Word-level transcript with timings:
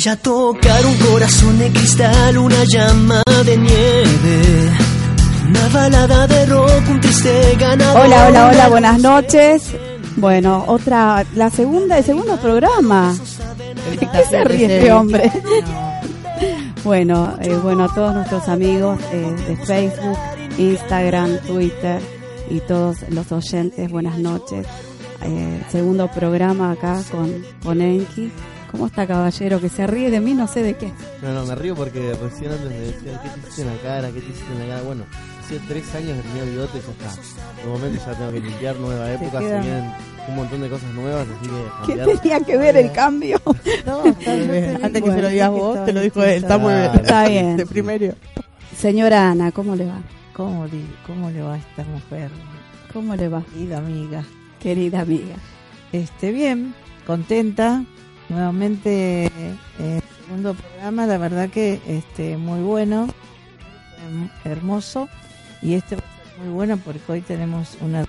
estrella 0.00 0.16
tocar 0.16 0.86
un 0.86 0.96
corazón 0.96 1.58
de 1.58 1.70
cristal, 1.70 2.38
una 2.38 2.64
llama 2.64 3.22
de 3.44 3.56
nieve. 3.56 4.70
Una 5.48 5.68
balada 5.68 6.26
de 6.26 6.46
rock, 6.46 6.88
un 6.88 7.00
triste 7.00 7.56
ganador. 7.58 8.06
Hola, 8.06 8.28
hola, 8.28 8.46
hola, 8.48 8.68
buenas 8.68 8.98
noches. 9.00 9.74
Bueno, 10.16 10.64
otra, 10.68 11.24
la 11.34 11.50
segunda, 11.50 11.98
el 11.98 12.04
segundo 12.04 12.38
programa. 12.38 13.14
¿De 13.90 14.06
qué 14.06 14.24
se 14.30 14.44
ríe 14.44 14.76
este 14.76 14.92
hombre? 14.92 15.30
Bueno, 16.82 17.36
eh, 17.42 17.54
bueno, 17.62 17.84
a 17.84 17.94
todos 17.94 18.14
nuestros 18.14 18.48
amigos 18.48 18.98
eh, 19.12 19.36
de 19.46 19.56
Facebook, 19.66 20.16
Instagram, 20.56 21.36
Twitter 21.46 22.00
y 22.48 22.60
todos 22.60 23.02
los 23.10 23.30
oyentes, 23.32 23.90
buenas 23.90 24.16
noches. 24.16 24.66
Eh, 25.20 25.62
segundo 25.68 26.08
programa 26.08 26.70
acá 26.70 27.02
con, 27.10 27.44
con 27.62 27.82
Enki. 27.82 28.32
¿Cómo 28.70 28.86
está, 28.86 29.06
caballero? 29.06 29.60
Que 29.60 29.68
se 29.68 29.86
ríe 29.86 30.10
de 30.10 30.20
mí, 30.20 30.32
no 30.34 30.46
sé 30.46 30.62
de 30.62 30.76
qué. 30.76 30.92
No, 31.22 31.32
no, 31.34 31.44
me 31.44 31.54
río 31.56 31.74
porque 31.74 32.14
recién 32.22 32.52
antes 32.52 32.68
me 32.70 32.78
decían, 32.78 33.20
¿qué 33.22 33.28
te 33.28 33.38
hiciste 33.40 33.62
en 33.62 33.68
la 33.68 33.82
cara? 33.82 34.08
¿Qué 34.12 34.20
te 34.20 34.26
hiciste 34.30 34.52
en 34.52 34.58
la 34.60 34.66
cara? 34.74 34.82
Bueno, 34.82 35.04
hacía 35.40 35.58
tres 35.66 35.94
años 35.94 36.16
que 36.16 36.28
tenía 36.28 36.44
bigote 36.44 36.78
y 36.78 36.80
ya 36.80 37.08
está. 37.10 37.62
De 37.62 37.68
momento 37.68 38.02
ya 38.06 38.12
tengo 38.18 38.32
que 38.32 38.40
limpiar, 38.40 38.76
nueva 38.76 39.12
época, 39.12 39.38
se 39.40 39.46
vienen 39.60 39.92
un 40.28 40.36
montón 40.36 40.60
de 40.62 40.68
cosas 40.68 40.94
nuevas, 40.94 41.26
así 41.26 41.48
que 41.50 41.94
¿Qué 42.06 42.16
tenía 42.18 42.40
que 42.40 42.56
ver 42.56 42.76
el 42.76 42.92
cambio? 42.92 43.40
No, 43.86 44.04
está 44.06 44.34
bien. 44.34 44.78
Antes 44.82 45.02
que 45.02 45.10
se 45.12 45.22
lo 45.22 45.28
digas 45.28 45.50
vos, 45.50 45.84
te 45.84 45.92
lo 45.92 46.00
dijo 46.00 46.22
él. 46.22 46.42
Está 46.44 46.56
muy 46.58 46.72
bien. 46.72 46.90
Está 46.94 47.28
bien. 47.28 47.56
De 47.58 47.66
primero. 47.66 48.14
Señora 48.76 49.30
Ana, 49.30 49.50
¿cómo 49.52 49.74
le 49.74 49.86
va? 49.86 50.00
¿Cómo, 50.32 50.68
di- 50.68 50.86
¿Cómo 51.06 51.28
le 51.30 51.42
va 51.42 51.54
a 51.54 51.58
esta 51.58 51.82
mujer? 51.84 52.30
¿Cómo 52.92 53.14
le 53.16 53.28
va, 53.28 53.42
Querida 53.52 53.78
amiga. 53.78 54.24
querida 54.60 55.00
amiga? 55.00 55.34
Este, 55.92 56.30
bien, 56.32 56.72
contenta. 57.06 57.84
Nuevamente, 58.30 59.24
eh, 59.26 60.00
segundo 60.24 60.54
programa, 60.54 61.06
la 61.06 61.18
verdad 61.18 61.50
que 61.50 61.80
este 61.88 62.36
muy 62.36 62.60
bueno, 62.60 63.08
herm- 64.08 64.30
hermoso. 64.44 65.08
Y 65.62 65.74
este 65.74 65.96
va 65.96 66.02
a 66.02 66.28
ser 66.30 66.38
muy 66.44 66.54
bueno 66.54 66.76
porque 66.78 67.00
hoy 67.12 67.20
tenemos 67.22 67.76
una 67.80 68.02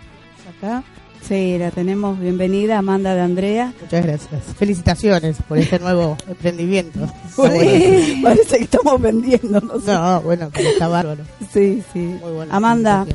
acá. 0.58 0.84
Sí, 1.28 1.58
la 1.60 1.70
tenemos 1.72 2.20
bienvenida, 2.20 2.78
Amanda 2.78 3.14
de 3.16 3.22
Andrea. 3.22 3.74
Muchas 3.82 4.04
gracias. 4.06 4.44
Felicitaciones 4.58 5.38
por 5.48 5.58
este 5.58 5.80
nuevo 5.80 6.18
emprendimiento. 6.28 7.08
Sí, 7.36 8.20
parece 8.24 8.58
que 8.58 8.64
estamos 8.64 9.02
vendiendo, 9.02 9.60
no 9.60 9.80
sé. 9.80 9.92
No, 9.92 10.22
bueno, 10.22 10.50
pero 10.54 10.70
está 10.70 10.88
bárbaro. 10.88 11.24
Sí, 11.52 11.84
sí. 11.94 12.00
Muy 12.00 12.32
bueno. 12.32 12.54
Amanda, 12.54 13.06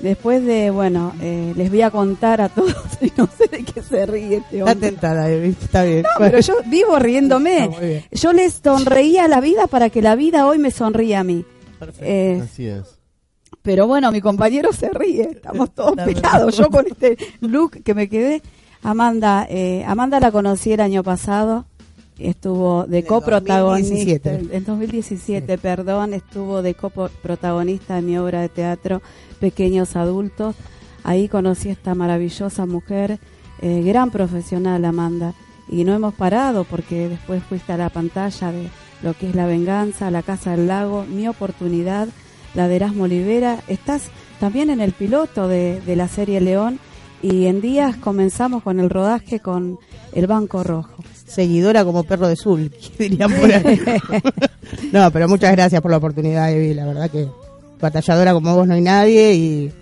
después 0.00 0.44
de, 0.44 0.70
bueno, 0.70 1.12
eh, 1.20 1.52
les 1.56 1.70
voy 1.70 1.82
a 1.82 1.90
contar 1.90 2.40
a 2.40 2.48
todos 2.48 2.74
y 3.00 3.12
no 3.16 3.26
sé 3.36 3.46
de 3.48 3.64
qué 3.64 3.82
se 3.82 4.06
ríe 4.06 4.36
este 4.36 4.58
Está 4.58 4.72
hombre. 4.72 4.90
tentada, 4.90 5.30
eh, 5.30 5.48
está 5.48 5.82
bien. 5.84 6.02
No, 6.02 6.08
pero 6.18 6.40
yo 6.40 6.54
vivo 6.66 6.98
riéndome. 6.98 7.64
Está. 8.02 8.16
Yo 8.16 8.32
les 8.32 8.60
sonreía 8.62 9.24
a 9.24 9.28
la 9.28 9.40
vida 9.40 9.66
para 9.66 9.90
que 9.90 10.02
la 10.02 10.14
vida 10.16 10.46
hoy 10.46 10.58
me 10.58 10.70
sonríe 10.70 11.16
a 11.16 11.24
mí. 11.24 11.44
Perfecto. 11.78 12.04
Eh, 12.06 12.40
Así 12.44 12.66
es. 12.66 12.98
pero 13.62 13.86
bueno, 13.86 14.10
mi 14.12 14.20
compañero 14.20 14.72
se 14.72 14.88
ríe, 14.90 15.28
estamos 15.32 15.70
todos 15.74 15.94
pegados. 15.96 16.56
Yo 16.56 16.68
con 16.70 16.86
este 16.86 17.16
look 17.40 17.82
que 17.82 17.94
me 17.94 18.08
quedé. 18.08 18.42
Amanda, 18.82 19.46
eh, 19.48 19.82
Amanda 19.86 20.20
la 20.20 20.30
conocí 20.30 20.72
el 20.72 20.80
año 20.80 21.02
pasado, 21.02 21.64
estuvo 22.18 22.84
de 22.86 23.04
coprotagonista. 23.04 24.30
2017. 24.30 24.56
En 24.56 24.64
2017, 24.64 25.58
perdón, 25.58 26.14
estuvo 26.14 26.62
de 26.62 26.74
coprotagonista 26.74 27.98
en 27.98 28.06
mi 28.06 28.18
obra 28.18 28.40
de 28.40 28.48
teatro 28.48 29.02
Pequeños 29.40 29.96
Adultos. 29.96 30.56
Ahí 31.02 31.28
conocí 31.28 31.68
a 31.68 31.72
esta 31.72 31.94
maravillosa 31.94 32.66
mujer, 32.66 33.18
eh, 33.60 33.82
gran 33.84 34.10
profesional 34.10 34.84
Amanda. 34.84 35.34
Y 35.68 35.84
no 35.84 35.94
hemos 35.94 36.14
parado 36.14 36.64
porque 36.64 37.08
después 37.08 37.42
fuiste 37.42 37.72
a 37.72 37.78
la 37.78 37.88
pantalla 37.88 38.52
de 38.52 38.68
lo 39.02 39.14
que 39.14 39.28
es 39.28 39.34
La 39.34 39.46
Venganza, 39.46 40.10
La 40.10 40.22
Casa 40.22 40.52
del 40.52 40.66
Lago, 40.66 41.04
Mi 41.04 41.26
Oportunidad, 41.26 42.08
la 42.54 42.68
de 42.68 42.76
Erasmo 42.76 43.04
Olivera. 43.04 43.60
Estás 43.66 44.10
también 44.40 44.70
en 44.70 44.80
el 44.80 44.92
piloto 44.92 45.48
de, 45.48 45.80
de 45.80 45.96
la 45.96 46.08
serie 46.08 46.40
León 46.40 46.78
y 47.22 47.46
en 47.46 47.62
días 47.62 47.96
comenzamos 47.96 48.62
con 48.62 48.80
el 48.80 48.90
rodaje 48.90 49.40
con 49.40 49.78
El 50.12 50.26
Banco 50.26 50.62
Rojo. 50.62 51.02
Seguidora 51.26 51.84
como 51.84 52.04
perro 52.04 52.28
de 52.28 52.36
Zul, 52.36 52.70
dirían 52.98 53.32
por 53.32 53.52
ahí. 53.52 53.80
no, 54.92 55.10
pero 55.10 55.28
muchas 55.28 55.52
gracias 55.52 55.80
por 55.80 55.90
la 55.90 55.96
oportunidad, 55.96 56.50
Evi. 56.52 56.74
La 56.74 56.86
verdad 56.86 57.10
que 57.10 57.28
batalladora 57.80 58.32
como 58.32 58.54
vos 58.54 58.66
no 58.66 58.74
hay 58.74 58.80
nadie 58.82 59.34
y 59.34 59.72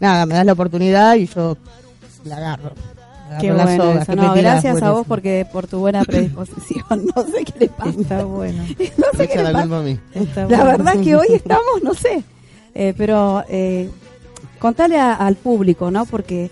nada, 0.00 0.26
me 0.26 0.34
das 0.34 0.46
la 0.46 0.52
oportunidad 0.52 1.14
y 1.16 1.26
yo 1.26 1.56
la 2.24 2.36
agarro. 2.38 2.72
Qué 3.40 3.50
la 3.52 3.64
bueno 3.64 3.84
soga, 3.84 4.02
eso. 4.02 4.12
que 4.12 4.16
No, 4.16 4.34
gracias 4.34 4.82
a 4.82 4.90
vos 4.92 5.04
porque 5.06 5.46
por 5.52 5.66
tu 5.66 5.78
buena 5.80 6.02
predisposición. 6.04 6.84
No 7.16 7.22
sé 7.24 7.44
qué 7.44 7.54
le 7.60 7.68
pasa. 7.68 7.90
Está 8.00 8.24
bueno. 8.24 8.62
No 8.62 9.04
sé 9.12 9.18
Me 9.18 9.26
qué 9.28 9.32
echa 9.34 9.36
le 9.36 9.42
la 9.42 9.52
pasa. 9.52 9.62
culpa 9.62 9.78
a 9.78 9.82
mí. 9.82 9.98
Está 10.14 10.40
La 10.42 10.46
bueno. 10.46 10.64
verdad 10.84 11.02
que 11.02 11.16
hoy 11.16 11.26
estamos, 11.32 11.82
no 11.82 11.92
sé, 11.94 12.22
eh, 12.74 12.94
pero 12.96 13.42
eh, 13.48 13.90
contale 14.58 14.96
a- 14.98 15.14
al 15.14 15.34
público, 15.34 15.90
¿no? 15.90 16.06
Porque 16.06 16.50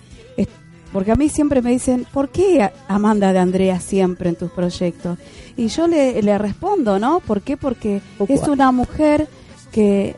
porque 0.94 1.10
a 1.10 1.16
mí 1.16 1.28
siempre 1.28 1.60
me 1.60 1.70
dicen, 1.70 2.06
¿por 2.12 2.28
qué 2.28 2.70
Amanda 2.86 3.32
de 3.32 3.40
Andrea 3.40 3.80
siempre 3.80 4.28
en 4.28 4.36
tus 4.36 4.52
proyectos? 4.52 5.18
Y 5.56 5.66
yo 5.66 5.88
le, 5.88 6.22
le 6.22 6.38
respondo, 6.38 7.00
¿no? 7.00 7.18
¿Por 7.18 7.42
qué? 7.42 7.56
Porque 7.56 8.00
es 8.28 8.46
una 8.46 8.70
mujer 8.70 9.26
que 9.72 10.14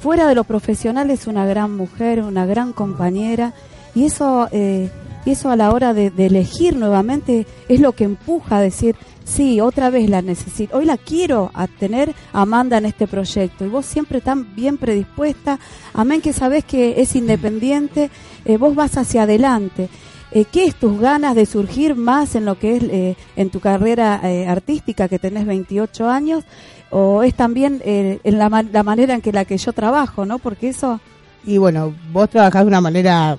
fuera 0.00 0.26
de 0.26 0.34
lo 0.34 0.42
profesional 0.42 1.08
es 1.10 1.28
una 1.28 1.46
gran 1.46 1.76
mujer, 1.76 2.20
una 2.20 2.46
gran 2.46 2.72
compañera 2.72 3.54
y 3.94 4.06
eso 4.06 4.48
eh, 4.50 4.90
eso 5.24 5.50
a 5.50 5.56
la 5.56 5.70
hora 5.70 5.94
de, 5.94 6.10
de 6.10 6.26
elegir 6.26 6.76
nuevamente 6.76 7.46
es 7.68 7.78
lo 7.78 7.92
que 7.92 8.04
empuja 8.04 8.56
a 8.56 8.60
decir 8.60 8.96
sí 9.24 9.60
otra 9.60 9.88
vez 9.88 10.10
la 10.10 10.20
necesito 10.20 10.76
hoy 10.76 10.84
la 10.84 10.98
quiero 10.98 11.50
a 11.54 11.66
tener 11.66 12.14
a 12.32 12.42
Amanda 12.42 12.76
en 12.76 12.84
este 12.84 13.06
proyecto 13.06 13.64
y 13.64 13.68
vos 13.68 13.86
siempre 13.86 14.20
tan 14.20 14.54
bien 14.54 14.76
predispuesta 14.76 15.58
amén 15.94 16.20
que 16.20 16.34
sabés 16.34 16.64
que 16.64 17.00
es 17.00 17.16
independiente 17.16 18.10
eh, 18.44 18.56
vos 18.56 18.74
vas 18.74 18.96
hacia 18.96 19.22
adelante 19.22 19.88
eh, 20.34 20.46
¿Qué 20.50 20.64
es 20.64 20.74
tus 20.74 21.00
ganas 21.00 21.36
de 21.36 21.46
surgir 21.46 21.94
más 21.94 22.34
en 22.34 22.44
lo 22.44 22.58
que 22.58 22.76
es 22.76 22.82
eh, 22.82 23.16
en 23.36 23.50
tu 23.50 23.60
carrera 23.60 24.20
eh, 24.24 24.48
artística 24.48 25.06
que 25.06 25.20
tenés 25.20 25.46
28 25.46 26.08
años 26.08 26.42
o 26.90 27.22
es 27.22 27.34
también 27.34 27.80
eh, 27.84 28.18
en 28.24 28.38
la, 28.38 28.48
la 28.48 28.82
manera 28.82 29.14
en 29.14 29.20
que 29.20 29.30
la 29.32 29.44
que 29.44 29.56
yo 29.56 29.72
trabajo, 29.72 30.26
¿no? 30.26 30.40
Porque 30.40 30.70
eso 30.70 31.00
Y 31.46 31.58
bueno, 31.58 31.94
vos 32.12 32.28
trabajás 32.30 32.62
de 32.62 32.68
una 32.68 32.80
manera 32.80 33.38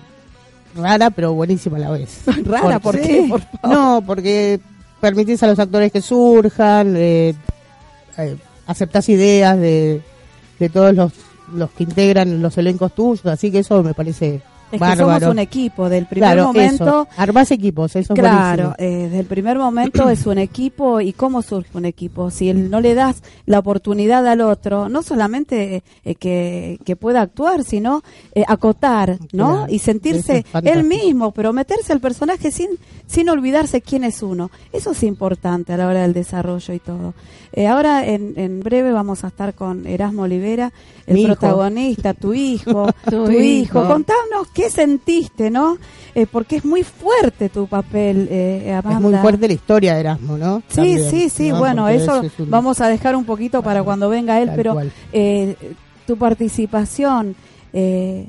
rara, 0.73 1.09
pero 1.09 1.33
buenísima 1.33 1.75
a 1.75 1.81
la 1.81 1.91
vez. 1.91 2.21
rara, 2.45 2.79
¿por 2.79 2.97
qué? 2.97 3.27
Por. 3.29 3.41
No, 3.69 4.01
porque 4.05 4.61
permitís 5.01 5.43
a 5.43 5.47
los 5.47 5.59
actores 5.59 5.91
que 5.91 5.99
surjan, 6.01 6.95
aceptás 8.67 9.09
ideas 9.09 9.57
de, 9.57 10.01
de 10.59 10.69
todos 10.69 10.95
los, 10.95 11.11
los 11.53 11.71
que 11.71 11.83
integran 11.83 12.41
los 12.41 12.57
elencos 12.57 12.95
tuyos, 12.95 13.25
así 13.25 13.51
que 13.51 13.59
eso 13.59 13.83
me 13.83 13.93
parece 13.93 14.41
Es 14.75 14.81
que 14.81 14.95
somos 14.97 15.23
un 15.23 15.39
equipo. 15.39 15.89
Del 15.89 16.05
primer 16.05 16.29
Claro, 16.33 16.47
momento, 16.47 16.83
eso. 16.83 17.07
armás 17.17 17.51
equipos, 17.51 17.95
eso 17.95 18.13
es 18.13 18.19
Claro, 18.19 18.73
buenísimo. 18.75 18.75
eh, 18.77 19.03
desde 19.05 19.19
el 19.19 19.25
primer 19.25 19.57
momento 19.57 20.09
es 20.09 20.25
un 20.25 20.37
equipo 20.37 21.01
y 21.01 21.13
cómo 21.13 21.41
surge 21.41 21.69
un 21.73 21.85
equipo. 21.85 22.29
Si 22.31 22.49
él 22.49 22.69
no 22.69 22.79
le 22.81 22.93
das 22.95 23.21
la 23.45 23.59
oportunidad 23.59 24.25
al 24.27 24.41
otro, 24.41 24.89
no 24.89 25.03
solamente 25.03 25.83
eh, 26.03 26.15
que, 26.15 26.79
que 26.85 26.95
pueda 26.95 27.21
actuar, 27.21 27.63
sino 27.63 28.03
eh, 28.33 28.43
acotar, 28.47 29.17
¿no? 29.33 29.55
Claro, 29.57 29.65
y 29.73 29.79
sentirse 29.79 30.37
es 30.39 30.45
él 30.63 30.83
mismo, 30.83 31.31
pero 31.31 31.53
meterse 31.53 31.93
al 31.93 31.99
personaje 31.99 32.51
sin, 32.51 32.69
sin 33.07 33.29
olvidarse 33.29 33.81
quién 33.81 34.03
es 34.03 34.21
uno. 34.23 34.51
Eso 34.73 34.91
es 34.91 35.03
importante 35.03 35.73
a 35.73 35.77
la 35.77 35.87
hora 35.87 36.01
del 36.01 36.13
desarrollo 36.13 36.73
y 36.73 36.79
todo. 36.79 37.13
Eh, 37.53 37.67
ahora, 37.67 38.05
en, 38.05 38.33
en 38.37 38.59
breve, 38.59 38.91
vamos 38.91 39.23
a 39.23 39.27
estar 39.27 39.53
con 39.53 39.87
Erasmo 39.87 40.23
Olivera, 40.23 40.73
el 41.07 41.13
Mi 41.15 41.21
hijo. 41.21 41.27
protagonista, 41.35 42.13
tu 42.13 42.33
hijo, 42.33 42.87
Tu 43.05 43.11
tu, 43.25 43.31
hijo. 43.31 43.39
hijo. 43.79 43.87
Contanos 43.87 44.47
qué 44.53 44.64
sentiste, 44.69 45.49
¿no? 45.49 45.77
Eh, 46.13 46.25
porque 46.31 46.57
es 46.57 46.65
muy 46.65 46.83
fuerte 46.83 47.49
tu 47.49 47.67
papel, 47.67 48.27
eh, 48.31 48.71
Amanda. 48.73 48.95
Es 48.97 49.01
muy 49.01 49.21
fuerte 49.21 49.47
la 49.47 49.53
historia 49.53 49.93
de 49.95 49.99
Erasmo, 50.01 50.37
¿no? 50.37 50.61
Sí, 50.69 50.75
También, 50.75 51.09
sí, 51.09 51.29
sí, 51.29 51.49
¿no? 51.49 51.59
bueno, 51.59 51.83
Porque 51.83 51.95
eso 51.97 52.21
es 52.23 52.39
un- 52.39 52.49
vamos 52.49 52.81
a 52.81 52.87
dejar 52.87 53.15
un 53.15 53.25
poquito 53.25 53.61
para 53.61 53.83
cuando 53.83 54.09
venga 54.09 54.41
él, 54.41 54.51
pero 54.55 54.77
eh, 55.13 55.55
tu 56.07 56.17
participación, 56.17 57.35
eh, 57.73 58.27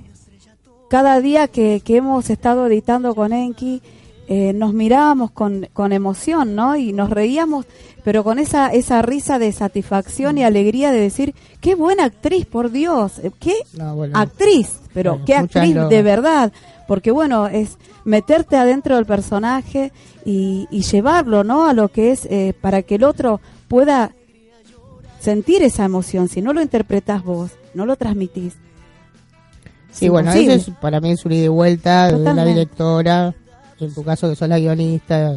cada 0.89 1.21
día 1.21 1.49
que, 1.49 1.81
que 1.85 1.97
hemos 1.97 2.31
estado 2.31 2.67
editando 2.67 3.15
con 3.15 3.33
Enki, 3.33 3.83
eh, 4.29 4.53
nos 4.53 4.73
mirábamos 4.75 5.31
con, 5.31 5.69
con 5.73 5.93
emoción, 5.93 6.55
¿no? 6.55 6.77
Y 6.77 6.93
nos 6.93 7.11
reíamos, 7.11 7.65
pero 8.05 8.25
con 8.25 8.39
esa, 8.39 8.69
esa 8.73 9.01
risa 9.03 9.39
de 9.39 9.53
satisfacción 9.53 10.37
y 10.39 10.45
alegría 10.45 10.91
de 10.91 10.99
decir, 11.01 11.35
qué 11.61 11.75
buena 11.75 12.05
actriz, 12.05 12.45
por 12.47 12.71
Dios, 12.71 13.19
eh, 13.21 13.31
qué 13.39 13.55
No, 13.75 13.95
bueno. 13.95 14.19
actriz, 14.19 14.81
pero 14.93 15.13
Bueno, 15.13 15.25
qué 15.27 15.35
actriz 15.37 15.75
lo- 15.75 15.89
de 15.89 16.03
verdad, 16.03 16.53
porque 16.89 17.11
bueno, 17.11 17.47
es 17.49 17.79
meterte 18.05 18.57
adentro 18.57 18.97
del 18.97 19.07
personaje 19.07 19.93
y, 20.25 20.67
y 20.71 20.83
llevarlo, 20.83 21.45
¿no? 21.45 21.67
A 21.67 21.73
lo 21.73 21.89
que 21.89 22.11
es 22.13 22.25
eh, 22.27 22.53
para 22.61 22.83
que 22.83 22.97
el 22.97 23.05
otro 23.05 23.41
pueda 23.69 24.13
sentir 25.21 25.63
esa 25.63 25.85
emoción. 25.85 26.29
Si 26.29 26.41
no 26.43 26.53
lo 26.53 26.63
interpretas 26.63 27.25
vos, 27.25 27.51
no 27.75 27.87
lo 27.87 27.97
transmitís. 27.97 28.55
Sí, 29.91 30.09
bueno, 30.09 30.31
eso 30.33 30.53
es, 30.53 30.71
para 30.81 31.01
mí 31.01 31.11
es 31.13 31.25
un 31.25 31.33
ida 31.33 31.45
y 31.47 31.49
vuelta 31.49 32.07
de 32.07 32.13
la 32.13 32.19
Totalmente. 32.19 32.51
directora, 32.51 33.35
en 33.85 33.95
tu 33.95 34.03
caso 34.05 34.29
que 34.31 34.37
sos 34.37 34.49
la 34.49 34.59
guionista. 34.59 35.35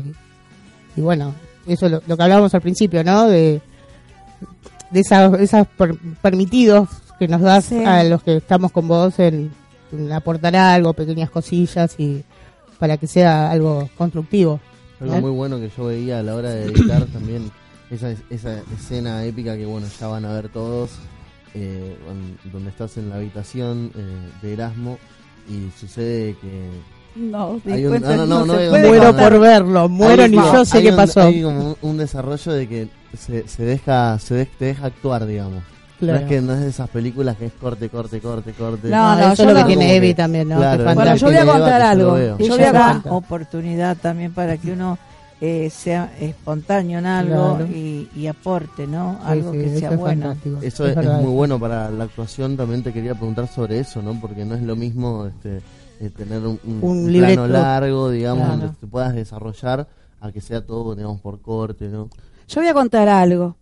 Y, 0.95 0.99
y 0.99 1.01
bueno, 1.01 1.33
eso 1.67 1.85
es 1.87 1.91
lo, 1.91 2.01
lo 2.07 2.17
que 2.17 2.23
hablábamos 2.23 2.53
al 2.55 2.61
principio, 2.61 3.03
¿no? 3.03 3.27
De, 3.27 3.61
de 4.91 4.99
esas, 4.99 5.39
esas 5.39 5.67
per- 5.67 5.97
permitidos 6.21 6.89
que 7.19 7.27
nos 7.27 7.41
das 7.41 7.65
Sí. 7.65 7.83
a 7.83 8.03
los 8.03 8.23
que 8.23 8.37
estamos 8.37 8.71
con 8.71 8.87
vos 8.87 9.19
en, 9.19 9.51
en 9.91 10.11
aportar 10.11 10.55
algo, 10.55 10.93
pequeñas 10.93 11.29
cosillas 11.29 11.95
y 11.99 12.23
para 12.79 12.97
que 12.97 13.07
sea 13.07 13.51
algo 13.51 13.89
constructivo. 13.97 14.59
Algo 15.01 15.15
¿Eh? 15.15 15.21
muy 15.21 15.31
bueno 15.31 15.59
que 15.59 15.69
yo 15.75 15.85
veía 15.85 16.19
a 16.19 16.23
la 16.23 16.35
hora 16.35 16.49
de 16.51 16.65
editar 16.65 17.03
también 17.13 17.51
esa, 17.91 18.11
esa 18.29 18.61
escena 18.73 19.23
épica 19.25 19.57
que 19.57 19.65
bueno 19.65 19.87
ya 19.99 20.07
van 20.07 20.23
a 20.25 20.33
ver 20.33 20.49
todos, 20.49 20.91
eh, 21.55 21.97
donde 22.51 22.69
estás 22.69 22.95
en 22.97 23.09
la 23.09 23.15
habitación 23.17 23.91
eh, 23.95 24.29
de 24.41 24.53
Erasmo 24.53 24.97
y 25.49 25.69
sucede 25.77 26.35
que 26.41 26.69
No, 27.15 27.59
Hay 27.65 27.85
un- 27.85 27.91
después 27.93 28.17
no, 28.17 28.25
no, 28.25 28.45
no, 28.45 28.53
se 28.57 28.69
puede 28.69 28.87
Muero 28.87 29.05
contar. 29.07 29.31
por 29.31 29.39
verlo, 29.41 29.89
muero 29.89 30.23
hay 30.23 30.29
ni 30.29 30.37
un- 30.37 30.43
yo 30.53 30.65
sé 30.65 30.81
qué 30.81 30.89
un- 30.91 30.95
pasó. 30.95 31.21
Hay 31.21 31.41
como 31.41 31.59
un, 31.71 31.75
un 31.81 31.97
desarrollo 31.97 32.51
de 32.53 32.67
que 32.67 32.87
se, 33.17 33.47
se 33.47 33.63
deja 33.63 34.17
se 34.19 34.35
de- 34.35 34.45
te 34.45 34.65
deja 34.65 34.85
actuar, 34.87 35.25
digamos. 35.25 35.63
Claro. 35.99 36.19
No 36.19 36.25
es 36.25 36.29
que 36.31 36.41
no 36.41 36.53
es 36.53 36.59
de 36.61 36.69
esas 36.69 36.89
películas 36.89 37.35
que 37.35 37.47
es 37.47 37.51
corte, 37.59 37.89
corte, 37.89 38.21
corte, 38.21 38.53
corte. 38.53 38.87
No, 38.87 39.15
No, 39.17 39.33
eso 39.33 39.43
yo 39.43 39.49
es 39.49 39.55
lo 39.57 39.61
que 39.61 39.67
tiene 39.75 39.95
Evi 39.97 40.13
también, 40.13 40.47
¿no? 40.47 40.55
claro, 40.57 40.85
Que 40.87 40.93
Bueno, 40.93 41.15
yo 41.15 41.27
voy 41.27 41.35
a 41.35 41.45
contar 41.45 41.81
algo. 41.81 42.17
Yo 42.17 42.37
voy 42.37 42.63
a 42.63 42.71
da 42.71 42.93
contar. 42.93 43.11
oportunidad 43.13 43.97
también 43.97 44.31
para 44.31 44.55
que 44.57 44.71
uno 44.71 44.97
eh, 45.41 45.69
sea 45.69 46.11
espontáneo 46.19 46.99
en 46.99 47.05
algo 47.05 47.55
Claro. 47.57 47.67
y, 47.73 48.09
y 48.15 48.27
aporte, 48.27 48.85
¿no? 48.87 49.19
Algo 49.23 49.53
sí, 49.53 49.57
que 49.59 49.79
sea 49.79 49.91
es 49.91 49.97
bueno. 49.97 50.25
fantástico. 50.27 50.57
Eso 50.61 50.85
Es 50.85 50.97
es, 50.97 51.05
muy 51.05 51.31
bueno 51.33 51.57
para 51.59 51.89
la 51.89 52.03
actuación. 52.05 52.57
También 52.57 52.83
te 52.83 52.91
quería 52.93 53.13
preguntar 53.15 53.47
sobre 53.47 53.79
eso, 53.79 54.01
¿no? 54.01 54.19
Porque 54.19 54.43
no 54.43 54.55
es 54.55 54.61
lo 54.61 54.75
mismo 54.75 55.27
este, 55.27 55.61
eh, 55.99 56.09
tener 56.09 56.39
un, 56.39 56.59
un- 56.63 56.79
Un 56.81 56.97
un 57.05 57.11
libreto. 57.11 57.45
plano 57.45 57.53
largo, 57.61 58.09
digamos, 58.09 58.45
Claro. 58.45 58.61
donde 58.61 58.75
te 58.79 58.87
puedas 58.87 59.13
desarrollar 59.15 59.87
a 60.21 60.31
que 60.31 60.41
sea 60.41 60.65
todo, 60.65 60.95
digamos, 60.95 61.19
por 61.21 61.41
corte, 61.41 61.87
¿no? 61.89 62.09
Yo 62.47 62.61
voy 62.61 62.69
a 62.69 62.73
contar 62.73 63.07
algo. 63.09 63.55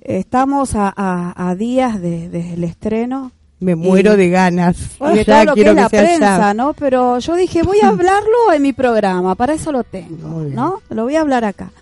Estamos 0.00 0.74
a, 0.74 0.92
a- 0.96 1.50
a 1.50 1.54
días 1.54 2.00
de- 2.00 2.28
del 2.28 2.62
estreno 2.64 3.32
Me 3.60 3.74
muero 3.74 4.14
Y- 4.14 4.16
de 4.18 4.30
ganas. 4.30 4.76
y 5.12 5.16
de 5.16 5.24
Ya 5.24 5.34
todo 5.34 5.44
lo 5.46 5.54
que 5.54 5.62
quiero 5.62 5.70
es 5.70 5.76
la 5.76 5.88
sea 5.88 6.02
prensa, 6.02 6.38
ya. 6.38 6.54
¿no? 6.54 6.72
Pero 6.74 7.18
yo 7.18 7.34
dije, 7.34 7.62
voy 7.64 7.78
a 7.82 7.88
hablarlo 7.88 8.52
en 8.54 8.62
mi 8.62 8.72
programa, 8.72 9.34
para 9.34 9.54
eso 9.54 9.72
lo 9.72 9.82
tengo. 9.84 10.44
¿no? 10.44 10.80
Lo 10.90 11.02
voy 11.04 11.16
a 11.16 11.20
hablar 11.22 11.44
acá. 11.44 11.72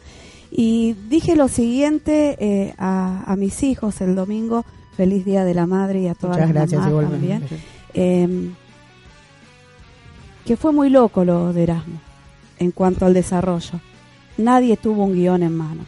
Y 0.51 0.95
dije 1.11 1.37
lo 1.37 1.49
siguiente 1.49 2.37
eh, 2.41 2.75
a, 2.79 3.25
a 3.31 3.37
mis 3.37 3.63
hijos 3.63 4.01
el 4.01 4.15
domingo, 4.15 4.65
feliz 4.97 5.25
Día 5.27 5.45
de 5.45 5.53
la 5.53 5.67
Madre 5.67 6.01
y 6.01 6.09
a 6.09 6.15
todas 6.15 6.37
Muchas 6.39 6.47
las 6.49 6.55
gracias 6.55 6.81
mamás 6.81 6.91
igualmente. 6.91 7.47
también. 7.47 7.63
Eh, 7.93 8.51
que 10.47 10.57
fue 10.57 10.73
muy 10.73 10.91
loco 10.91 11.25
lo 11.25 11.53
de 11.53 11.65
Erasmo 11.65 12.01
en 12.59 12.71
cuanto 12.71 13.05
al 13.05 13.13
desarrollo. 13.13 13.81
Nadie 14.39 14.77
tuvo 14.77 15.05
un 15.05 15.15
guion 15.15 15.43
en 15.43 15.55
mano. 15.55 15.85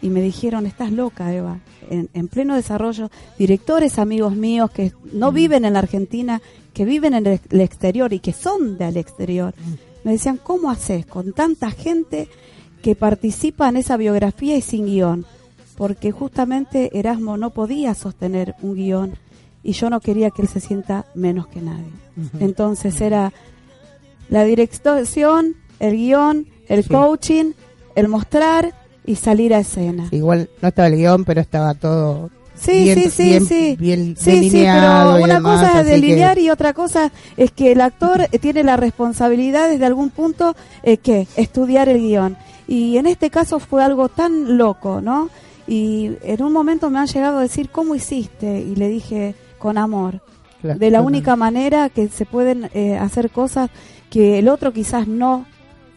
Y 0.00 0.08
me 0.08 0.22
dijeron, 0.22 0.66
estás 0.66 0.90
loca, 0.90 1.32
Eva. 1.32 1.58
En, 1.90 2.08
en 2.14 2.28
pleno 2.28 2.56
desarrollo, 2.56 3.10
directores 3.38 3.98
amigos 3.98 4.34
míos 4.34 4.70
que 4.70 4.92
no 5.12 5.32
viven 5.32 5.64
en 5.64 5.74
la 5.74 5.80
Argentina, 5.80 6.40
que 6.72 6.84
viven 6.84 7.14
en 7.14 7.26
el, 7.26 7.40
el 7.50 7.60
exterior 7.60 8.12
y 8.12 8.20
que 8.20 8.32
son 8.32 8.78
del 8.78 8.96
exterior, 8.96 9.54
me 10.02 10.12
decían, 10.12 10.38
¿cómo 10.42 10.70
haces 10.70 11.04
con 11.04 11.32
tanta 11.32 11.70
gente 11.70 12.28
que 12.82 12.94
participa 12.94 13.68
en 13.68 13.76
esa 13.76 13.96
biografía 13.96 14.56
y 14.56 14.62
sin 14.62 14.86
guion? 14.86 15.26
Porque 15.76 16.10
justamente 16.10 16.98
Erasmo 16.98 17.36
no 17.36 17.50
podía 17.50 17.94
sostener 17.94 18.54
un 18.62 18.74
guion 18.76 19.18
y 19.66 19.72
yo 19.72 19.90
no 19.90 20.00
quería 20.00 20.30
que 20.30 20.42
él 20.42 20.48
se 20.48 20.60
sienta 20.60 21.06
menos 21.14 21.46
que 21.48 21.60
nadie. 21.60 21.90
Entonces 22.40 23.00
era 23.00 23.32
la 24.28 24.44
dirección, 24.44 25.56
el 25.80 25.96
guion, 25.96 26.46
el 26.68 26.82
Sí. 26.82 26.88
coaching, 26.90 27.52
el 27.94 28.08
mostrar 28.08 28.72
y 29.04 29.16
salir 29.16 29.54
a 29.54 29.58
escena. 29.60 30.08
Igual 30.10 30.48
no 30.62 30.68
estaba 30.68 30.88
el 30.88 30.96
guion, 30.96 31.24
pero 31.24 31.40
estaba 31.40 31.74
todo 31.74 32.30
Sí, 32.54 32.84
bien, 32.84 32.98
sí, 32.98 33.10
sí, 33.10 33.22
bien, 33.28 33.46
sí. 33.46 33.76
bien 33.78 34.16
Sí, 34.16 34.24
sí, 34.24 34.30
delineado 34.50 35.12
pero 35.12 35.20
y 35.20 35.24
una 35.24 35.34
demás, 35.34 35.60
cosa 35.60 35.80
es 35.80 35.86
que- 35.86 35.92
delinear 35.92 36.38
y 36.38 36.50
otra 36.50 36.72
cosa 36.72 37.12
es 37.36 37.50
que 37.50 37.72
el 37.72 37.80
actor 37.82 38.26
tiene 38.40 38.62
la 38.64 38.76
responsabilidad 38.76 39.68
desde 39.68 39.84
algún 39.84 40.10
punto 40.10 40.56
eh, 40.82 40.96
que 40.96 41.26
estudiar 41.36 41.88
el 41.88 41.98
guion. 41.98 42.36
Y 42.66 42.96
en 42.96 43.06
este 43.06 43.30
caso 43.30 43.58
fue 43.60 43.84
algo 43.84 44.08
tan 44.08 44.56
loco, 44.58 45.00
¿no? 45.00 45.28
Y 45.68 46.12
en 46.22 46.42
un 46.42 46.52
momento 46.52 46.90
me 46.90 46.98
han 46.98 47.06
llegado 47.06 47.38
a 47.38 47.42
decir, 47.42 47.68
¿cómo 47.70 47.94
hiciste? 47.94 48.60
Y 48.60 48.74
le 48.76 48.88
dije, 48.88 49.34
con 49.58 49.78
amor. 49.78 50.20
Claro, 50.60 50.78
de 50.78 50.90
la 50.90 51.02
única 51.02 51.36
manera 51.36 51.88
que 51.90 52.08
se 52.08 52.24
pueden 52.26 52.70
eh, 52.74 52.96
hacer 52.96 53.30
cosas 53.30 53.70
que 54.10 54.38
el 54.38 54.48
otro 54.48 54.72
quizás 54.72 55.06
no 55.06 55.44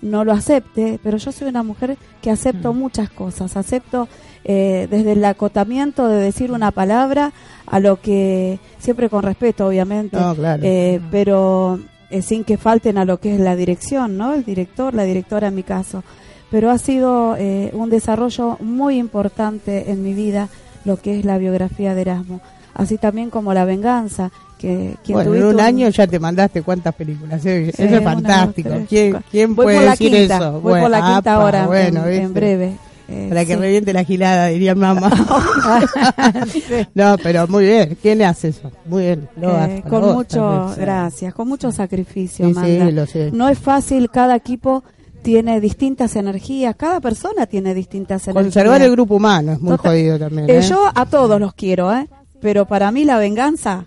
no 0.02 0.24
lo 0.24 0.32
acepte, 0.32 0.98
pero 1.04 1.18
yo 1.18 1.32
soy 1.32 1.50
una 1.50 1.62
mujer 1.64 1.98
que 2.22 2.32
acepto 2.32 2.74
muchas 2.74 3.10
cosas, 3.10 3.58
acepto 3.58 4.08
eh, 4.46 4.88
desde 4.90 5.12
el 5.12 5.26
acotamiento 5.26 6.08
de 6.08 6.22
decir 6.22 6.54
una 6.54 6.72
palabra 6.72 7.34
a 7.66 7.80
lo 7.82 8.00
que 8.00 8.60
siempre 8.78 9.10
con 9.10 9.24
respeto, 9.24 9.68
obviamente, 9.68 10.16
No, 10.18 10.34
claro. 10.36 10.62
eh, 10.66 11.02
pero 11.12 11.80
eh, 12.10 12.22
sin 12.22 12.46
que 12.46 12.58
falten 12.58 12.98
a 12.98 13.04
lo 13.04 13.20
que 13.20 13.36
es 13.36 13.42
la 13.42 13.58
dirección, 13.58 14.18
¿no? 14.18 14.34
El 14.34 14.46
director, 14.46 14.94
la 14.94 15.04
directora 15.04 15.50
en 15.50 15.56
mi 15.56 15.64
caso. 15.64 16.04
Pero 16.50 16.72
ha 16.72 16.78
sido 16.78 17.36
eh, 17.38 17.70
un 17.74 17.90
desarrollo 17.90 18.58
muy 18.62 18.98
importante 18.98 19.92
en 19.92 20.02
mi 20.02 20.14
vida 20.14 20.48
lo 20.86 20.96
que 20.98 21.20
es 21.20 21.26
la 21.26 21.38
biografía 21.38 21.94
de 21.94 22.02
Erasmo, 22.02 22.40
así 22.80 22.98
también 22.98 23.30
como 23.30 23.54
la 23.54 23.66
venganza 23.66 24.32
que 24.58 24.96
quien 25.06 25.16
bueno, 25.16 25.36
en 25.36 25.44
un 25.46 25.54
un- 25.56 25.62
año 25.62 25.88
ya 25.90 26.06
te 26.06 26.20
mandaste 26.20 26.62
cuántas 26.64 26.94
películas. 26.94 27.46
eh, 27.46 27.72
Sí, 27.76 27.84
Eso 27.84 27.96
es 27.96 28.04
fantástico. 28.04 28.70
tres, 28.70 29.24
¿Quién, 29.32 29.56
puede 29.56 29.80
decir 29.90 30.12
quinta, 30.12 30.36
eso? 30.38 30.52
voy 30.54 30.62
Bueno, 30.62 30.82
por 30.84 30.92
la 30.92 30.98
quinta 30.98 31.18
apa, 31.18 31.34
ahora 31.36 31.60
en- 31.62 31.68
bueno, 31.68 32.08
en, 32.08 32.34
breve. 32.34 32.74
eh, 33.08 33.26
Para 33.30 33.46
que 33.46 33.54
sí. 33.56 33.60
reviente 33.60 33.94
la 33.94 34.04
gilada, 34.04 34.48
diría 34.48 34.76
mamá. 34.76 35.10
no, 36.94 37.16
pero 37.24 37.48
muy 37.48 37.66
bien. 37.66 37.98
¿Quién 38.02 38.22
hace 38.22 38.50
eso? 38.50 38.72
Muy 38.86 39.04
bien. 39.04 39.30
Lo 39.40 39.58
Eh, 39.66 39.84
con 39.90 40.02
vos 40.02 40.16
mucho, 40.16 40.40
también, 40.40 40.80
gracias, 40.82 41.34
con 41.34 41.48
mucho 41.48 41.72
sacrificio, 41.72 42.46
Sí, 42.48 42.52
Amanda. 42.52 42.92
lo 42.92 43.06
sé. 43.06 43.32
No 43.32 43.50
es 43.50 43.58
fácil, 43.58 44.10
cada 44.12 44.36
equipo 44.36 44.84
tiene 45.22 45.60
distintas 45.60 46.16
energías, 46.16 46.76
cada 46.76 47.00
persona 47.02 47.46
tiene 47.46 47.74
distintas 47.74 48.28
energías. 48.28 48.54
Conservar 48.54 48.82
el 48.82 48.92
grupo 48.92 49.16
humano 49.16 49.54
es 49.54 49.60
muy 49.62 49.72
Total- 49.78 49.92
jodido 49.92 50.20
también. 50.20 50.50
Eh, 50.50 50.58
¿eh? 50.60 50.62
yo 50.62 50.90
a 50.94 51.06
todos 51.06 51.40
los 51.40 51.54
quiero, 51.54 51.94
¿eh? 51.94 52.08
Pero 52.42 52.66
para 52.66 52.92
mí 52.92 53.06
la 53.06 53.18
venganza 53.18 53.86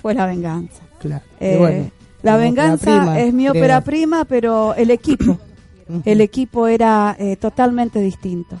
fue 0.00 0.14
la 0.14 0.26
venganza. 0.26 0.82
Claro. 0.98 1.24
Eh, 1.40 1.56
bueno, 1.58 1.90
la 2.22 2.36
venganza 2.36 2.84
prima, 2.98 3.20
es 3.20 3.32
mi 3.34 3.44
creo. 3.48 3.52
ópera 3.62 3.80
prima, 3.82 4.24
pero 4.24 4.74
el 4.74 4.90
equipo, 4.90 5.38
el 6.04 6.20
equipo 6.20 6.66
era 6.66 7.16
eh, 7.18 7.36
totalmente 7.36 8.00
distinto. 8.00 8.56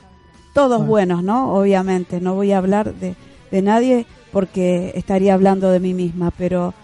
todos 0.54 0.86
buenos, 0.86 1.22
¿no? 1.22 1.52
Obviamente, 1.54 2.20
no 2.20 2.34
voy 2.34 2.52
a 2.52 2.58
hablar 2.58 2.94
de, 2.94 3.14
de 3.50 3.62
nadie 3.62 4.06
porque 4.32 4.92
estaría 4.94 5.34
hablando 5.34 5.70
de 5.70 5.80
mí 5.80 5.94
misma, 5.94 6.30
pero 6.36 6.74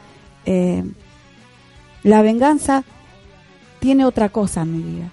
eh, 0.47 0.85
la 2.02 2.23
venganza 2.23 2.85
tiene 3.81 4.05
otra 4.05 4.29
cosa 4.29 4.62
en 4.62 4.73
mi 4.76 4.83
vida. 4.83 5.11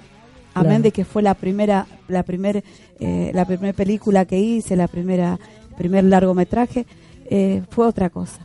Amén 0.54 0.68
Claro. 0.70 0.84
de 0.84 0.92
que 0.92 1.06
fue 1.06 1.22
la 1.22 1.34
primera, 1.36 1.86
la 2.08 2.24
primer, 2.24 2.64
eh, 3.00 3.32
la 3.34 3.46
primera 3.46 3.74
película 3.74 4.26
que 4.26 4.40
hice, 4.40 4.76
la 4.76 4.88
primera, 4.88 5.40
primer 5.78 6.04
largometraje, 6.06 6.86
eh, 7.30 7.62
fue 7.70 7.86
otra 7.88 8.10
cosa. 8.10 8.40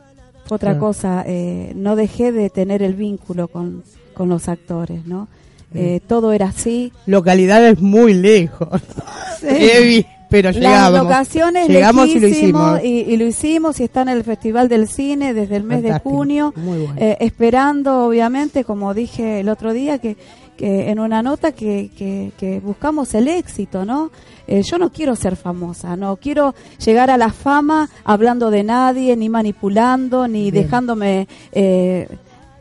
Fue 0.46 0.56
otra 0.56 0.72
Claro. 0.72 0.86
cosa. 0.86 1.24
eh, 1.26 1.72
no 1.76 1.96
dejé 1.96 2.32
de 2.32 2.50
tener 2.50 2.82
el 2.82 2.94
vínculo 2.94 3.48
con, 3.48 3.82
con 4.14 4.28
los 4.28 4.48
actores, 4.48 5.06
¿no? 5.06 5.28
Eh, 5.74 6.00
todo 6.06 6.32
era 6.32 6.46
así. 6.48 6.92
Localidades 7.06 7.80
muy 7.80 8.12
lejos. 8.12 8.68
Heavy, 9.40 10.04
pero 10.28 10.50
Las 10.50 10.56
llegamos. 10.56 10.98
locaciones 11.04 11.68
Llegamos 11.68 12.08
y 12.08 12.20
lo 12.20 12.28
hicimos. 12.28 12.80
y, 12.84 12.88
y 13.10 13.16
lo 13.16 13.24
hicimos 13.26 13.80
y 13.80 13.84
está 13.84 14.02
en 14.02 14.10
el 14.10 14.22
Festival 14.24 14.68
del 14.68 14.86
Cine 14.88 15.32
desde 15.32 15.56
el 15.56 15.64
mes 15.64 15.82
Fantástico, 15.82 16.10
de 16.10 16.14
junio, 16.16 16.52
muy 16.56 16.78
bueno. 16.78 16.94
eh, 16.98 17.16
esperando 17.20 18.04
obviamente, 18.06 18.64
como 18.64 18.92
dije 18.94 19.40
el 19.40 19.48
otro 19.48 19.72
día, 19.72 19.98
que, 19.98 20.16
que 20.56 20.90
en 20.90 20.98
una 21.00 21.22
nota 21.22 21.52
que, 21.52 21.90
que, 21.96 22.32
que 22.38 22.60
buscamos 22.60 23.14
el 23.14 23.28
éxito, 23.28 23.84
¿no? 23.84 24.10
Eh, 24.46 24.62
yo 24.62 24.76
no 24.78 24.90
quiero 24.90 25.14
ser 25.16 25.36
famosa, 25.36 25.96
no 25.96 26.16
quiero 26.16 26.54
llegar 26.84 27.10
a 27.10 27.16
la 27.16 27.30
fama 27.30 27.88
hablando 28.04 28.50
de 28.50 28.62
nadie, 28.64 29.16
ni 29.16 29.28
manipulando, 29.28 30.26
ni 30.28 30.50
Bien. 30.50 30.64
dejándome 30.64 31.28
eh, 31.52 32.08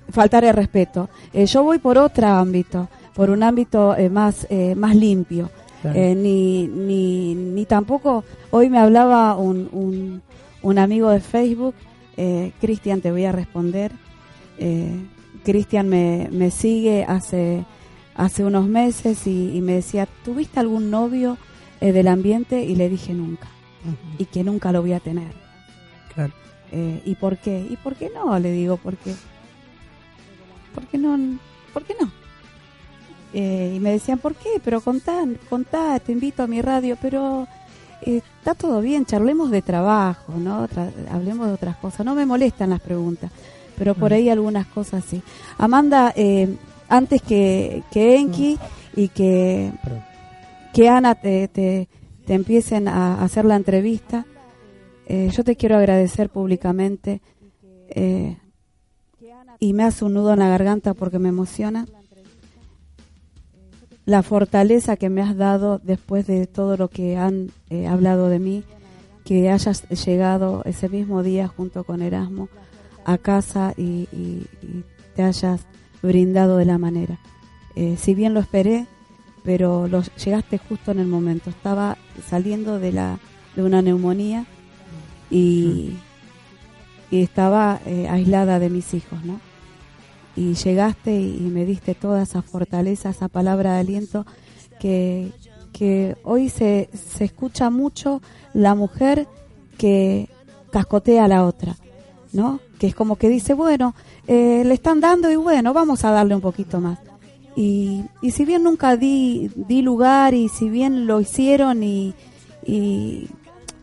faltar 0.10 0.46
el 0.46 0.54
respeto. 0.54 1.10
Eh, 1.34 1.46
yo 1.48 1.64
voy 1.64 1.80
por 1.80 1.98
otro 1.98 2.28
ámbito, 2.28 2.88
por 3.14 3.30
un 3.30 3.44
ámbito 3.44 3.96
más, 4.12 4.48
eh, 4.50 4.76
más 4.76 4.96
limpio. 4.96 5.50
Claro. 5.82 6.00
Ni, 6.00 6.68
ni, 6.68 7.34
ni 7.34 7.66
tampoco, 7.66 8.24
hoy 8.52 8.70
me 8.70 8.78
hablaba 8.78 9.36
un, 9.36 9.68
un, 9.72 10.22
un 10.62 10.78
amigo 10.78 11.10
de 11.10 11.20
Facebook, 11.20 11.74
eh, 12.18 12.52
Cristian, 12.62 13.02
te 13.02 13.12
voy 13.12 13.26
a 13.26 13.32
responder. 13.32 13.92
Cristian 15.44 15.90
me, 15.90 16.30
me 16.32 16.52
sigue 16.52 17.04
hace, 17.04 17.66
hace 18.24 18.44
unos 18.46 18.68
meses 18.68 19.25
y, 19.25 19.56
y 19.58 19.62
me 19.62 19.74
decía, 19.74 20.08
¿tuviste 20.24 20.60
algún 20.60 20.92
novio 20.92 21.38
eh, 21.82 21.92
del 21.92 22.08
ambiente? 22.08 22.63
Y 22.63 22.75
le 22.75 22.88
dije 22.90 23.13
nunca, 23.13 23.48
y 24.20 24.25
que 24.25 24.44
nunca 24.44 24.72
lo 24.72 24.82
voy 24.82 24.94
a 24.94 25.00
tener. 25.00 25.34
claro. 26.13 26.34
Eh, 26.74 27.01
¿Y 27.04 27.16
por 27.16 27.38
qué? 27.38 27.66
¿Y 27.70 27.75
por 27.78 27.96
qué 27.96 28.10
no? 28.16 28.38
Le 28.40 28.51
digo, 28.51 28.78
porque 28.78 29.13
¿por 30.74 30.86
qué 30.88 30.98
no? 30.98 31.18
¿Por 31.74 31.84
qué 31.84 31.96
no? 32.00 32.10
Eh, 33.34 33.74
y 33.75 33.80
me 33.80 33.92
decían, 33.92 34.20
¿por 34.20 34.36
qué? 34.36 34.50
Pero 34.63 34.82
contá, 34.82 35.24
contá, 35.50 36.00
te 36.00 36.12
invito 36.12 36.44
a 36.44 36.48
mi 36.48 36.62
radio, 36.62 36.98
pero 37.01 37.48
eh, 38.04 38.22
está 38.38 38.54
todo 38.56 38.80
bien, 38.82 39.06
charlemos 39.06 39.51
de 39.51 39.62
trabajo, 39.62 40.34
¿no? 40.38 40.68
Tra- 40.70 40.92
hablemos 41.10 41.48
de 41.48 41.54
otras 41.54 41.75
cosas. 41.78 42.06
No 42.06 42.16
me 42.16 42.25
molestan 42.25 42.70
las 42.70 42.80
preguntas, 42.82 43.32
pero 43.78 43.94
por 43.96 44.13
ahí 44.13 44.30
algunas 44.30 44.68
cosas 44.68 45.04
sí. 45.06 45.22
Amanda, 45.58 46.13
eh, 46.16 46.56
antes 46.92 47.22
que, 47.22 47.84
que 47.92 48.18
Enki 48.18 48.58
y 48.96 49.08
que, 49.08 49.72
que 50.74 50.90
Ana 50.90 51.16
te, 51.16 51.48
te, 51.48 51.88
te 52.26 52.34
empiecen 52.34 52.88
a 52.88 53.24
hacer 53.24 53.46
la 53.46 53.56
entrevista, 53.56 54.26
eh, 55.08 55.30
yo 55.32 55.44
te 55.44 55.56
quiero 55.56 55.78
agradecer 55.78 56.30
públicamente 56.30 57.22
eh, 57.90 58.38
y 59.60 59.74
me 59.74 59.84
hace 59.84 60.06
un 60.06 60.14
nudo 60.14 60.34
en 60.34 60.40
la 60.40 60.50
garganta 60.50 60.94
porque 60.94 61.20
me 61.20 61.30
emociona 61.30 61.86
la 64.06 64.24
fortaleza 64.24 64.98
que 64.98 65.10
me 65.10 65.22
has 65.22 65.38
dado 65.38 65.80
después 65.84 66.26
de 66.28 66.48
todo 66.48 66.76
lo 66.78 66.90
que 66.90 67.18
han 67.18 67.52
eh, 67.70 67.88
hablado 67.88 68.30
de 68.30 68.40
mí, 68.40 68.64
que 69.24 69.50
hayas 69.50 69.88
llegado 70.06 70.64
ese 70.66 70.90
mismo 70.90 71.22
día 71.24 71.48
junto 71.48 71.84
con 71.84 72.02
Erasmo 72.02 72.50
a 73.06 73.18
casa 73.18 73.74
y, 73.78 74.08
y- 74.12 74.46
y 74.62 74.84
te 75.16 75.24
hayas 75.24 75.62
brindado 76.01 76.58
de 76.58 76.65
la 76.65 76.77
manera. 76.77 77.17
Eh, 77.75 77.96
si 77.98 78.15
bien 78.15 78.34
lo 78.34 78.39
esperé, 78.39 78.88
pero 79.43 79.88
llegaste 80.24 80.58
justo 80.58 80.91
en 80.91 81.00
el 81.00 81.08
momento. 81.08 81.50
Estaba 81.50 81.98
saliendo 82.27 82.79
de 82.79 82.91
la 82.91 83.20
de 83.55 83.63
una 83.63 83.81
neumonía 83.81 84.46
y, 85.29 85.93
y 87.10 87.22
estaba 87.22 87.79
eh, 87.86 88.08
aislada 88.10 88.60
de 88.60 88.70
mis 88.70 88.93
hijos, 88.93 89.24
¿no? 89.25 89.39
Y 90.36 90.53
llegaste 90.53 91.20
y, 91.20 91.38
y 91.38 91.50
me 91.50 91.65
diste 91.65 91.96
toda 91.96 92.24
esa 92.24 92.41
fortaleza, 92.41 93.10
esa 93.10 93.27
palabra 93.27 93.74
de 93.74 93.79
aliento 93.79 94.25
que, 94.79 95.31
que 95.74 96.15
hoy 96.24 96.50
se, 96.50 96.89
se 96.93 97.25
escucha 97.25 97.70
mucho 97.70 98.22
la 98.53 98.75
mujer 98.75 99.27
que 99.77 100.29
cascotea 100.72 101.25
a 101.25 101.27
la 101.27 101.46
otra, 101.46 101.75
¿no? 102.34 102.60
Que 102.80 102.88
es 102.88 102.96
como 102.96 103.16
que 103.16 103.30
dice, 103.30 103.54
bueno, 103.54 103.94
eh, 104.28 104.64
le 104.66 104.74
están 104.74 105.00
dando 105.02 105.30
y 105.32 105.36
bueno, 105.36 105.74
vamos 105.74 106.04
a 106.06 106.12
darle 106.12 106.36
un 106.36 106.42
poquito 106.42 106.80
más. 106.80 107.00
Y, 107.56 108.04
y 108.22 108.32
si 108.32 108.46
bien 108.46 108.64
nunca 108.64 108.96
di, 108.96 109.52
di 109.56 109.82
lugar 109.82 110.34
y 110.34 110.48
si 110.50 110.70
bien 110.70 111.06
lo 111.06 111.20
hicieron 111.20 111.84
y, 111.84 112.14
y 112.66 113.28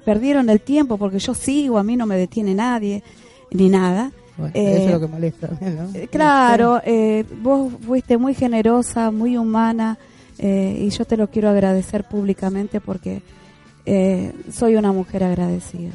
perdieron 0.05 0.49
el 0.49 0.61
tiempo 0.61 0.97
porque 0.97 1.19
yo 1.19 1.35
sigo, 1.35 1.79
a 1.79 1.83
mí 1.83 1.95
no 1.97 2.07
me 2.07 2.17
detiene 2.17 2.55
nadie 2.55 3.03
ni 3.51 3.69
nada. 3.69 4.11
Bueno, 4.39 4.53
Eh, 4.55 4.73
eso 4.77 4.85
es 4.87 4.91
lo 4.93 5.01
que 5.01 5.07
molesta. 5.07 5.49
¿no? 5.61 5.91
Eh, 5.95 6.09
Claro, 6.11 6.81
eh, 6.85 7.25
vos 7.43 7.71
fuiste 7.87 8.17
muy 8.17 8.33
generosa, 8.35 9.11
muy 9.11 9.37
humana 9.37 9.99
eh, 10.39 10.79
y 10.87 10.89
yo 10.91 11.05
te 11.05 11.17
lo 11.19 11.29
quiero 11.29 11.51
agradecer 11.51 12.05
públicamente 12.05 12.81
porque 12.81 13.21
eh, 13.85 14.33
soy 14.51 14.77
una 14.77 14.93
mujer 14.93 15.25
agradecida. 15.25 15.91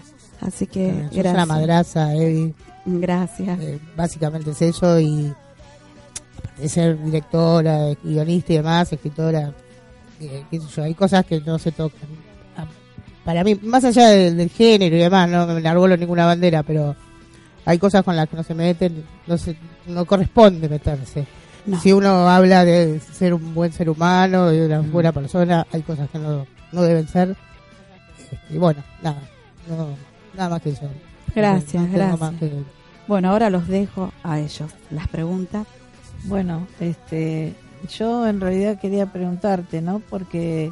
Así 0.45 0.67
que 0.67 0.89
Sos 0.91 1.11
gracias. 1.13 1.33
una 1.33 1.45
madraza, 1.45 2.13
Evi. 2.15 2.53
Gracias. 2.85 3.59
Eh, 3.61 3.79
básicamente 3.95 4.51
es 4.51 4.61
eso 4.61 4.99
y 4.99 5.33
aparte 6.37 6.61
de 6.61 6.69
ser 6.69 7.01
directora, 7.03 7.93
guionista 8.03 8.53
y 8.53 8.57
demás, 8.57 8.91
escritora, 8.91 9.53
eh, 10.19 10.43
qué 10.51 10.59
sé 10.59 10.67
yo, 10.75 10.83
hay 10.83 10.93
cosas 10.93 11.25
que 11.25 11.39
no 11.41 11.57
se 11.57 11.71
tocan. 11.71 12.09
Ah, 12.57 12.65
Para 13.23 13.43
mí, 13.43 13.55
más 13.55 13.83
allá 13.85 14.09
del, 14.09 14.35
del 14.37 14.49
género 14.49 14.95
y 14.95 14.99
demás, 14.99 15.29
no 15.29 15.47
me 15.47 15.57
enarbolo 15.59 15.95
ninguna 15.95 16.25
bandera, 16.25 16.63
pero 16.63 16.95
hay 17.65 17.77
cosas 17.79 18.03
con 18.03 18.15
las 18.15 18.27
que 18.27 18.35
no 18.35 18.43
se 18.43 18.53
meten, 18.53 19.03
no 19.27 19.37
se, 19.37 19.55
no 19.87 20.05
corresponde 20.05 20.67
meterse. 20.67 21.25
No. 21.65 21.79
Si 21.79 21.93
uno 21.93 22.27
habla 22.29 22.65
de 22.65 22.99
ser 22.99 23.33
un 23.33 23.53
buen 23.53 23.71
ser 23.71 23.89
humano, 23.89 24.47
de 24.49 24.65
una 24.65 24.81
buena 24.81 25.13
persona, 25.13 25.65
hay 25.71 25.81
cosas 25.81 26.09
que 26.09 26.19
no, 26.19 26.45
no 26.73 26.81
deben 26.81 27.07
ser. 27.07 27.37
Y 28.49 28.57
bueno, 28.57 28.83
nada, 29.01 29.21
no, 29.69 29.87
nada 30.35 30.49
más 30.49 30.61
que 30.61 30.69
eso. 30.71 30.89
Gracias, 31.35 31.83
No 31.83 31.91
gracias. 31.93 32.19
más 32.19 32.33
que- 32.39 32.63
Bueno, 33.07 33.29
ahora 33.29 33.49
los 33.49 33.67
dejo 33.67 34.11
a 34.23 34.39
ellos. 34.39 34.71
Las 34.91 35.07
preguntas. 35.07 35.67
Bueno, 36.25 36.67
este, 36.79 37.53
yo 37.97 38.25
en 38.27 38.39
realidad 38.39 38.79
quería 38.79 39.07
preguntarte, 39.11 39.81
¿no? 39.81 39.99
Porque 40.09 40.71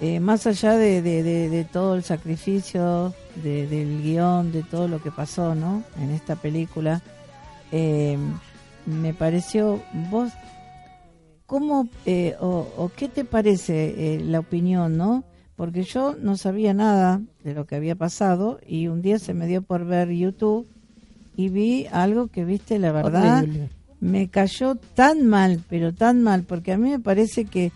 eh, 0.00 0.20
más 0.20 0.46
allá 0.46 0.76
de, 0.76 1.02
de- 1.02 1.22
de- 1.22 1.48
de 1.48 1.64
todo 1.64 1.94
el 1.96 2.02
sacrificio, 2.04 3.12
de- 3.42 3.66
del 3.66 4.02
guion, 4.02 4.52
de 4.52 4.62
todo 4.62 4.86
lo 4.88 5.02
que 5.02 5.10
pasó, 5.10 5.54
¿no? 5.54 5.82
En 6.00 6.10
esta 6.10 6.36
película, 6.36 7.02
eh, 7.72 8.16
me 8.86 9.12
pareció, 9.14 9.80
vos, 10.10 10.32
¿cómo 11.46 11.88
eh, 12.06 12.36
o, 12.40 12.66
o 12.76 12.90
qué 12.96 13.08
te 13.08 13.24
parece 13.24 14.14
eh, 14.16 14.20
la 14.20 14.38
opinión, 14.40 14.96
¿no? 14.96 15.24
Porque 15.58 15.82
yo 15.82 16.14
no 16.18 16.36
sabía 16.36 16.72
nada 16.72 17.20
de 17.42 17.52
lo 17.52 17.66
que 17.66 17.74
había 17.74 17.96
pasado 17.96 18.60
y 18.66 18.86
un 18.86 19.02
día 19.02 19.18
se 19.18 19.34
me 19.34 19.48
dio 19.48 19.60
por 19.60 19.84
ver 19.84 20.08
YouTube 20.10 20.66
y 21.36 21.48
vi 21.48 21.86
algo 21.90 22.28
que, 22.28 22.44
viste, 22.44 22.78
la 22.78 22.92
verdad 22.92 23.40
Horrible. 23.42 23.68
me 24.00 24.28
cayó 24.28 24.76
tan 24.76 25.26
mal, 25.26 25.60
pero 25.68 25.92
tan 25.92 26.22
mal, 26.22 26.44
porque 26.44 26.72
a 26.72 26.78
mí 26.78 26.88
me 26.90 27.00
parece 27.00 27.44
que, 27.44 27.72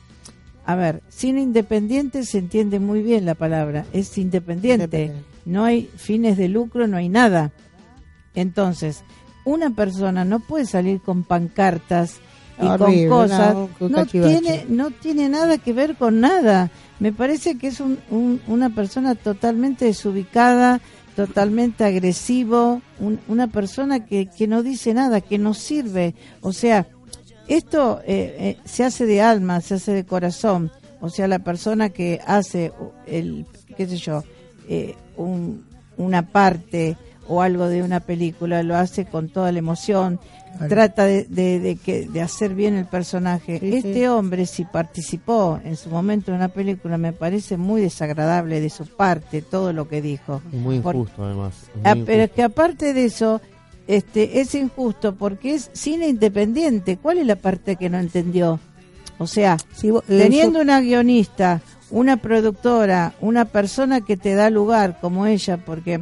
a 0.65 0.77
ver, 0.77 1.03
cine 1.09 1.43
independiente 1.43 2.25
se 2.25 2.39
entiende 2.39 2.79
muy 2.79 3.03
bien 3.03 3.25
la 3.27 3.35
palabra, 3.35 3.85
es 3.93 4.17
independiente, 4.17 4.85
Independiente. 4.85 5.25
no 5.45 5.65
hay 5.65 5.91
fines 5.97 6.37
de 6.37 6.49
lucro, 6.49 6.87
no 6.87 6.97
hay 6.99 7.09
nada. 7.09 7.51
Entonces, 8.37 9.03
una 9.45 9.71
persona 9.71 10.25
no 10.25 10.39
puede 10.39 10.67
salir 10.67 11.01
con 11.01 11.25
pancartas 11.25 12.21
y 12.63 12.67
Horrible, 12.69 13.09
con 13.09 13.19
cosas, 13.19 13.55
no, 13.91 14.07
tiene, 14.07 14.67
no 14.69 14.91
tiene 14.91 15.29
nada 15.29 15.59
que 15.59 15.73
ver 15.73 15.97
con 15.97 16.21
nada. 16.21 16.71
Me 17.01 17.13
parece 17.13 17.59
que 17.59 17.67
es 17.69 17.81
un, 17.81 17.99
un- 18.11 18.41
una 18.47 18.71
persona 18.71 19.15
totalmente 19.15 19.85
desubicada, 19.87 20.81
totalmente 21.17 21.85
agresivo, 21.85 22.81
un- 23.01 23.19
una 23.29 23.49
persona 23.49 24.05
que, 24.07 24.27
que 24.27 24.47
no 24.47 24.63
dice 24.63 24.95
nada, 24.95 25.21
que 25.21 25.39
no 25.39 25.55
sirve. 25.55 26.15
O 26.41 26.53
sea, 26.53 26.87
esto 27.49 28.01
eh, 28.07 28.37
eh, 28.39 28.57
se 28.65 28.85
hace 28.85 29.05
de 29.07 29.21
alma, 29.21 29.61
se 29.61 29.75
hace 29.75 29.93
de 29.93 30.05
corazón. 30.05 30.71
O 31.01 31.11
sea, 31.11 31.27
la 31.27 31.41
persona 31.41 31.89
que 31.89 32.21
hace 32.27 32.73
el, 33.07 33.45
qué 33.77 33.87
sé 33.89 33.97
yo, 33.97 34.23
eh, 34.69 34.95
un- 35.17 35.65
una 35.97 36.23
parte 36.23 36.97
o 37.33 37.41
algo 37.41 37.69
de 37.69 37.83
una 37.83 38.01
película, 38.01 38.63
lo 38.63 38.77
hace 38.77 39.07
con 39.07 39.29
toda 39.31 39.53
la 39.53 39.59
emoción, 39.59 40.21
trata 40.69 41.05
de, 41.07 41.25
de, 41.25 41.61
de 41.61 41.77
que, 41.77 42.07
de 42.09 42.21
hacer 42.21 42.55
bien 42.55 42.75
el 42.75 42.85
personaje. 42.85 43.59
Sí, 43.59 43.75
este 43.77 43.95
sí. 43.95 44.07
hombre, 44.07 44.45
si 44.45 44.65
participó 44.67 45.59
en 45.65 45.77
su 45.77 45.89
momento 45.89 46.31
en 46.31 46.37
una 46.37 46.49
película, 46.49 46.99
me 46.99 47.13
parece 47.15 47.57
muy 47.57 47.81
desagradable 47.81 48.61
de 48.61 48.69
su 48.69 48.85
parte 48.87 49.41
todo 49.41 49.73
lo 49.73 49.89
que 49.89 50.03
dijo. 50.03 50.43
Y 50.53 50.57
muy 50.57 50.81
Por- 50.81 50.95
injusto, 50.95 51.25
además. 51.25 51.55
Ah, 51.85 51.95
pero 52.05 52.25
es 52.25 52.31
que 52.33 52.43
aparte 52.43 52.93
de 52.93 53.07
eso, 53.07 53.41
este 53.87 54.41
es 54.41 54.55
injusto 54.55 55.15
porque 55.15 55.55
es 55.55 55.71
cine 55.73 56.09
independiente. 56.09 56.99
¿Cuál 56.99 57.19
es 57.19 57.27
la 57.27 57.37
parte 57.37 57.77
que 57.77 57.89
no 57.89 57.99
entendió? 57.99 58.61
O 59.19 59.27
sea, 59.27 59.57
Sí, 59.75 59.91
vos- 59.91 60.05
eh, 60.09 60.19
teniendo 60.19 60.59
yo- 60.59 60.63
una 60.65 60.81
guionista, 60.81 61.63
una 61.91 62.19
productora, 62.19 63.15
una 63.21 63.47
persona 63.47 64.03
que 64.03 64.17
te 64.17 64.35
da 64.35 64.51
lugar 64.51 64.99
como 65.01 65.27
ella, 65.27 65.57
porque 65.57 66.01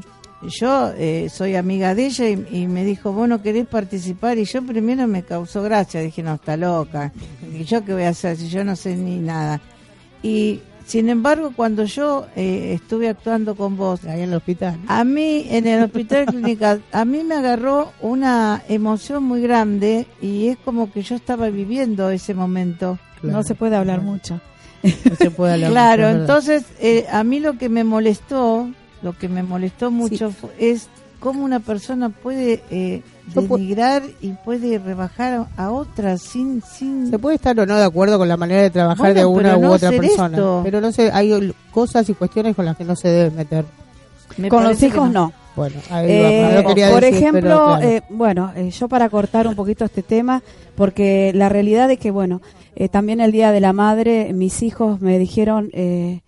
yo 0.48 0.92
eh, 0.96 1.28
soy 1.32 1.56
amiga 1.56 1.94
de 1.94 2.06
ella 2.06 2.28
y, 2.28 2.46
y 2.62 2.66
me 2.66 2.84
dijo, 2.84 3.12
vos 3.12 3.28
no 3.28 3.42
querés 3.42 3.66
participar 3.66 4.38
y 4.38 4.44
yo 4.44 4.62
primero 4.62 5.06
me 5.06 5.22
causó 5.22 5.62
gracia, 5.62 6.00
dije, 6.00 6.22
no, 6.22 6.34
está 6.34 6.56
loca, 6.56 7.12
¿y 7.52 7.64
yo 7.64 7.84
qué 7.84 7.92
voy 7.92 8.04
a 8.04 8.10
hacer 8.10 8.36
si 8.36 8.48
yo 8.48 8.64
no 8.64 8.76
sé 8.76 8.96
ni 8.96 9.18
nada? 9.18 9.60
Y 10.22 10.60
sin 10.90 11.08
embargo, 11.08 11.52
cuando 11.54 11.84
yo 11.84 12.26
eh, 12.34 12.72
estuve 12.74 13.08
actuando 13.08 13.54
con 13.54 13.76
vos, 13.76 14.04
ahí 14.06 14.22
en 14.22 14.30
el 14.30 14.34
hospital. 14.34 14.76
a 14.88 15.04
mí, 15.04 15.46
en 15.48 15.68
el 15.68 15.84
hospital 15.84 16.26
clínica, 16.26 16.80
a 16.90 17.04
mí 17.04 17.22
me 17.22 17.36
agarró 17.36 17.92
una 18.00 18.62
emoción 18.68 19.22
muy 19.22 19.40
grande 19.40 20.08
y 20.20 20.48
es 20.48 20.58
como 20.58 20.90
que 20.90 21.02
yo 21.02 21.14
estaba 21.14 21.48
viviendo 21.48 22.10
ese 22.10 22.34
momento. 22.34 22.98
No 23.22 23.44
se 23.44 23.54
puede 23.54 23.76
hablar 23.76 24.00
mucho. 24.00 24.40
No 24.82 25.14
se 25.14 25.30
puede 25.30 25.52
hablar 25.52 25.70
Claro, 25.70 26.08
mucho, 26.08 26.16
entonces 26.22 26.64
eh, 26.80 27.06
a 27.12 27.22
mí 27.22 27.38
lo 27.38 27.56
que 27.56 27.68
me 27.68 27.84
molestó, 27.84 28.68
lo 29.02 29.16
que 29.16 29.28
me 29.28 29.42
molestó 29.42 29.90
mucho 29.90 30.32
es 30.58 30.88
cómo 31.18 31.44
una 31.44 31.60
persona 31.60 32.08
puede 32.08 32.62
eh, 32.70 33.02
denigrar 33.34 34.02
y 34.20 34.28
puede 34.32 34.78
rebajar 34.78 35.46
a, 35.56 35.70
otra 35.70 36.16
sin 36.18 36.62
sin 36.62 37.10
Se 37.10 37.18
puede 37.18 37.36
estar 37.36 37.58
o 37.60 37.66
no 37.66 37.76
de 37.76 37.84
acuerdo 37.84 38.18
con 38.18 38.28
la 38.28 38.36
manera 38.36 38.62
de 38.62 38.70
trabajar 38.70 39.12
Bueno, 39.14 39.20
de 39.20 39.26
una 39.26 39.56
u 39.58 39.60
no 39.62 39.72
otra 39.72 39.90
persona. 39.90 40.36
esto. 40.36 40.60
Pero 40.64 40.80
no 40.80 40.92
sé, 40.92 41.10
hay 41.12 41.52
cosas 41.70 42.08
y 42.08 42.14
cuestiones 42.14 42.56
con 42.56 42.64
las 42.64 42.76
que 42.76 42.84
no 42.84 42.96
se 42.96 43.08
debe 43.08 43.30
meter. 43.36 43.64
me 44.36 44.48
Con 44.48 44.64
los 44.64 44.82
hijos 44.82 45.10
no. 45.10 45.32
Bueno, 45.56 45.76
ahí 45.90 46.06
Eh, 46.08 46.42
va, 46.42 46.62
no 46.62 46.90
por 46.92 47.00
decir, 47.02 47.16
ejemplo, 47.18 47.40
pero 47.42 47.66
claro. 47.66 47.82
eh, 47.82 48.02
bueno, 48.08 48.52
eh, 48.56 48.70
yo 48.70 48.88
para 48.88 49.08
cortar 49.10 49.46
un 49.48 49.56
poquito 49.56 49.84
este 49.84 50.02
tema, 50.02 50.42
porque 50.76 51.32
la 51.34 51.48
realidad 51.48 51.90
es 51.90 51.98
que, 51.98 52.10
bueno, 52.12 52.40
eh, 52.76 52.88
también 52.88 53.20
el 53.20 53.32
Día 53.32 53.50
de 53.50 53.60
la 53.60 53.72
Madre, 53.72 54.32
mis 54.32 54.62
hijos 54.62 55.00
me 55.00 55.18
dijeron, 55.18 55.68
eh, 55.72 56.20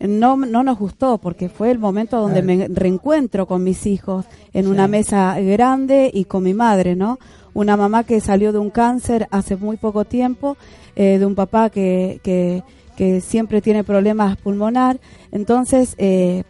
no, 0.00 0.36
no 0.36 0.62
nos 0.62 0.78
gustó, 0.78 1.18
porque 1.18 1.48
fue 1.48 1.70
el 1.70 1.78
momento 1.78 2.20
donde 2.20 2.42
me 2.42 2.68
reencuentro 2.68 3.46
con 3.46 3.62
mis 3.62 3.86
hijos 3.86 4.24
en 4.52 4.66
una 4.66 4.88
mesa 4.88 5.38
grande 5.40 6.10
y 6.12 6.24
con 6.24 6.42
mi 6.42 6.54
madre, 6.54 6.96
¿no? 6.96 7.18
Una 7.52 7.76
mamá 7.76 8.04
que 8.04 8.20
salió 8.20 8.52
de 8.52 8.58
un 8.58 8.70
cáncer 8.70 9.28
hace 9.30 9.56
muy 9.56 9.76
poco 9.76 10.04
tiempo, 10.04 10.56
eh, 10.96 11.18
de 11.18 11.26
un 11.26 11.34
papá 11.34 11.68
que, 11.68 12.20
que, 12.22 12.62
que 12.96 13.20
siempre 13.20 13.60
tiene 13.60 13.84
problemas 13.84 14.36
pulmonar. 14.36 15.00
Entonces, 15.32 15.94
eh, 15.98 16.44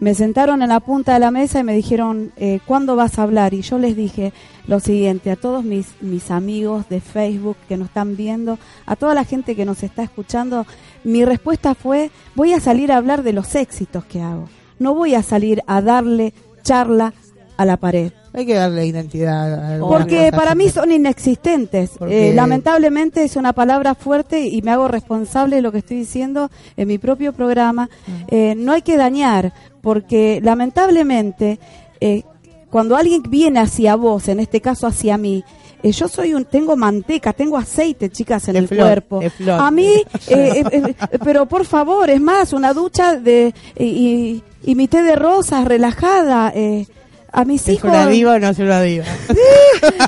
me 0.00 0.14
sentaron 0.14 0.62
en 0.62 0.68
la 0.68 0.80
punta 0.80 1.14
de 1.14 1.18
la 1.18 1.30
mesa 1.30 1.60
y 1.60 1.64
me 1.64 1.74
dijeron, 1.74 2.32
eh, 2.36 2.60
¿cuándo 2.66 2.94
vas 2.94 3.18
a 3.18 3.24
hablar? 3.24 3.52
Y 3.52 3.62
yo 3.62 3.78
les 3.78 3.96
dije 3.96 4.32
lo 4.68 4.80
siguiente, 4.80 5.30
a 5.30 5.36
todos 5.36 5.64
mis, 5.64 5.86
mis 6.00 6.30
amigos 6.30 6.88
de 6.88 7.00
Facebook 7.00 7.56
que 7.68 7.76
nos 7.76 7.88
están 7.88 8.16
viendo, 8.16 8.58
a 8.86 8.96
toda 8.96 9.14
la 9.14 9.24
gente 9.24 9.56
que 9.56 9.64
nos 9.64 9.82
está 9.82 10.02
escuchando, 10.02 10.66
mi 11.04 11.24
respuesta 11.24 11.74
fue, 11.74 12.10
voy 12.34 12.52
a 12.52 12.60
salir 12.60 12.92
a 12.92 12.96
hablar 12.96 13.22
de 13.22 13.32
los 13.32 13.54
éxitos 13.54 14.04
que 14.04 14.20
hago. 14.20 14.48
No 14.78 14.94
voy 14.94 15.14
a 15.14 15.22
salir 15.22 15.62
a 15.66 15.80
darle 15.80 16.32
charla 16.62 17.12
a 17.56 17.64
la 17.64 17.76
pared. 17.76 18.12
hay 18.32 18.46
que 18.46 18.54
darle 18.54 18.86
identidad. 18.86 19.76
a 19.76 19.78
Porque 19.80 20.30
para 20.30 20.54
mí 20.54 20.68
son 20.68 20.92
inexistentes. 20.92 21.90
Eh, 22.08 22.32
lamentablemente 22.34 23.24
es 23.24 23.34
una 23.34 23.52
palabra 23.52 23.96
fuerte 23.96 24.46
y 24.46 24.62
me 24.62 24.70
hago 24.70 24.86
responsable 24.86 25.56
de 25.56 25.62
lo 25.62 25.72
que 25.72 25.78
estoy 25.78 25.98
diciendo 25.98 26.50
en 26.76 26.86
mi 26.86 26.98
propio 26.98 27.32
programa. 27.32 27.90
Eh, 28.28 28.54
no 28.56 28.72
hay 28.72 28.82
que 28.82 28.96
dañar, 28.96 29.52
porque 29.82 30.40
lamentablemente 30.42 31.58
eh, 32.00 32.22
cuando 32.70 32.96
alguien 32.96 33.22
viene 33.22 33.60
hacia 33.60 33.96
vos, 33.96 34.28
en 34.28 34.40
este 34.40 34.60
caso 34.60 34.86
hacia 34.86 35.18
mí, 35.18 35.42
eh, 35.82 35.92
yo 35.92 36.08
soy 36.08 36.34
un, 36.34 36.44
tengo 36.44 36.76
manteca, 36.76 37.32
tengo 37.32 37.56
aceite, 37.56 38.10
chicas, 38.10 38.46
en 38.48 38.54
De 38.54 38.58
el 38.60 38.68
flor, 38.68 38.86
cuerpo. 39.04 39.20
A 39.58 39.70
mí, 39.70 39.86
eh, 40.28 40.62
eh, 40.62 40.64
eh, 40.72 40.94
pero 41.24 41.46
por 41.46 41.64
favor, 41.64 42.10
es 42.10 42.20
más, 42.20 42.52
una 42.52 42.72
ducha 42.72 43.16
de 43.16 43.54
y, 43.78 44.42
mi 44.74 44.88
té 44.88 45.02
de 45.02 45.16
rosas 45.16 45.64
relajada. 45.64 46.52
Eh, 46.54 46.86
a 47.30 47.44
mis 47.44 47.68
¿Es 47.68 47.74
hijos 47.74 47.90
una 47.90 48.06
diva 48.06 48.32
o 48.32 48.38
no 48.38 48.48
es 48.48 48.58
una 48.58 48.80
diva? 48.80 49.04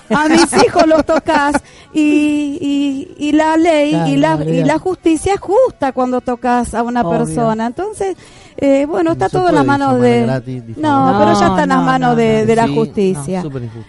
a 0.09 0.26
mis 0.28 0.52
hijos 0.64 0.87
los 0.87 1.04
tocas 1.04 1.54
y, 1.92 2.59
y, 3.18 3.28
y 3.28 3.33
la 3.33 3.59
ley 3.59 3.94
y, 4.06 4.16
la, 4.16 4.42
y 4.42 4.64
la 4.64 4.78
justicia 4.78 5.35
es 5.35 5.40
justa 5.40 5.92
cuando 5.92 6.22
tocas 6.22 6.72
a 6.72 6.83
una 6.83 7.02
Obvio. 7.02 7.18
persona. 7.18 7.66
Entonces, 7.66 8.16
eh, 8.61 8.87
bueno, 8.87 9.12
está 9.12 9.29
todo 9.29 9.49
en 9.49 9.55
las 9.55 9.64
manos 9.66 10.01
de... 10.01 10.23
gratis, 10.23 10.62
no, 10.77 11.16
pero 11.18 11.33
ya 11.38 11.46
está 11.49 11.62
en 11.62 11.68
las 11.70 11.79
No, 11.79 11.85
manos 11.85 12.11
no, 12.11 12.16
de, 12.16 12.40
no. 12.40 12.46
de 12.46 12.57
la 12.57 12.66
Sí, 12.66 12.75
justicia. 12.75 13.42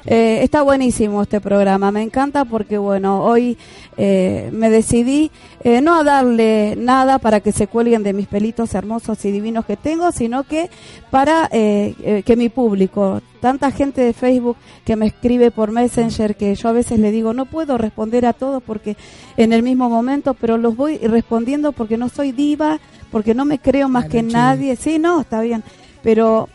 Eh, 0.06 0.40
está 0.44 0.62
buenísimo 0.62 1.22
este 1.22 1.42
programa, 1.42 1.92
me 1.92 2.02
encanta 2.02 2.46
porque 2.46 2.78
bueno, 2.78 3.22
hoy 3.24 3.58
eh, 3.98 4.50
me 4.54 4.70
decidí 4.70 5.30
eh, 5.64 5.82
no 5.82 5.96
a 6.00 6.04
darle 6.04 6.76
nada 6.78 7.20
para 7.20 7.40
que 7.42 7.52
se 7.52 7.68
cuelguen 7.68 8.04
de 8.04 8.14
mis 8.14 8.28
pelitos 8.28 8.74
hermosos 8.74 9.24
y 9.26 9.32
divinos 9.32 9.66
que 9.66 9.78
tengo, 9.78 10.12
sino 10.12 10.44
que 10.44 10.70
para 11.10 11.50
eh, 11.52 11.94
eh, 12.04 12.24
que 12.24 12.36
mi 12.36 12.50
público, 12.50 13.22
tanta 13.42 13.72
gente 13.72 14.02
de 14.02 14.14
Facebook 14.14 14.56
que 14.86 14.96
me 14.96 15.08
escribe 15.08 15.52
por 15.52 15.72
Messenger, 15.72 16.36
que 16.38 16.56
yo 16.56 16.70
a 16.70 16.72
veces 16.72 17.00
le 17.00 17.12
digo, 17.12 17.34
no 17.34 17.46
puedo 17.46 17.78
responder 17.78 18.26
a 18.26 18.34
todos 18.34 18.64
porque 18.64 18.96
en 19.36 19.52
el 19.52 19.64
mismo 19.64 19.90
momento, 19.90 20.34
pero 20.36 20.58
los 20.58 20.78
voy 20.78 20.98
respondiendo 21.00 21.74
porque 21.74 21.98
no 21.98 22.08
soy 22.08 22.32
diva, 22.32 22.80
porque 23.12 23.34
no 23.34 23.44
me 23.44 23.60
creo 23.60 23.90
más 23.90 24.06
que 24.06 24.24
nadie, 24.24 24.78
sí, 24.78 25.00
no, 25.00 25.22
está 25.22 25.42
bien, 25.42 25.64
pero 26.02 26.48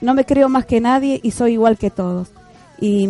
no 0.00 0.14
me 0.14 0.24
creo 0.24 0.48
más 0.48 0.64
que 0.64 0.80
nadie 0.80 1.20
y 1.22 1.32
soy 1.32 1.52
igual 1.52 1.76
que 1.76 1.90
todos. 1.90 2.30
Y 2.80 3.08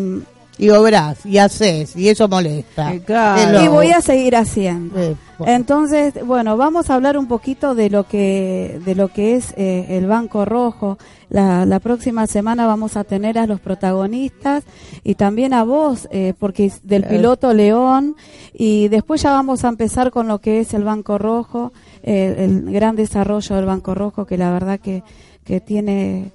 Y 0.60 0.70
obras, 0.70 1.24
y 1.24 1.38
haces, 1.38 1.96
y 1.96 2.08
eso 2.08 2.28
molesta. 2.28 2.92
Eh, 2.94 3.00
claro. 3.00 3.62
Y 3.62 3.68
voy 3.68 3.92
a 3.92 4.00
seguir 4.00 4.36
haciendo. 4.36 4.98
Eh, 5.00 5.16
bueno. 5.38 5.52
Entonces, 5.54 6.14
bueno, 6.26 6.56
vamos 6.56 6.90
a 6.90 6.94
hablar 6.94 7.16
un 7.16 7.28
poquito 7.28 7.74
de 7.74 7.88
lo 7.88 8.06
que 8.06 8.80
de 8.84 8.94
lo 8.94 9.08
que 9.08 9.36
es 9.36 9.54
eh, 9.56 9.86
el 9.90 10.06
Banco 10.06 10.44
Rojo. 10.44 10.98
La, 11.30 11.64
la 11.64 11.78
próxima 11.78 12.26
semana 12.26 12.66
vamos 12.66 12.96
a 12.96 13.04
tener 13.04 13.38
a 13.38 13.46
los 13.46 13.60
protagonistas 13.60 14.64
y 15.04 15.14
también 15.14 15.54
a 15.54 15.62
vos, 15.62 16.08
eh, 16.10 16.34
porque 16.38 16.66
es 16.66 16.86
del 16.86 17.04
piloto 17.04 17.54
León 17.54 18.16
y 18.52 18.88
después 18.88 19.22
ya 19.22 19.30
vamos 19.30 19.64
a 19.64 19.68
empezar 19.68 20.10
con 20.10 20.26
lo 20.26 20.40
que 20.40 20.60
es 20.60 20.74
el 20.74 20.82
Banco 20.82 21.18
Rojo, 21.18 21.72
eh, 22.02 22.34
el 22.38 22.72
gran 22.72 22.96
desarrollo 22.96 23.54
del 23.56 23.64
Banco 23.64 23.94
Rojo 23.94 24.26
que 24.26 24.36
la 24.36 24.50
verdad 24.50 24.80
que 24.80 25.02
que 25.44 25.60
tiene 25.60 26.32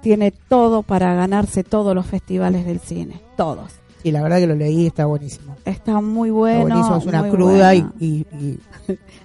tiene 0.00 0.30
todo 0.30 0.82
para 0.82 1.14
ganarse 1.14 1.64
todos 1.64 1.94
los 1.94 2.06
festivales 2.06 2.64
del 2.64 2.78
cine, 2.78 3.20
todos. 3.36 3.70
Y 4.02 4.12
la 4.12 4.22
verdad 4.22 4.38
que 4.38 4.46
lo 4.46 4.54
leí, 4.54 4.86
está 4.86 5.06
buenísimo. 5.06 5.56
Está 5.64 6.00
muy 6.00 6.28
Está 6.28 6.38
bueno. 6.38 6.60
buenísimo, 6.66 6.96
es 6.98 7.06
una 7.06 7.28
cruda 7.28 7.74
y, 7.74 8.26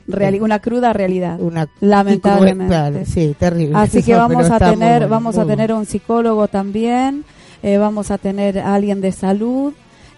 una 0.41 0.59
cruda 0.59 0.91
realidad. 0.91 1.39
una 1.39 1.67
Lamentablemente. 1.81 2.75
cruel, 2.75 3.05
sí, 3.05 3.35
terrible. 3.37 3.77
Así 3.77 4.01
que 4.01 4.15
vamos 4.15 4.49
a 4.49 4.57
tener, 4.57 5.01
bueno, 5.01 5.09
vamos 5.09 5.37
a 5.37 5.45
tener 5.45 5.71
un 5.71 5.85
psicólogo 5.85 6.47
también, 6.47 7.25
eh, 7.61 7.77
vamos 7.77 8.09
a 8.09 8.17
tener 8.17 8.57
a 8.57 8.73
alguien 8.73 9.01
de 9.01 9.11
salud, 9.11 9.73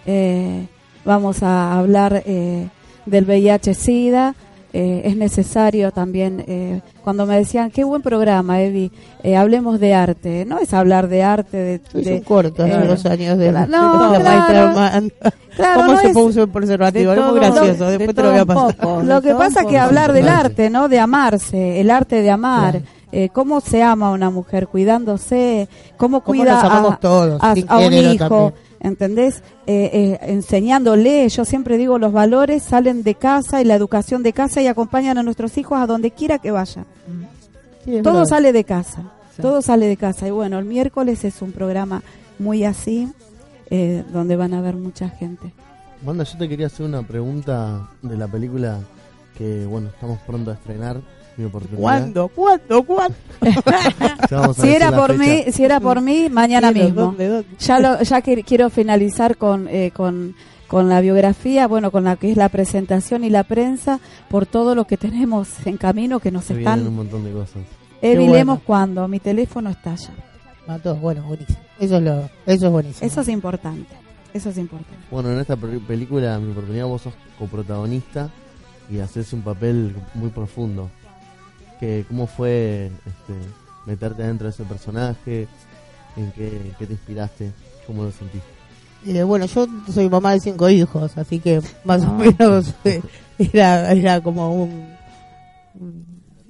eh, 0.05 0.67
vamos 1.03 1.43
a 1.43 1.77
hablar 1.77 2.23
eh, 2.25 2.69
del 3.05 3.25
VIH/SIDA. 3.25 4.33
Eh, 4.73 5.03
es 5.05 5.15
necesario 5.15 5.91
también, 5.91 6.43
eh, 6.47 6.81
cuando 7.03 7.25
me 7.27 7.37
decían, 7.37 7.69
qué 7.71 7.83
buen 7.83 8.01
programa, 8.01 8.59
Evi, 8.61 8.91
eh, 9.23 9.35
hablemos 9.37 9.79
de 9.79 9.93
arte. 9.93 10.45
No 10.45 10.57
es 10.59 10.73
hablar 10.73 11.07
de 11.07 11.21
arte, 11.23 11.57
de... 11.57 11.73
Es 11.93 12.05
de- 12.05 12.13
un 12.15 12.21
corto, 12.21 12.63
hace 12.63 12.73
eh, 12.73 12.87
dos 12.87 13.05
años 13.05 13.37
de, 13.37 13.45
de 13.45 13.51
no, 13.51 14.11
la 14.13 14.19
maestra 14.19 14.45
claro. 14.47 14.67
Amanda. 14.69 15.13
Claro, 15.55 15.81
¿Cómo 15.81 15.93
no 15.93 15.99
se 15.99 16.07
es- 16.07 16.13
puso 16.13 16.43
el 16.43 16.49
preservativo? 16.49 17.11
de 17.11 17.19
Es 17.19 17.23
muy 17.25 17.39
todo- 17.39 17.51
gracioso, 17.53 17.85
de 17.85 17.97
después 17.99 18.15
te 18.15 18.23
lo 18.23 18.31
voy 18.31 18.39
a 18.39 18.45
pasar. 18.45 18.75
poco. 18.77 19.03
Lo 19.03 19.21
que 19.21 19.35
pasa 19.35 19.63
un 19.63 19.69
que 19.69 19.77
hablar 19.77 20.11
del 20.13 20.27
arte, 20.27 20.69
¿no? 20.71 20.89
De 20.89 20.99
amarse, 20.99 21.79
el 21.79 21.91
arte 21.91 22.21
de 22.23 22.31
amar. 22.31 22.71
Claro. 22.71 22.85
Eh, 23.15 23.29
cómo 23.31 23.61
se 23.61 23.83
ama 23.83 24.07
a 24.07 24.11
una 24.11 24.29
mujer, 24.31 24.67
cuidándose, 24.67 25.69
cómo 25.97 26.21
Cómo 26.21 26.39
cuida 26.39 26.55
nos 26.55 26.63
a, 26.93 26.97
todos, 26.97 27.41
a- 27.43 27.53
un 27.53 27.93
hijo, 27.93 28.17
también. 28.17 28.53
¿entendés? 28.79 29.43
Eh, 29.67 29.89
eh, 29.93 30.19
enseñándole, 30.23 31.29
yo 31.29 31.45
siempre 31.45 31.77
digo, 31.77 31.99
los 31.99 32.11
valores 32.11 32.63
salen 32.63 33.03
de 33.03 33.15
casa 33.15 33.61
y 33.61 33.65
la 33.65 33.75
educación 33.75 34.23
de 34.23 34.33
casa 34.33 34.61
y 34.61 34.67
acompañan 34.67 35.17
a 35.19 35.23
nuestros 35.23 35.57
hijos 35.57 35.79
a 35.79 35.85
donde 35.87 36.11
quiera 36.11 36.39
que 36.39 36.51
vayan. 36.51 36.85
Sí, 37.85 38.01
Todo 38.01 38.13
verdad. 38.15 38.25
sale 38.25 38.51
de 38.51 38.63
casa, 38.63 39.03
todo 39.41 39.61
sale 39.61 39.87
de 39.87 39.95
casa. 39.97 40.27
Y 40.27 40.31
bueno, 40.31 40.57
el 40.57 40.65
miércoles 40.65 41.23
es 41.23 41.41
un 41.41 41.51
programa 41.51 42.01
muy 42.39 42.63
así, 42.63 43.07
eh, 43.69 44.03
donde 44.11 44.35
van 44.35 44.53
a 44.53 44.61
ver 44.61 44.75
mucha 44.75 45.09
gente. 45.09 45.53
Wanda, 46.05 46.23
yo 46.23 46.37
te 46.37 46.49
quería 46.49 46.67
hacer 46.67 46.85
una 46.85 47.03
pregunta 47.03 47.89
de 48.01 48.17
la 48.17 48.27
película 48.27 48.79
que, 49.37 49.65
bueno, 49.65 49.89
estamos 49.89 50.19
pronto 50.25 50.51
a 50.51 50.55
estrenar. 50.55 50.99
Mi 51.37 51.45
oportunidad. 51.45 51.81
¿Cuándo? 51.81 52.27
¿Cuándo? 52.29 52.83
¿Cuándo? 52.83 53.15
Si 54.55 54.69
era 54.69 54.91
por 54.95 55.17
mí, 55.17 55.43
si 55.51 55.63
era 55.63 55.79
por 55.79 56.01
mí, 56.01 56.29
mañana 56.29 56.71
¿Quién, 56.71 56.85
mismo. 56.85 57.01
dónde, 57.01 57.27
dónde? 57.27 57.47
Ya 57.59 57.79
lo, 57.79 58.01
ya 58.01 58.21
que 58.21 58.43
quiero 58.43 58.69
finalizar 58.69 59.37
con, 59.37 59.67
eh, 59.67 59.91
con 59.93 60.35
con 60.67 60.89
la 60.89 61.01
biografía, 61.01 61.67
bueno, 61.67 61.91
con 61.91 62.03
la 62.03 62.15
que 62.15 62.31
es 62.31 62.37
la 62.37 62.49
presentación 62.49 63.23
y 63.23 63.29
la 63.29 63.43
prensa, 63.43 63.99
por 64.27 64.47
todo 64.47 64.73
lo 64.73 64.85
que 64.87 64.97
tenemos 64.97 65.47
en 65.67 65.77
camino 65.77 66.19
que 66.19 66.31
nos 66.31 66.45
Se 66.45 66.55
vienen 66.55 66.73
un 66.73 66.79
están. 66.79 66.95
montón 66.95 67.23
de 67.25 67.31
cosas. 67.31 67.61
Evilemos 68.01 68.55
bueno. 68.55 68.61
cuando 68.65 69.07
mi 69.07 69.19
teléfono 69.19 69.69
estalla. 69.69 70.09
Mató, 70.67 70.95
bueno, 70.95 71.21
buenísimo. 71.27 71.59
Eso 71.79 71.97
es, 71.97 72.01
lo, 72.03 72.21
eso 72.47 72.65
es 72.65 72.71
buenísimo. 72.71 73.05
Eso 73.05 73.21
es 73.21 73.27
importante. 73.27 73.93
Eso 74.33 74.49
es 74.49 74.57
importante. 74.57 74.97
Bueno, 75.11 75.31
en 75.31 75.39
esta 75.41 75.55
pe- 75.55 75.79
película, 75.87 76.39
mi 76.39 76.51
oportunidad, 76.53 76.85
vos 76.87 77.03
sos 77.03 77.13
coprotagonista 77.37 78.29
y 78.89 78.97
haces 78.97 79.31
un 79.33 79.43
papel 79.43 79.95
muy 80.15 80.29
profundo. 80.31 80.89
Que, 81.83 82.05
¿Cómo 82.07 82.27
fue 82.27 82.85
este, 83.05 83.33
meterte 83.85 84.23
dentro 84.23 84.45
de 84.47 84.51
ese 84.51 84.63
personaje? 84.63 85.47
¿En 86.15 86.31
qué, 86.31 86.47
en 86.47 86.71
qué 86.79 86.85
te 86.87 86.93
inspiraste? 86.93 87.51
¿Cómo 87.85 88.03
lo 88.03 88.11
sentiste? 88.11 88.47
Eh, 89.05 89.21
bueno, 89.23 89.45
yo 89.47 89.67
soy 89.93 90.07
mamá 90.09 90.31
de 90.31 90.39
cinco 90.39 90.69
hijos, 90.69 91.17
así 91.17 91.39
que 91.39 91.59
más 91.83 92.01
o 92.03 92.07
Ah. 92.07 92.13
menos 92.13 92.73
eh, 92.85 93.01
era, 93.37 93.91
era 93.91 94.21
como 94.21 94.63
un, 94.63 94.85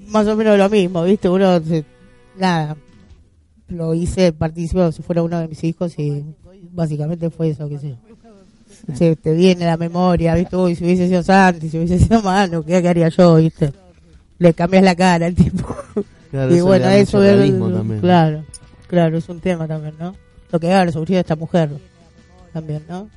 Más 0.07 0.27
o 0.27 0.35
menos 0.35 0.55
lo 0.55 0.69
mismo, 0.69 1.03
¿viste? 1.03 1.27
Uno, 1.29 1.59
se- 1.61 1.83
nada, 2.37 2.77
lo 3.69 3.95
hice, 3.95 4.33
participó 4.33 4.91
si 4.91 5.01
fuera 5.01 5.23
uno 5.23 5.39
de 5.39 5.47
mis 5.47 5.63
hijos 5.63 5.97
y 5.97 6.23
básicamente 6.73 7.31
fue 7.31 7.49
eso, 7.49 7.67
que 7.67 7.79
sé. 7.79 7.95
Se 8.93 9.15
te 9.15 9.33
viene 9.33 9.65
la 9.65 9.77
memoria, 9.77 10.35
¿viste? 10.35 10.55
Uy, 10.55 10.75
si 10.75 10.83
hubiese 10.83 11.07
sido 11.07 11.23
Santi, 11.23 11.69
si 11.69 11.77
hubiese 11.77 11.97
sido 11.97 12.21
Manu, 12.21 12.63
¿qué, 12.63 12.83
qué 12.83 12.89
haría 12.89 13.09
yo, 13.09 13.35
¿viste? 13.37 13.71
Le 14.43 14.53
cambias 14.53 14.83
la 14.83 14.95
cara 14.95 15.25
al 15.27 15.35
tipo. 15.35 15.75
Claro, 16.31 16.51
y 16.51 16.57
eso 16.57 16.65
bueno, 16.65 16.89
eso 16.89 17.23
es, 17.23 17.51
también. 17.51 17.99
claro, 18.01 18.43
claro, 18.87 19.17
es 19.19 19.29
un 19.29 19.39
tema 19.39 19.67
también, 19.67 19.93
¿no? 19.99 20.15
Lo 20.51 20.59
que 20.59 20.73
habla 20.73 20.91
sobre 20.91 21.19
esta 21.19 21.35
mujer 21.35 21.69
también, 22.51 22.81
¿no? 22.89 23.07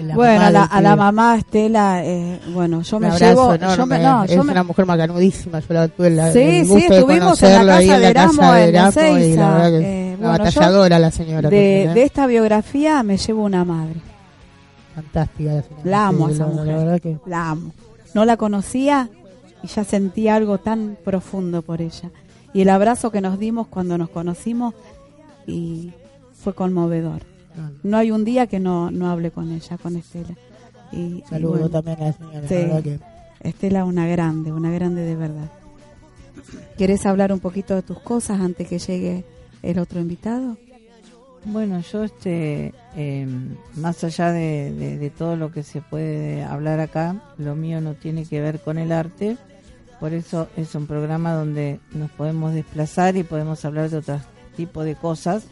La 0.00 0.14
bueno, 0.14 0.34
mamá 0.36 0.46
a 0.46 0.50
la, 0.52 0.64
a 0.66 0.80
la 0.80 0.94
mamá 0.96 1.36
Estela, 1.38 2.04
eh, 2.04 2.40
bueno, 2.54 2.82
yo 2.82 3.00
me 3.00 3.08
abrazo 3.08 3.24
llevo, 3.56 3.74
yo 3.76 3.84
me, 3.84 3.98
no, 3.98 4.22
es 4.24 4.30
yo 4.36 4.44
me, 4.44 4.52
una 4.52 4.62
mujer 4.62 4.86
macanudísima, 4.86 5.58
yo 5.58 5.74
la 5.74 5.88
tuve 5.88 6.10
la, 6.10 6.32
Sí, 6.32 6.38
el 6.38 6.64
sí, 6.66 6.70
gusto 6.72 6.94
de 6.94 7.00
estuvimos 7.00 7.42
en 7.42 7.66
la 7.66 7.72
casa 7.78 7.82
en 7.82 7.88
de 7.88 7.98
la 8.00 8.12
casa 8.14 8.22
Erasmo 8.22 8.52
de 8.52 8.62
en 8.62 8.68
Erasmo 8.76 9.02
y 9.02 9.06
Ezeiza, 9.06 9.40
la 9.40 9.54
verdad 9.58 9.70
que 9.80 10.12
eh, 10.12 10.16
bueno, 10.16 10.32
yo 10.36 10.38
batalladora 10.44 10.98
la 11.00 11.10
señora 11.10 11.50
de, 11.50 11.82
¿eh? 11.82 11.88
de 11.94 12.02
esta 12.04 12.26
biografía 12.28 13.02
me 13.02 13.16
llevo 13.18 13.42
una 13.42 13.64
madre, 13.64 13.96
fantástica 14.94 15.52
la 15.54 15.62
señora. 15.62 15.82
La 15.84 16.06
amo 16.06 16.26
a 16.26 16.28
Sí, 16.28 16.34
esa 16.36 16.44
la- 16.46 16.52
mujer. 16.52 16.66
la 16.68 16.76
verdad 16.76 17.00
que 17.00 17.18
la 17.26 17.50
amo. 17.50 17.72
No 18.14 18.24
la 18.24 18.36
conocía 18.36 19.08
y 19.62 19.66
ya 19.68 19.84
sentía 19.84 20.34
algo 20.36 20.58
tan 20.58 20.96
profundo 21.04 21.62
por 21.62 21.80
ella. 21.82 22.10
Y 22.54 22.62
el 22.62 22.68
abrazo 22.70 23.10
que 23.10 23.20
nos 23.20 23.38
dimos 23.38 23.66
cuando 23.68 23.96
nos 23.98 24.10
conocimos 24.10 24.74
y 25.46 25.92
fue 26.34 26.54
conmovedor. 26.54 27.22
No 27.82 27.96
hay 27.98 28.10
un 28.10 28.24
día 28.24 28.46
que 28.46 28.60
no, 28.60 28.90
no 28.90 29.10
hable 29.10 29.30
con 29.30 29.50
ella, 29.52 29.76
con 29.78 29.96
Estela. 29.96 30.34
Y, 30.90 30.96
y 30.96 31.24
saludo 31.28 31.50
bueno, 31.52 31.70
también 31.70 32.00
a 32.00 32.04
la 32.06 32.12
señora, 32.12 32.48
Sí. 32.48 32.54
la 32.54 32.60
verdad 32.60 32.82
que 32.82 32.98
Estela, 33.48 33.84
una 33.84 34.06
grande, 34.06 34.52
una 34.52 34.70
grande 34.70 35.02
de 35.02 35.16
verdad. 35.16 35.50
¿Querés 36.78 37.06
hablar 37.06 37.32
un 37.32 37.40
poquito 37.40 37.74
de 37.74 37.82
tus 37.82 37.98
cosas 38.00 38.40
antes 38.40 38.68
que 38.68 38.78
llegue 38.78 39.24
el 39.62 39.78
otro 39.78 40.00
invitado? 40.00 40.56
Bueno, 41.44 41.80
yo 41.80 42.04
este, 42.04 42.72
eh, 42.96 43.26
más 43.76 44.02
allá 44.04 44.30
de, 44.32 44.72
de- 44.72 44.96
de 44.98 45.10
todo 45.10 45.36
lo 45.36 45.50
que 45.50 45.62
se 45.64 45.80
puede 45.80 46.42
hablar 46.44 46.78
acá, 46.80 47.20
lo 47.36 47.56
mío 47.56 47.80
no 47.80 47.94
tiene 47.94 48.24
que 48.24 48.40
ver 48.40 48.60
con 48.60 48.78
el 48.78 48.92
arte, 48.92 49.36
por 50.02 50.14
eso 50.14 50.48
es 50.56 50.74
un 50.74 50.88
programa 50.88 51.32
donde 51.32 51.78
nos 51.92 52.10
podemos 52.10 52.52
desplazar 52.52 53.16
y 53.16 53.22
podemos 53.22 53.64
hablar 53.64 53.88
de 53.88 53.98
otro 53.98 54.20
tipo 54.56 54.82
de 54.82 54.96
cosas. 54.96 55.44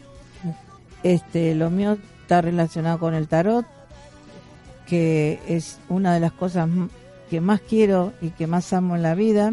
Este, 1.04 1.54
lo 1.54 1.70
mío 1.70 1.96
está 2.22 2.40
relacionado 2.40 2.98
con 2.98 3.14
el 3.14 3.28
tarot, 3.28 3.64
que 4.88 5.38
es 5.46 5.78
una 5.88 6.12
de 6.14 6.18
las 6.18 6.32
cosas 6.32 6.68
que 7.30 7.40
más 7.40 7.60
quiero 7.60 8.12
y 8.20 8.30
que 8.30 8.48
más 8.48 8.72
amo 8.72 8.96
en 8.96 9.02
la 9.02 9.14
vida. 9.14 9.52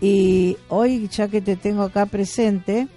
Y 0.00 0.56
hoy, 0.68 1.06
ya 1.06 1.28
que 1.28 1.40
te 1.40 1.54
tengo 1.54 1.84
acá 1.84 2.06
presente, 2.06 2.88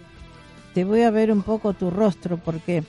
te 0.74 0.86
voy 0.86 1.04
a 1.04 1.12
ver 1.12 1.32
un 1.32 1.44
poco 1.44 1.74
tu 1.74 1.92
rostro 1.92 2.38
porque 2.38 2.84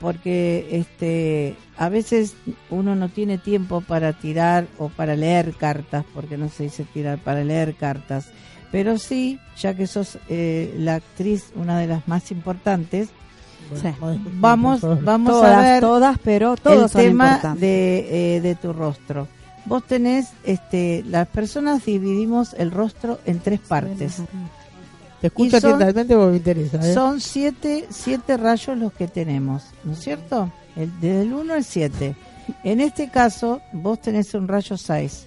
porque 0.00 0.66
este 0.70 1.56
a 1.76 1.88
veces 1.88 2.34
uno 2.70 2.94
no 2.94 3.08
tiene 3.08 3.38
tiempo 3.38 3.80
para 3.80 4.12
tirar 4.12 4.66
o 4.78 4.88
para 4.88 5.16
leer 5.16 5.54
cartas 5.54 6.04
porque 6.14 6.36
no 6.36 6.48
se 6.48 6.64
dice 6.64 6.84
tirar 6.84 7.18
para 7.18 7.44
leer 7.44 7.74
cartas. 7.74 8.26
Pero 8.72 8.98
sí 8.98 9.38
ya 9.56 9.74
que 9.74 9.86
sos 9.86 10.18
eh, 10.28 10.74
la 10.78 10.96
actriz 10.96 11.52
una 11.54 11.78
de 11.78 11.86
las 11.86 12.06
más 12.08 12.30
importantes 12.30 13.08
Sí. 13.82 13.88
vamos 14.34 14.80
vamos 15.02 15.32
todas, 15.32 15.56
a 15.56 15.60
ver 15.60 15.80
todas, 15.80 16.18
pero 16.22 16.56
todos 16.56 16.94
el 16.94 17.02
tema 17.02 17.56
de, 17.58 18.36
eh, 18.36 18.40
de 18.40 18.54
tu 18.54 18.72
rostro. 18.72 19.26
Vos 19.64 19.82
tenés 19.82 20.28
este 20.44 21.02
las 21.08 21.26
personas 21.26 21.84
dividimos 21.84 22.54
el 22.54 22.70
rostro 22.70 23.18
en 23.26 23.40
tres 23.40 23.58
partes 23.58 24.22
te 25.20 25.28
escucho 25.28 25.56
atentamente 25.56 26.14
porque 26.14 26.30
me 26.30 26.36
interesa, 26.36 26.78
¿eh? 26.78 26.94
son 26.94 27.20
siete, 27.20 27.86
siete 27.90 28.36
rayos 28.36 28.76
los 28.76 28.92
que 28.92 29.08
tenemos, 29.08 29.64
¿no 29.84 29.92
es 29.92 30.00
cierto? 30.00 30.52
El, 30.76 30.92
desde 31.00 31.22
el 31.22 31.32
1 31.32 31.54
al 31.54 31.64
7. 31.64 32.16
En 32.64 32.80
este 32.80 33.08
caso, 33.10 33.60
vos 33.72 34.00
tenés 34.00 34.34
un 34.34 34.46
rayo 34.46 34.76
6. 34.76 35.26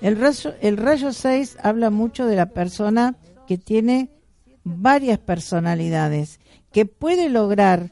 El 0.00 0.18
rayo, 0.18 0.54
el 0.60 0.76
rayo 0.76 1.12
6 1.12 1.58
habla 1.62 1.90
mucho 1.90 2.26
de 2.26 2.36
la 2.36 2.46
persona 2.46 3.14
que 3.46 3.58
tiene 3.58 4.10
varias 4.64 5.18
personalidades, 5.18 6.40
que 6.72 6.84
puede 6.86 7.28
lograr 7.28 7.90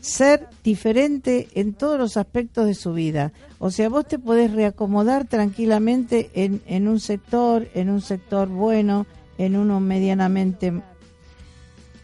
ser 0.00 0.48
diferente 0.62 1.48
en 1.54 1.74
todos 1.74 1.98
los 1.98 2.16
aspectos 2.16 2.66
de 2.66 2.74
su 2.74 2.92
vida. 2.92 3.32
O 3.58 3.70
sea, 3.70 3.88
vos 3.88 4.06
te 4.06 4.20
podés 4.20 4.52
reacomodar 4.52 5.26
tranquilamente 5.26 6.30
en, 6.34 6.62
en 6.66 6.86
un 6.86 7.00
sector, 7.00 7.68
en 7.74 7.90
un 7.90 8.00
sector 8.00 8.48
bueno, 8.48 9.06
en 9.38 9.56
uno 9.56 9.80
medianamente 9.80 10.72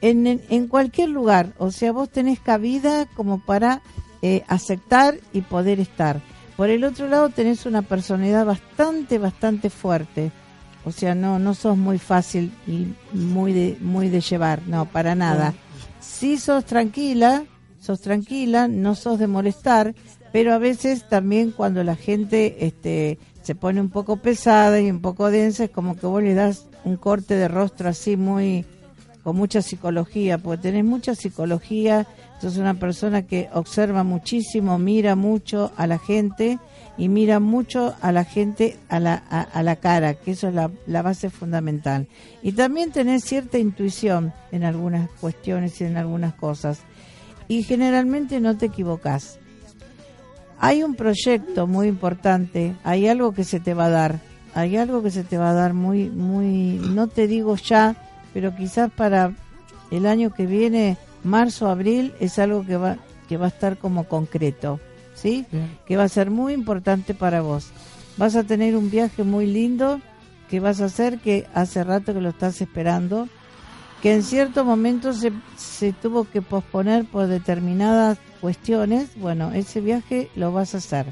en, 0.03 0.27
en, 0.27 0.69
cualquier 0.69 1.09
lugar. 1.09 1.53
O 1.59 1.71
sea, 1.71 1.93
vos 1.93 2.11
tenés 2.11 2.41
cabida 2.41 3.07
como 3.15 3.39
para 3.41 3.83
eh, 4.21 4.45
aceptar 4.49 5.17
y 5.33 5.43
poder 5.43 5.81
estar. 5.81 6.21
Por 6.57 6.69
el 6.69 6.85
otro 6.85 7.09
lado 7.09 7.31
tenés 7.31 7.67
una 7.67 7.83
personalidad 7.83 8.45
bastante, 8.45 9.19
bastante 9.19 9.71
fuerte. 9.71 10.33
O 10.85 10.93
sea, 10.93 11.15
no, 11.15 11.39
no 11.39 11.55
sos 11.55 11.77
muy 11.77 11.99
fácil 11.99 12.53
y 12.67 12.89
muy 13.17 13.53
de, 13.53 13.77
muy 13.81 14.09
de 14.09 14.21
llevar, 14.21 14.63
no, 14.67 14.85
para 14.87 15.15
nada. 15.15 15.55
Sí 16.01 16.39
sos 16.39 16.65
tranquila, 16.65 17.45
sos 17.81 18.01
tranquila, 18.01 18.67
no 18.67 18.97
sos 18.97 19.21
de 19.21 19.29
molestar, 19.29 19.95
pero 20.33 20.53
a 20.53 20.59
veces 20.59 21.09
también 21.09 21.53
cuando 21.53 21.85
la 21.85 21.95
gente 21.95 22.67
este, 22.67 23.19
se 23.43 23.55
pone 23.55 23.81
un 23.81 23.91
poco 23.91 24.17
pesada 24.17 24.81
y 24.81 24.91
un 24.91 25.01
poco 25.01 25.31
densa, 25.31 25.65
es 25.65 25.71
como 25.71 25.97
que 25.97 26.07
vos 26.07 26.23
le 26.23 26.35
das 26.35 26.67
un 26.85 26.97
corte 26.97 27.35
de 27.35 27.49
rostro 27.49 27.89
así 27.89 28.17
muy, 28.17 28.65
con 29.23 29.37
mucha 29.37 29.63
psicología, 29.63 30.39
porque 30.39 30.63
tenés 30.63 30.85
mucha 30.85 31.15
psicología, 31.15 32.07
sos 32.41 32.57
una 32.57 32.75
persona 32.75 33.23
que 33.23 33.49
observa 33.53 34.03
muchísimo, 34.05 34.79
mira 34.79 35.17
mucho 35.17 35.73
a 35.77 35.87
la 35.87 35.99
gente 35.99 36.59
y 36.99 37.09
mira 37.09 37.41
mucho 37.41 37.95
a 38.01 38.13
la 38.13 38.25
gente 38.25 38.77
a 38.89 39.01
la, 39.01 39.15
a, 39.15 39.63
la 39.63 39.77
cara, 39.77 40.15
que 40.15 40.33
eso 40.33 40.49
es 40.49 40.55
la, 40.55 40.71
la 40.87 41.03
base 41.03 41.31
fundamental. 41.31 42.09
Y 42.43 42.53
también 42.53 42.93
tenés 42.93 43.25
cierta 43.25 43.59
intuición 43.59 44.33
en 44.51 44.65
algunas 44.65 45.09
cuestiones 45.21 45.81
y 45.81 45.85
en 45.85 45.97
algunas 45.97 46.35
cosas. 46.35 46.81
Y 47.49 47.63
generalmente 47.63 48.41
no 48.41 48.57
te 48.57 48.67
equivocas. 48.67 49.39
Hay 50.65 50.85
un 50.85 50.95
proyecto 50.95 51.67
muy 51.67 51.89
importante, 51.89 52.77
hay 52.85 53.09
algo 53.09 53.35
que 53.35 53.43
se 53.43 53.59
te 53.59 53.75
va 53.75 53.87
a 53.87 53.91
dar, 53.91 54.21
hay 54.55 54.77
algo 54.77 55.03
que 55.03 55.11
se 55.11 55.25
te 55.25 55.37
va 55.37 55.51
a 55.51 55.55
dar 55.55 55.75
muy, 55.75 56.09
muy, 56.09 56.81
no 56.95 57.09
te 57.09 57.27
digo 57.27 57.57
ya, 57.57 57.97
pero 58.33 58.55
quizás 58.55 58.89
para 58.89 59.33
el 59.91 60.07
año 60.07 60.33
que 60.33 60.47
viene, 60.47 60.99
marzo, 61.25 61.69
abril, 61.69 62.15
es 62.21 62.39
algo 62.39 62.65
que 62.65 62.77
va, 62.77 62.99
que 63.29 63.39
va 63.39 63.47
a 63.47 63.49
estar 63.49 63.77
como 63.77 64.05
concreto, 64.05 64.79
¿sí? 65.15 65.47
Que 65.85 65.97
va 65.97 66.05
a 66.05 66.09
ser 66.09 66.31
muy 66.31 66.53
importante 66.53 67.13
para 67.13 67.41
vos. 67.41 67.71
Vas 68.17 68.37
a 68.37 68.45
tener 68.45 68.77
un 68.77 68.89
viaje 68.89 69.25
muy 69.25 69.47
lindo 69.47 70.01
que 70.49 70.61
vas 70.61 70.81
a 70.81 70.85
hacer, 70.85 71.19
que 71.19 71.45
hace 71.55 71.83
rato 71.83 72.15
que 72.15 72.21
lo 72.21 72.29
estás 72.29 72.61
esperando, 72.61 73.29
que 74.03 74.13
en 74.13 74.25
cierto 74.25 74.65
momento 74.65 75.13
se, 75.13 75.33
se 75.57 75.93
tuvo 75.93 76.25
que 76.25 76.43
posponer 76.43 77.05
por 77.05 77.29
determinadas 77.29 78.19
cuestiones, 78.41 79.11
bueno, 79.17 79.53
ese 79.55 79.81
viaje 79.81 80.29
lo 80.35 80.53
vas 80.53 80.75
a 80.75 80.79
hacer. 80.79 81.07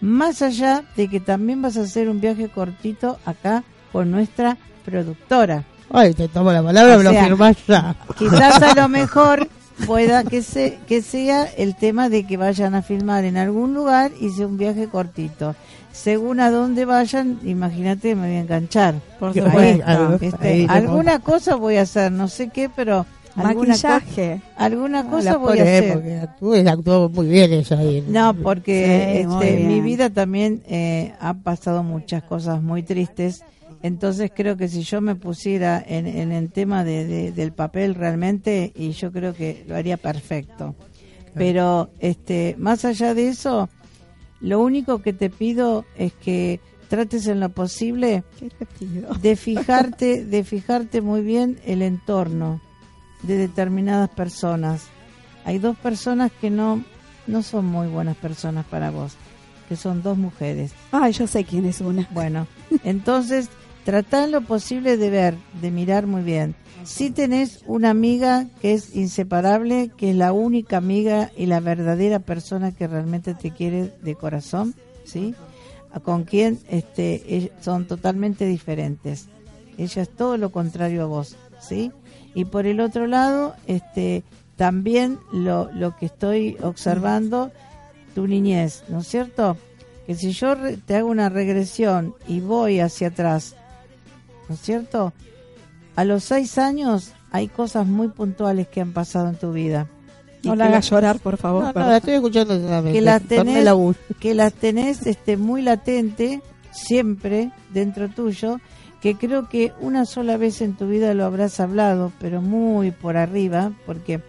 Más 0.00 0.40
allá 0.40 0.82
de 0.96 1.08
que 1.08 1.20
también 1.20 1.60
vas 1.60 1.76
a 1.76 1.82
hacer 1.82 2.08
un 2.08 2.20
viaje 2.20 2.48
cortito 2.48 3.18
acá 3.26 3.62
con 3.92 4.10
nuestra 4.10 4.56
productora. 4.84 5.64
Ay, 5.90 6.14
te 6.14 6.26
tomo 6.26 6.50
la 6.50 6.62
palabra, 6.62 6.94
O 6.94 6.98
me 6.98 7.04
lo 7.04 7.10
sea, 7.10 7.24
firmás 7.24 7.56
ya. 7.68 7.94
Quizás 8.18 8.62
a 8.62 8.74
lo 8.74 8.88
mejor 8.88 9.48
pueda 9.86 10.24
que 10.24 10.42
se 10.42 10.78
que 10.86 11.02
sea 11.02 11.44
el 11.44 11.76
tema 11.76 12.08
de 12.08 12.26
que 12.26 12.38
vayan 12.38 12.74
a 12.74 12.82
filmar 12.82 13.24
en 13.24 13.36
algún 13.36 13.74
lugar 13.74 14.10
y 14.18 14.30
sea 14.30 14.46
un 14.46 14.56
viaje 14.56 14.88
cortito. 14.88 15.54
Según 15.92 16.40
a 16.40 16.50
dónde 16.50 16.84
vayan, 16.84 17.38
imagínate, 17.44 18.14
me 18.14 18.26
voy 18.28 18.36
a 18.36 18.40
enganchar. 18.40 18.94
Por 19.20 19.30
Ahí 19.30 19.42
supuesto. 19.80 20.18
este, 20.24 20.66
alguna 20.68 21.18
cosa 21.20 21.54
voy 21.56 21.76
a 21.76 21.82
hacer, 21.82 22.10
no 22.10 22.28
sé 22.28 22.48
qué, 22.48 22.70
pero 22.74 23.04
alguna, 23.36 23.74
co- 23.74 23.88
Maquillaje. 23.88 24.40
alguna 24.56 25.04
cosa 25.08 25.32
La 25.32 25.36
voy 25.36 25.58
a 25.58 25.62
pobre, 25.62 25.76
hacer. 25.78 25.92
porque 25.92 26.14
actuó, 26.18 26.54
actuó 26.54 27.08
muy 27.10 27.26
bien 27.28 27.52
ella 27.52 27.78
ahí. 27.78 28.04
No, 28.08 28.34
porque 28.34 29.26
Sí, 29.28 29.28
este, 29.34 29.64
mi 29.64 29.80
vida 29.82 30.08
también 30.10 30.62
eh, 30.66 31.12
ha 31.20 31.34
pasado 31.34 31.82
muchas 31.82 32.22
cosas 32.22 32.62
muy 32.62 32.82
tristes. 32.82 33.42
Entonces 33.82 34.30
creo 34.34 34.56
que 34.56 34.68
si 34.68 34.82
yo 34.82 35.00
me 35.00 35.14
pusiera 35.16 35.82
en, 35.86 36.06
en 36.06 36.30
el 36.32 36.50
tema 36.52 36.84
de, 36.84 37.04
de- 37.06 37.32
del 37.32 37.52
papel 37.52 37.94
realmente, 37.96 38.72
y 38.74 38.92
yo 38.92 39.12
creo 39.12 39.34
que 39.34 39.64
lo 39.68 39.76
haría 39.76 39.96
perfecto. 39.98 40.74
Pero 41.34 41.90
este, 41.98 42.54
más 42.58 42.84
allá 42.84 43.14
de 43.14 43.28
eso, 43.28 43.68
lo 44.42 44.60
único 44.60 45.00
que 45.00 45.12
te 45.12 45.30
pido 45.30 45.86
es 45.96 46.12
que 46.12 46.60
trates 46.88 47.26
en 47.28 47.40
lo 47.40 47.48
posible 47.48 48.24
de 49.22 49.36
fijarte, 49.36 50.24
de 50.24 50.44
fijarte 50.44 51.00
muy 51.00 51.22
bien 51.22 51.58
el 51.64 51.80
entorno 51.80 52.60
de 53.22 53.36
determinadas 53.36 54.10
personas. 54.10 54.88
Hay 55.44 55.58
dos 55.58 55.76
personas 55.78 56.32
que 56.40 56.50
no, 56.50 56.84
no 57.26 57.42
son 57.42 57.66
muy 57.66 57.86
buenas 57.86 58.16
personas 58.16 58.66
para 58.66 58.90
vos, 58.90 59.14
que 59.68 59.76
son 59.76 60.02
dos 60.02 60.18
mujeres. 60.18 60.72
Ay, 60.90 61.12
yo 61.12 61.26
sé 61.26 61.44
quién 61.44 61.64
es 61.64 61.80
una. 61.80 62.08
Bueno, 62.10 62.46
entonces 62.84 63.48
trata 63.84 64.24
en 64.24 64.32
lo 64.32 64.42
posible 64.42 64.96
de 64.96 65.10
ver, 65.10 65.34
de 65.60 65.70
mirar 65.70 66.06
muy 66.06 66.22
bien. 66.22 66.54
Si 66.84 67.10
tenés 67.10 67.62
una 67.66 67.90
amiga 67.90 68.46
que 68.60 68.72
es 68.72 68.96
inseparable, 68.96 69.90
que 69.96 70.10
es 70.10 70.16
la 70.16 70.32
única 70.32 70.78
amiga 70.78 71.30
y 71.36 71.46
la 71.46 71.60
verdadera 71.60 72.18
persona 72.18 72.72
que 72.72 72.88
realmente 72.88 73.34
te 73.34 73.52
quiere 73.52 73.92
de 74.02 74.14
corazón, 74.16 74.74
¿sí? 75.04 75.34
Con 76.02 76.24
quien 76.24 76.58
este, 76.68 77.52
son 77.60 77.86
totalmente 77.86 78.46
diferentes. 78.46 79.28
Ella 79.78 80.02
es 80.02 80.08
todo 80.08 80.36
lo 80.36 80.50
contrario 80.50 81.02
a 81.02 81.06
vos, 81.06 81.36
¿sí? 81.60 81.92
Y 82.34 82.46
por 82.46 82.66
el 82.66 82.80
otro 82.80 83.06
lado, 83.06 83.54
este, 83.66 84.24
también 84.56 85.18
lo, 85.32 85.70
lo 85.72 85.96
que 85.96 86.06
estoy 86.06 86.56
observando, 86.62 87.52
tu 88.14 88.26
niñez, 88.26 88.82
¿no 88.88 89.00
es 89.00 89.06
cierto? 89.06 89.56
Que 90.06 90.14
si 90.14 90.32
yo 90.32 90.56
te 90.84 90.96
hago 90.96 91.08
una 91.08 91.28
regresión 91.28 92.14
y 92.26 92.40
voy 92.40 92.80
hacia 92.80 93.08
atrás, 93.08 93.54
¿no 94.52 94.56
es 94.56 94.60
cierto? 94.60 95.14
A 95.96 96.04
los 96.04 96.24
seis 96.24 96.58
años 96.58 97.12
hay 97.30 97.48
cosas 97.48 97.86
muy 97.86 98.08
puntuales 98.08 98.68
que 98.68 98.82
han 98.82 98.92
pasado 98.92 99.30
en 99.30 99.36
tu 99.36 99.50
vida. 99.50 99.86
No 100.44 100.54
la 100.54 100.66
hagas 100.66 100.90
llorar, 100.90 101.20
por 101.20 101.38
favor. 101.38 101.64
No, 101.64 101.72
no, 101.72 101.88
la 101.88 101.96
estoy 101.96 102.14
escuchando 102.14 102.54
que 102.92 103.00
las 103.00 103.22
tenés, 103.22 103.96
que 104.20 104.34
las 104.34 104.52
tenés 104.52 105.06
este, 105.06 105.38
muy 105.38 105.62
latente, 105.62 106.42
siempre 106.70 107.50
dentro 107.72 108.10
tuyo, 108.10 108.58
que 109.00 109.16
creo 109.16 109.48
que 109.48 109.72
una 109.80 110.04
sola 110.04 110.36
vez 110.36 110.60
en 110.60 110.76
tu 110.76 110.86
vida 110.86 111.14
lo 111.14 111.24
habrás 111.24 111.58
hablado, 111.58 112.12
pero 112.20 112.42
muy 112.42 112.90
por 112.90 113.16
arriba, 113.16 113.72
porque 113.86 114.20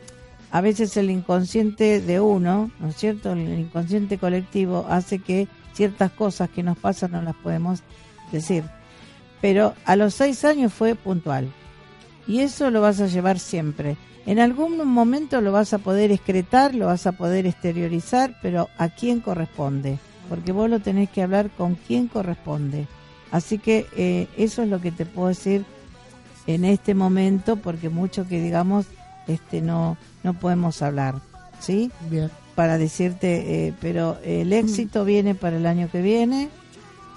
a 0.52 0.62
veces 0.62 0.96
el 0.96 1.10
inconsciente 1.10 2.00
de 2.00 2.22
uno, 2.22 2.72
¿no 2.80 2.88
es 2.88 2.96
cierto? 2.96 3.34
El 3.34 3.60
inconsciente 3.60 4.18
colectivo 4.18 4.86
hace 4.88 5.20
que 5.20 5.50
ciertas 5.74 6.12
cosas 6.12 6.50
que 6.50 6.64
nos 6.64 6.78
pasan 6.78 7.12
no 7.12 7.22
las 7.22 7.36
podemos 7.36 7.82
decir. 8.32 8.64
Pero 9.44 9.74
a 9.84 9.98
los 9.98 10.14
seis 10.14 10.46
años 10.46 10.72
fue 10.72 10.96
puntual. 10.96 11.52
Y 12.28 12.40
eso 12.40 12.72
lo 12.72 12.80
vas 12.80 13.02
a 13.02 13.08
llevar 13.08 13.40
siempre. 13.40 13.98
En 14.26 14.40
algún 14.40 14.88
momento 14.88 15.42
lo 15.42 15.52
vas 15.52 15.74
a 15.74 15.80
poder 15.80 16.14
excretar, 16.14 16.74
lo 16.74 16.86
vas 16.86 17.08
a 17.08 17.12
poder 17.12 17.46
exteriorizar, 17.46 18.38
pero 18.42 18.70
¿a 18.78 18.88
quién 18.88 19.20
corresponde? 19.20 20.00
Porque 20.30 20.54
vos 20.54 20.70
lo 20.70 20.80
tenés 20.80 21.10
que 21.10 21.24
hablar 21.24 21.50
con 21.50 21.76
quién 21.76 22.08
corresponde. 22.08 22.88
Así 23.32 23.58
que 23.58 23.86
eh, 23.98 24.30
eso 24.38 24.64
es 24.64 24.70
lo 24.70 24.80
que 24.80 24.94
te 24.94 25.06
puedo 25.06 25.28
decir 25.28 25.66
en 26.48 26.64
este 26.64 26.96
momento, 26.96 27.58
porque 27.58 27.90
mucho 27.90 28.26
que 28.26 28.42
digamos, 28.42 28.86
este 29.28 29.60
no, 29.60 29.98
no 30.24 30.40
podemos 30.40 30.82
hablar, 30.82 31.16
¿sí? 31.60 31.92
Bien. 32.10 32.32
Para 32.56 32.78
decirte, 32.78 33.68
eh, 33.68 33.74
pero 33.82 34.20
el 34.24 34.54
éxito 34.54 35.04
viene 35.04 35.36
para 35.36 35.58
el 35.58 35.66
año 35.66 35.90
que 35.92 36.02
viene, 36.02 36.48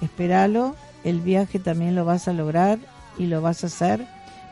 espéralo, 0.00 0.74
el 1.06 1.20
viaje 1.20 1.60
también 1.60 1.94
lo 1.94 2.04
vas 2.04 2.26
a 2.26 2.32
lograr 2.32 2.80
y 3.16 3.26
lo 3.26 3.40
vas 3.40 3.62
a 3.62 3.68
hacer. 3.68 4.04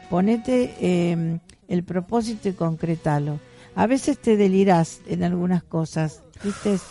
Ponete 0.09 0.73
eh, 0.81 1.41
el 1.67 1.83
propósito 1.83 2.49
y 2.49 2.53
concretalo. 2.53 3.41
A 3.75 3.89
veces 3.89 4.19
te 4.19 4.37
delirás 4.37 5.01
en 5.09 5.25
algunas 5.25 5.65
cosas, 5.65 6.23
¿viste? 6.45 6.75
Es, 6.75 6.83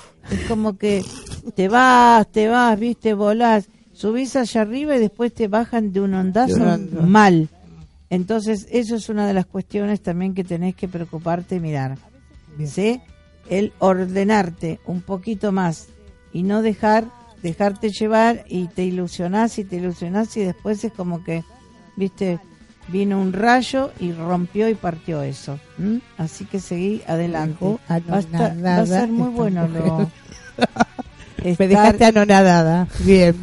como 0.49 0.78
que 0.78 1.04
te 1.56 1.69
vas, 1.69 2.28
te 2.28 2.49
vas, 2.49 2.78
¿viste? 2.78 3.13
Volás, 3.13 3.69
subís 3.93 4.36
allá 4.36 4.62
arriba 4.62 4.97
y 4.97 4.99
después 4.99 5.34
te 5.34 5.47
bajan 5.47 5.93
de 5.93 6.02
un 6.02 6.13
ondazo 6.13 6.78
mal. 7.02 7.47
Entonces, 8.10 8.67
eso 8.69 8.97
es 8.97 9.08
una 9.08 9.26
de 9.26 9.34
las 9.34 9.45
cuestiones 9.45 10.02
también 10.02 10.34
que 10.34 10.43
tenés 10.43 10.76
que 10.76 10.89
preocuparte 10.89 11.56
y 11.56 11.60
mirar. 11.62 11.97
Bien. 12.58 12.69
¿Sí? 12.69 13.02
El 13.49 13.71
ordenarte 13.80 14.82
un 14.86 15.02
poquito 15.02 15.54
más 15.54 15.88
y 16.34 16.43
no 16.43 16.62
dejar 16.62 17.06
dejarte 17.43 17.89
llevar 17.91 18.43
y 18.47 18.67
te 18.67 18.84
ilusionás 18.84 19.60
y 19.60 19.63
te 19.65 19.75
ilusionás 19.75 20.36
y 20.38 20.41
después 20.41 20.84
es 20.84 20.91
como 20.93 21.23
que, 21.23 21.43
viste, 21.95 22.39
vino 22.88 23.19
un 23.21 23.34
rayo 23.34 23.91
y 23.99 24.12
rompió 24.13 24.67
y 24.69 24.73
partió 24.75 25.21
eso. 25.21 25.60
Así 26.17 26.45
que 26.45 26.60
seguí 26.60 27.01
adelante. 27.08 27.65
Va 27.89 27.95
a, 27.95 28.19
estar- 28.19 28.65
va 28.65 28.77
a 28.77 28.86
ser 28.86 29.10
muy 29.10 29.29
bueno 29.29 29.67
lo, 29.67 30.10
Me 31.60 31.67
dejaste 31.67 32.06
anonadada. 32.06 32.88
Bien. 32.99 33.36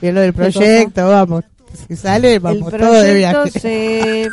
Bien 0.00 0.14
lo 0.14 0.20
del 0.20 0.32
proyecto, 0.34 1.08
vamos. 1.08 1.44
Si 1.88 1.96
sale, 1.96 2.34
el 2.34 2.40
vamos 2.40 2.70
todo 2.70 3.00
de 3.02 3.14
viaje. 3.14 3.50
se... 3.50 4.28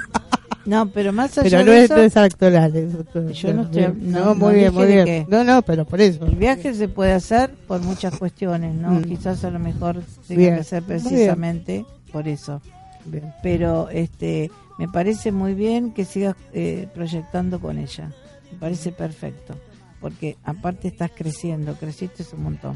No, 0.66 0.88
pero 0.90 1.14
más 1.14 1.38
allá 1.38 1.50
Pero 1.50 1.64
no 1.66 1.72
de 1.72 1.78
es, 1.78 1.84
eso, 1.86 1.96
no 1.98 2.02
es 2.04 2.18
actoral. 2.18 2.76
es 2.76 2.94
Yo 3.40 3.54
no 3.54 3.64
estoy- 3.64 3.82
no- 3.84 4.20
No, 4.20 4.26
no 4.26 4.36
muy 4.36 4.56
bien, 4.56 4.74
muy 4.74 4.88
bien. 4.88 5.26
No, 5.30 5.44
no, 5.44 5.62
pero 5.62 5.86
por 5.86 6.02
eso. 6.02 6.26
El 6.26 6.36
viaje 6.36 6.74
se 6.74 6.88
puede 6.88 7.12
hacer 7.14 7.52
por 7.68 7.82
muchas 7.82 8.18
cuestiones, 8.18 8.74
¿no? 8.74 8.92
Mm. 8.92 9.04
Quizás 9.04 9.44
a 9.46 9.52
lo 9.52 9.60
mejor 9.60 10.02
tenga 10.28 10.40
Bien. 10.40 10.56
que 10.58 10.64
ser 10.64 10.82
Muy 10.82 10.88
precisamente 10.90 11.86
por 12.12 12.28
eso. 12.28 12.62
Bien. 13.06 13.32
Pero 13.44 13.90
este, 13.90 14.50
me 14.80 14.88
parece 14.88 15.32
muy 15.32 15.54
bien 15.54 15.92
que 15.94 16.04
sigas 16.06 16.36
eh, 16.54 16.88
proyectando 16.96 17.60
con 17.60 17.78
ella. 17.78 18.12
Me 18.52 18.58
parece 18.58 18.92
perfecto. 18.92 19.54
Porque 20.02 20.38
aparte 20.44 20.88
estás 20.88 21.12
creciendo, 21.16 21.76
creciste 21.76 22.24
un 22.36 22.44
montón. 22.44 22.76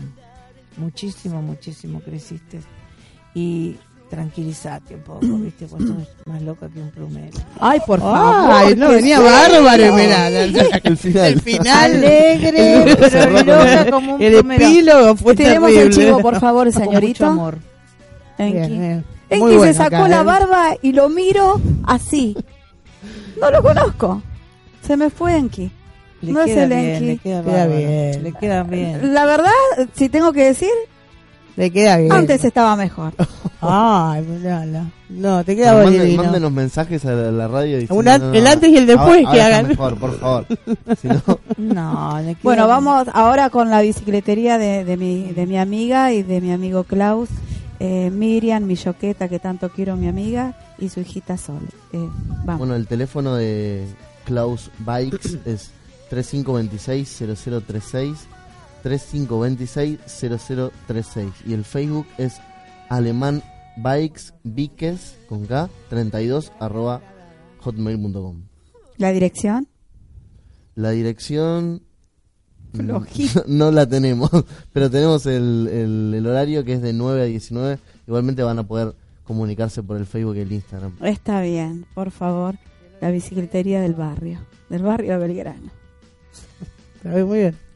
Muchísimo, 0.77 1.41
muchísimo 1.41 1.99
creciste. 2.01 2.59
Y 3.33 3.77
tranquilizate 4.09 4.95
un 4.95 5.01
poco, 5.01 5.19
¿viste? 5.21 5.65
Vos 5.67 5.79
sos 5.81 6.07
más 6.25 6.41
loca 6.41 6.67
que 6.69 6.79
un 6.79 6.89
plumero. 6.89 7.37
Ay, 7.59 7.79
por 7.85 7.99
favor. 7.99 8.51
Ay, 8.53 8.75
no, 8.75 8.89
¿qué 8.89 8.95
venía 8.95 9.19
bárbaro. 9.19 9.97
El 10.83 10.97
final. 10.97 11.25
el 11.33 11.41
final. 11.41 11.91
Alegre, 11.95 12.95
pero 12.99 13.43
loca 13.43 13.91
como 13.91 14.15
un 14.15 14.21
El 14.21 14.33
plumero. 14.33 14.65
epílogo 14.65 15.15
fue 15.15 15.35
Tenemos 15.35 15.71
el 15.71 15.89
chivo, 15.91 16.19
por 16.19 16.39
favor, 16.39 16.65
Con 16.71 16.73
mucho 16.83 16.89
señorito. 16.91 17.25
amor. 17.25 17.57
Enki. 18.37 19.03
Enki 19.29 19.59
se 19.59 19.73
sacó 19.73 19.95
acá, 19.97 20.07
la 20.07 20.21
¿eh? 20.21 20.23
barba 20.23 20.75
y 20.81 20.91
lo 20.93 21.09
miro 21.09 21.61
así. 21.85 22.35
No 23.39 23.51
lo 23.51 23.61
conozco. 23.61 24.21
Se 24.81 24.97
me 24.97 25.09
fue 25.09 25.35
Enki. 25.37 25.71
Le 26.21 26.31
No 26.33 26.41
es 26.41 26.57
el 26.57 26.69
bien, 26.69 26.79
Enki. 26.95 27.05
le 27.05 27.17
queda, 27.17 27.43
Queda 27.43 27.67
bien. 27.67 28.23
Le 28.23 28.31
queda 28.33 28.63
bien. 28.63 29.13
La 29.13 29.25
verdad, 29.25 29.51
si 29.93 30.09
tengo 30.09 30.33
que 30.33 30.45
decir, 30.45 30.69
Le 31.59 31.71
queda 31.71 31.97
bien. 31.97 32.11
antes 32.13 32.43
estaba 32.45 32.75
mejor. 32.77 33.11
Ay, 33.61 34.21
mirala. 34.23 34.85
No, 35.09 35.43
te 35.43 35.55
queda 35.57 35.73
Manden- 35.83 36.03
divino. 36.03 36.23
mándenos 36.23 36.51
mensajes 36.53 37.03
a 37.05 37.11
la, 37.11 37.31
la 37.31 37.47
radio 37.49 37.77
diciendo, 37.79 37.95
Un 37.99 38.07
an- 38.07 38.21
no, 38.21 38.27
no, 38.29 38.33
el 38.33 38.47
antes 38.47 38.69
y 38.69 38.77
el 38.77 38.87
después 38.87 39.25
ahora- 39.25 39.31
que 39.33 39.41
ahora 39.41 39.57
hagan. 39.57 39.67
mejor, 39.67 39.97
por 39.99 40.17
favor. 40.19 40.45
Si 41.01 41.07
no, 41.09 41.21
No, 41.57 42.17
le 42.19 42.35
queda 42.35 42.39
Bueno, 42.43 42.65
bien. 42.65 42.69
vamos 42.85 43.07
ahora 43.13 43.49
con 43.49 43.69
la 43.69 43.81
bicicletería 43.81 44.57
de, 44.57 44.85
de 44.85 44.95
mi, 44.97 45.33
de 45.33 45.45
mi 45.45 45.57
amiga 45.57 46.13
y 46.13 46.23
de 46.23 46.39
mi 46.39 46.53
amigo 46.53 46.85
Klaus, 46.85 47.27
eh, 47.81 48.09
Miriam, 48.09 48.63
mi 48.63 48.75
yoqueta, 48.75 49.27
que 49.27 49.39
tanto 49.39 49.67
quiero, 49.69 49.97
mi 49.97 50.07
amiga, 50.07 50.55
y 50.77 50.87
su 50.89 51.01
hijita 51.01 51.37
Sol. 51.37 51.59
Eh, 51.91 51.97
vamos. 52.45 52.59
bueno, 52.59 52.75
el 52.75 52.87
teléfono 52.87 53.35
de 53.35 53.85
Klaus 54.23 54.71
Bikes 54.79 55.39
es 55.45 55.71
3526-0036, 56.09 58.15
3526-0036. 58.83 61.31
Y 61.45 61.53
el 61.53 61.63
Facebook 61.63 62.07
es 62.17 62.41
Alemán 62.89 63.41
Bikes 63.77 64.33
Bikes 64.43 65.17
con 65.27 65.45
K 65.45 65.69
32 65.89 66.51
arroba 66.59 67.01
hotmail.com. 67.59 68.43
La 68.97 69.11
dirección. 69.11 69.67
La 70.75 70.91
dirección 70.91 71.81
mm, 72.73 72.77
Flojito. 72.77 73.43
no 73.47 73.71
la 73.71 73.87
tenemos, 73.87 74.29
pero 74.73 74.89
tenemos 74.89 75.25
el, 75.25 75.67
el, 75.71 76.13
el 76.15 76.27
horario 76.27 76.63
que 76.63 76.73
es 76.73 76.81
de 76.81 76.93
9 76.93 77.21
a 77.21 77.25
19. 77.25 77.79
Igualmente 78.07 78.43
van 78.43 78.59
a 78.59 78.67
poder 78.67 78.95
comunicarse 79.23 79.83
por 79.83 79.97
el 79.97 80.05
Facebook 80.05 80.37
y 80.37 80.39
el 80.39 80.51
Instagram. 80.51 80.95
Está 81.01 81.41
bien, 81.41 81.85
por 81.93 82.11
favor. 82.11 82.55
la 82.99 83.11
bicicletería 83.11 83.79
del 83.79 83.93
barrio, 83.93 84.39
del 84.69 84.81
barrio 84.81 85.13
de 85.13 85.17
Belgrano. 85.19 85.69
Está 86.95 87.13
bien, 87.13 87.27
muy 87.27 87.37
bien. 87.37 87.68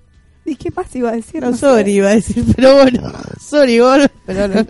¿Y 0.46 0.56
qué 0.56 0.72
más 0.72 0.94
iba 0.96 1.10
a 1.10 1.14
decir? 1.14 1.42
No, 1.42 1.56
sorry 1.56 1.94
iba 1.94 2.10
a 2.10 2.16
decir, 2.16 2.44
pero 2.56 2.76
bueno, 2.76 3.12
sorry, 3.40 3.80
gol, 3.80 4.10
pero 4.26 4.48
no. 4.48 4.66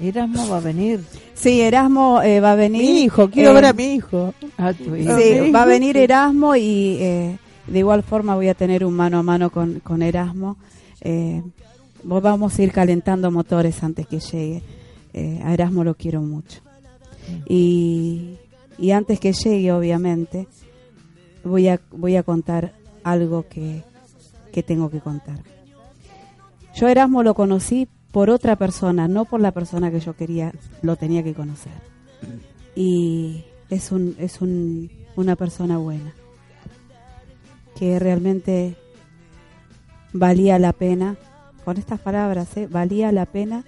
Erasmo 0.00 0.48
va 0.48 0.58
a 0.58 0.60
venir. 0.60 1.00
Sí, 1.34 1.60
Erasmo 1.60 2.22
eh, 2.22 2.40
va 2.40 2.52
a 2.52 2.54
venir. 2.54 2.82
Mi 2.82 3.02
hijo, 3.02 3.30
quiero 3.30 3.50
eh, 3.50 3.54
ver 3.54 3.64
a 3.66 3.72
mi 3.72 3.94
hijo. 3.94 4.34
a 4.56 4.72
tu 4.72 4.94
hijo. 4.94 5.16
Sí, 5.16 5.50
va 5.50 5.62
a 5.62 5.66
venir 5.66 5.96
Erasmo 5.96 6.54
y 6.54 6.98
eh, 7.00 7.38
de 7.66 7.78
igual 7.78 8.02
forma 8.02 8.34
voy 8.34 8.48
a 8.48 8.54
tener 8.54 8.84
un 8.84 8.94
mano 8.94 9.18
a 9.18 9.22
mano 9.22 9.50
con, 9.50 9.80
con 9.80 10.02
Erasmo. 10.02 10.56
Eh, 11.00 11.42
vamos 12.02 12.58
a 12.58 12.62
ir 12.62 12.72
calentando 12.72 13.30
motores 13.30 13.82
antes 13.82 14.06
que 14.06 14.20
llegue. 14.20 14.62
Eh, 15.12 15.40
a 15.44 15.52
Erasmo 15.54 15.84
lo 15.84 15.94
quiero 15.94 16.20
mucho. 16.20 16.60
Y, 17.46 18.36
y 18.78 18.90
antes 18.92 19.20
que 19.20 19.32
llegue, 19.32 19.72
obviamente, 19.72 20.46
voy 21.44 21.68
a, 21.68 21.80
voy 21.90 22.16
a 22.16 22.22
contar 22.22 22.72
algo 23.10 23.46
que, 23.48 23.82
que 24.52 24.62
tengo 24.62 24.90
que 24.90 25.00
contar. 25.00 25.38
Yo 26.74 26.88
Erasmo 26.88 27.22
lo 27.22 27.34
conocí 27.34 27.88
por 28.12 28.30
otra 28.30 28.56
persona, 28.56 29.08
no 29.08 29.24
por 29.24 29.40
la 29.40 29.52
persona 29.52 29.90
que 29.90 30.00
yo 30.00 30.14
quería, 30.14 30.52
lo 30.82 30.96
tenía 30.96 31.22
que 31.22 31.34
conocer. 31.34 31.72
Y 32.74 33.44
es, 33.70 33.92
un, 33.92 34.16
es 34.18 34.40
un, 34.40 34.90
una 35.16 35.36
persona 35.36 35.78
buena, 35.78 36.12
que 37.76 37.98
realmente 37.98 38.76
valía 40.12 40.58
la 40.58 40.72
pena, 40.72 41.16
con 41.64 41.76
estas 41.76 42.00
palabras, 42.00 42.56
¿eh? 42.56 42.66
valía 42.66 43.12
la 43.12 43.26
pena 43.26 43.64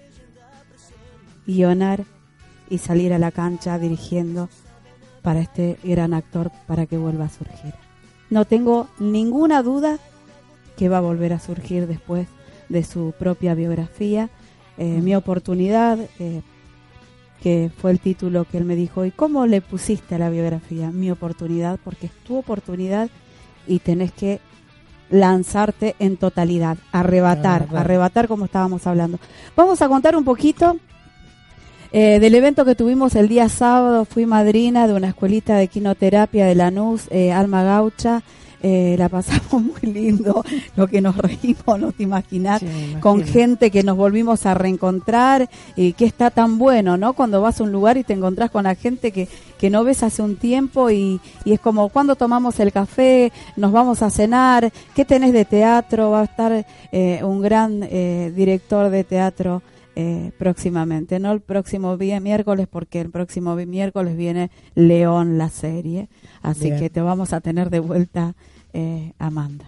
guionar 1.46 2.04
y 2.68 2.78
salir 2.78 3.12
a 3.12 3.18
la 3.18 3.30
cancha 3.30 3.78
dirigiendo 3.78 4.48
para 5.22 5.40
este 5.40 5.78
gran 5.82 6.14
actor 6.14 6.50
para 6.66 6.86
que 6.86 6.96
vuelva 6.96 7.26
a 7.26 7.28
surgir. 7.28 7.74
No 8.30 8.44
tengo 8.44 8.88
ninguna 8.98 9.62
duda 9.62 9.98
que 10.76 10.88
va 10.88 10.98
a 10.98 11.02
volver 11.02 11.32
a 11.32 11.40
surgir 11.40 11.86
después 11.86 12.28
de 12.68 12.84
su 12.84 13.12
propia 13.18 13.54
biografía. 13.54 14.30
Eh, 14.78 15.00
mi 15.02 15.14
oportunidad, 15.14 15.98
eh, 16.18 16.42
que 17.42 17.70
fue 17.76 17.90
el 17.90 18.00
título 18.00 18.44
que 18.44 18.58
él 18.58 18.64
me 18.64 18.76
dijo, 18.76 19.04
¿y 19.04 19.10
cómo 19.10 19.46
le 19.46 19.60
pusiste 19.60 20.14
a 20.14 20.18
la 20.18 20.30
biografía? 20.30 20.90
Mi 20.90 21.10
oportunidad, 21.10 21.78
porque 21.82 22.06
es 22.06 22.12
tu 22.24 22.38
oportunidad 22.38 23.10
y 23.66 23.80
tenés 23.80 24.12
que 24.12 24.40
lanzarte 25.10 25.96
en 25.98 26.16
totalidad, 26.16 26.78
arrebatar, 26.92 27.66
arrebatar 27.74 28.28
como 28.28 28.44
estábamos 28.44 28.86
hablando. 28.86 29.18
Vamos 29.56 29.82
a 29.82 29.88
contar 29.88 30.16
un 30.16 30.24
poquito 30.24 30.78
eh, 31.92 32.18
del 32.20 32.34
evento 32.34 32.64
que 32.64 32.74
tuvimos 32.74 33.14
el 33.14 33.28
día 33.28 33.48
sábado. 33.48 34.04
Fui 34.04 34.26
madrina 34.26 34.86
de 34.86 34.94
una 34.94 35.08
escuelita 35.08 35.56
de 35.56 35.68
quinoterapia 35.68 36.46
de 36.46 36.54
Lanús, 36.54 37.08
eh, 37.10 37.32
Alma 37.32 37.62
Gaucha. 37.62 38.22
Eh, 38.62 38.96
la 38.98 39.08
pasamos 39.08 39.52
muy 39.82 39.92
lindo, 39.92 40.44
lo 40.76 40.86
que 40.86 41.00
nos 41.00 41.16
reímos, 41.16 41.80
no 41.80 41.92
te 41.92 42.02
imaginas, 42.02 42.60
Sí, 42.60 42.96
con 43.00 43.24
gente 43.24 43.70
que 43.70 43.82
nos 43.82 43.96
volvimos 43.96 44.44
a 44.44 44.52
reencontrar 44.52 45.48
y 45.76 45.94
que 45.94 46.04
está 46.04 46.30
tan 46.30 46.58
bueno, 46.58 46.98
¿no? 46.98 47.14
Cuando 47.14 47.40
vas 47.40 47.60
a 47.60 47.64
un 47.64 47.72
lugar 47.72 47.96
y 47.96 48.04
te 48.04 48.12
encontrás 48.12 48.50
con 48.50 48.64
la 48.64 48.74
gente 48.74 49.12
que, 49.12 49.28
que 49.58 49.70
no 49.70 49.82
ves 49.82 50.02
hace 50.02 50.20
un 50.20 50.36
tiempo 50.36 50.90
y, 50.90 51.20
y 51.46 51.52
es 51.52 51.60
como 51.60 51.88
cuando 51.88 52.16
tomamos 52.16 52.60
el 52.60 52.70
café, 52.70 53.32
nos 53.56 53.72
vamos 53.72 54.02
a 54.02 54.10
cenar, 54.10 54.70
¿qué 54.94 55.06
tenés 55.06 55.32
de 55.32 55.46
teatro? 55.46 56.10
Va 56.10 56.20
a 56.20 56.24
estar 56.24 56.66
eh, 56.92 57.20
un 57.22 57.40
gran 57.40 57.80
eh, 57.82 58.30
director 58.36 58.90
de 58.90 59.04
teatro 59.04 59.62
eh, 59.96 60.32
próximamente, 60.38 61.18
no 61.18 61.32
el 61.32 61.40
próximo 61.40 61.96
miércoles 61.96 62.66
porque 62.70 63.00
el 63.00 63.10
próximo 63.10 63.54
miércoles 63.56 64.16
viene 64.16 64.50
León 64.74 65.36
la 65.38 65.48
serie, 65.50 66.08
así 66.42 66.66
Bien. 66.66 66.78
que 66.78 66.90
te 66.90 67.00
vamos 67.00 67.32
a 67.32 67.40
tener 67.40 67.70
de 67.70 67.80
vuelta 67.80 68.34
eh, 68.72 69.12
Amanda. 69.18 69.64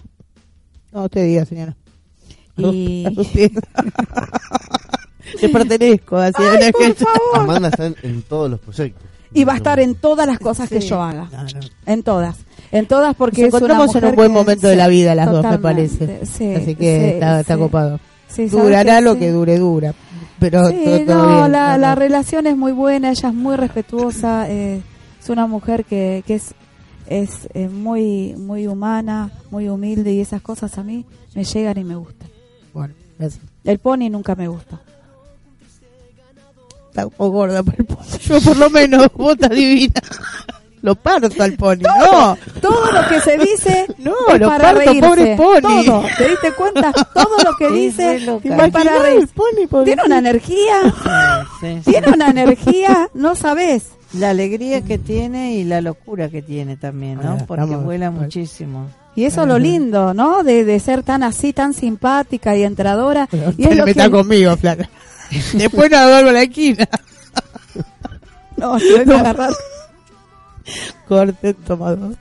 No, 0.92 1.04
usted 1.04 1.24
diga, 1.26 1.44
señora. 1.44 1.76
Y-. 2.56 3.06
Le 5.40 5.48
pertenezco, 5.52 6.16
así 6.16 6.34
Ay, 6.38 6.56
una 6.58 6.70
por 6.72 6.82
gente. 6.82 7.04
favor. 7.04 7.18
Amanda 7.40 7.68
está 7.68 7.86
en, 7.86 7.96
en 8.02 8.22
todos 8.22 8.50
los 8.50 8.60
proyectos. 8.60 9.02
Y 9.34 9.44
va 9.44 9.54
a 9.54 9.56
estar 9.56 9.80
en 9.80 9.94
todas 9.94 10.26
las 10.26 10.38
cosas 10.38 10.68
que 10.68 10.80
yo 10.80 11.00
haga. 11.02 11.28
No, 11.32 11.42
no. 11.44 11.60
En 11.86 12.02
todas. 12.02 12.36
En 12.70 12.86
todas 12.86 13.14
porque 13.16 13.42
Nos 13.46 13.54
es 13.54 13.62
una 13.62 13.74
en 13.74 14.04
un 14.04 14.14
buen 14.14 14.28
que- 14.30 14.34
momento 14.34 14.66
de 14.68 14.76
la 14.76 14.88
vida 14.88 15.14
las 15.14 15.30
dos, 15.30 15.44
me 15.44 15.58
parece. 15.58 16.26
sí, 16.26 16.54
Así 16.54 16.74
que 16.74 16.98
sí, 17.00 17.04
está, 17.14 17.40
está 17.40 17.56
copado. 17.56 17.98
Sí, 18.28 18.48
¿sabes 18.48 18.64
Durará 18.64 19.00
lo 19.00 19.14
sí? 19.14 19.20
que 19.20 19.30
dure, 19.30 19.58
dura. 19.58 19.94
Pero 20.42 20.68
Sí, 20.68 20.82
todo, 20.84 21.04
todo 21.06 21.22
no, 21.26 21.36
bien. 21.38 21.52
la, 21.52 21.72
No, 21.72 21.78
la 21.78 21.94
relación 21.94 22.46
es 22.48 22.56
muy 22.56 22.72
buena, 22.72 23.10
ella 23.10 23.28
es 23.28 23.34
muy 23.34 23.54
respetuosa, 23.56 24.50
eh, 24.50 24.82
es 25.22 25.30
una 25.30 25.46
mujer 25.46 25.84
que, 25.84 26.24
que 26.26 26.34
es, 26.34 26.52
es 27.06 27.48
eh, 27.54 27.68
muy, 27.68 28.34
muy 28.36 28.66
humana, 28.66 29.30
muy 29.52 29.68
humilde 29.68 30.12
y 30.12 30.20
esas 30.20 30.42
cosas 30.42 30.76
a 30.78 30.82
mí 30.82 31.04
me 31.36 31.44
llegan 31.44 31.78
y 31.78 31.84
me 31.84 31.94
gustan. 31.94 32.28
Bueno, 32.74 32.92
gracias. 33.18 33.44
El 33.64 33.78
pony 33.78 34.10
nunca 34.10 34.34
me 34.34 34.48
gustó. 34.48 34.80
Está 36.88 37.06
un 37.06 37.12
poco 37.12 37.30
gorda 37.30 37.62
por 37.62 37.74
el 37.78 37.86
pony. 37.86 38.04
Yo 38.20 38.40
por 38.40 38.56
lo 38.56 38.68
menos, 38.68 39.06
estás 39.30 39.50
divina. 39.50 40.00
Lo 40.82 40.96
parto 40.96 41.42
al 41.42 41.52
pony. 41.52 41.78
No, 41.82 42.36
Todo 42.60 42.90
lo 42.92 43.08
que 43.08 43.20
se 43.20 43.38
dice 43.38 43.86
No, 43.98 44.12
es 44.34 44.40
lo 44.40 44.48
para 44.48 44.64
parto, 44.72 44.78
reírse. 44.80 45.00
pobre 45.08 45.36
pony. 45.36 45.84
Todo, 45.86 46.04
¿te 46.18 46.28
diste 46.28 46.52
cuenta? 46.52 46.92
Todo 46.92 47.36
lo 47.44 47.56
que 47.56 47.68
Sí, 47.68 47.74
dice 47.74 48.16
es 48.16 48.70
para 48.72 48.98
reírse. 48.98 49.32
pony. 49.68 49.84
Tiene 49.84 50.02
una 50.04 50.18
energía, 50.18 50.74
Sí, 51.60 51.80
sí. 51.84 51.90
tiene 51.92 52.08
una 52.08 52.30
energía, 52.30 53.08
no 53.14 53.36
sabes. 53.36 53.84
La 54.14 54.30
alegría 54.30 54.82
que 54.82 54.98
tiene 54.98 55.54
y 55.54 55.64
la 55.64 55.80
locura 55.80 56.28
que 56.28 56.42
tiene 56.42 56.76
también, 56.76 57.20
¿no? 57.22 57.38
Porque 57.46 57.62
estamos- 57.64 57.84
vuela 57.84 58.10
muchísimo. 58.10 58.90
Y 59.14 59.24
eso 59.24 59.42
es 59.42 59.48
lo 59.48 59.58
lindo, 59.58 60.12
¿no? 60.14 60.42
De, 60.42 60.64
de 60.64 60.80
ser 60.80 61.02
tan 61.02 61.22
así, 61.22 61.52
tan 61.52 61.74
simpática 61.74 62.56
y 62.56 62.62
entradora. 62.64 63.28
Pero 63.30 63.52
y 63.56 63.68
es 63.68 63.76
lo 63.76 63.84
metas 63.86 64.06
que... 64.06 64.10
conmigo, 64.10 64.56
flaca. 64.56 64.88
Después 65.54 65.90
nos 65.90 66.06
duermo 66.08 66.30
la 66.32 66.42
esquina. 66.42 66.88
No, 68.56 68.74
a 68.74 68.76
agarrar. 69.20 69.50
Corte, 71.08 71.54
toma 71.54 71.94
dos. 71.94 72.16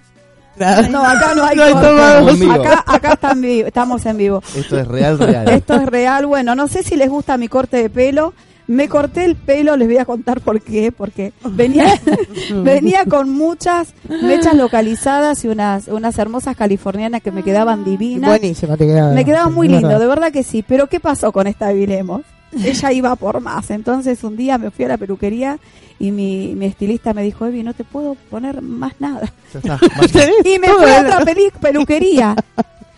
Nada. 0.57 0.87
No, 0.89 1.03
acá 1.03 1.33
no 1.35 1.45
hay, 1.45 1.55
No 1.55 1.63
hay 1.63 1.73
tomados. 1.73 2.29
En 2.33 2.39
vivo. 2.39 2.51
Acá, 2.53 2.83
acá 2.85 3.13
están 3.13 3.41
vi- 3.41 3.61
estamos 3.61 4.05
en 4.05 4.17
vivo. 4.17 4.43
Esto 4.55 4.77
es 4.79 4.87
real, 4.87 5.17
real. 5.17 5.49
Esto 5.49 5.75
es 5.75 5.85
real. 5.85 6.25
Bueno, 6.25 6.55
no 6.55 6.67
sé 6.67 6.83
si 6.83 6.97
les 6.97 7.09
gusta 7.09 7.37
mi 7.37 7.47
corte 7.47 7.77
de 7.77 7.89
pelo. 7.89 8.33
Me 8.67 8.87
corté 8.87 9.25
el 9.25 9.35
pelo, 9.35 9.75
les 9.75 9.87
voy 9.87 9.97
a 9.97 10.05
contar 10.05 10.39
por 10.41 10.61
qué. 10.61 10.91
Porque 10.91 11.33
venía, 11.43 11.93
venía 12.63 13.05
con 13.05 13.29
muchas 13.29 13.93
mechas 14.07 14.53
localizadas 14.53 15.43
y 15.45 15.47
unas, 15.47 15.87
unas 15.87 16.17
hermosas 16.19 16.55
californianas 16.55 17.21
que 17.21 17.31
me 17.31 17.43
quedaban 17.43 17.83
divinas. 17.83 18.29
Buenísimo, 18.29 18.77
te 18.77 18.85
quedaba. 18.85 19.13
Me 19.13 19.25
quedaba 19.25 19.49
muy 19.49 19.67
lindo, 19.67 19.97
de 19.99 20.07
verdad 20.07 20.31
que 20.31 20.43
sí. 20.43 20.63
Pero 20.67 20.87
¿qué 20.87 20.99
pasó 20.99 21.31
con 21.31 21.47
esta 21.47 21.71
Vilemos? 21.71 22.21
Ella 22.53 22.91
iba 22.91 23.15
por 23.15 23.39
más. 23.41 23.69
Entonces 23.71 24.23
un 24.23 24.35
día 24.37 24.57
me 24.57 24.71
fui 24.71 24.85
a 24.85 24.89
la 24.89 24.97
peluquería 24.97 25.57
y 25.99 26.11
mi, 26.11 26.53
mi 26.55 26.65
estilista 26.65 27.13
me 27.13 27.23
dijo, 27.23 27.45
Evi, 27.45 27.63
no 27.63 27.73
te 27.73 27.83
puedo 27.83 28.15
poner 28.29 28.61
más 28.61 28.93
nada. 28.99 29.31
Está. 29.53 29.79
Y 30.45 30.59
me 30.59 30.67
fui 30.69 30.89
a 30.91 31.01
otra 31.01 31.23
peli- 31.25 31.51
peluquería. 31.61 32.35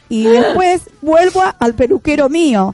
Y 0.09 0.23
después 0.27 0.81
vuelvo 1.01 1.41
al 1.59 1.73
peluquero 1.75 2.29
mío. 2.29 2.73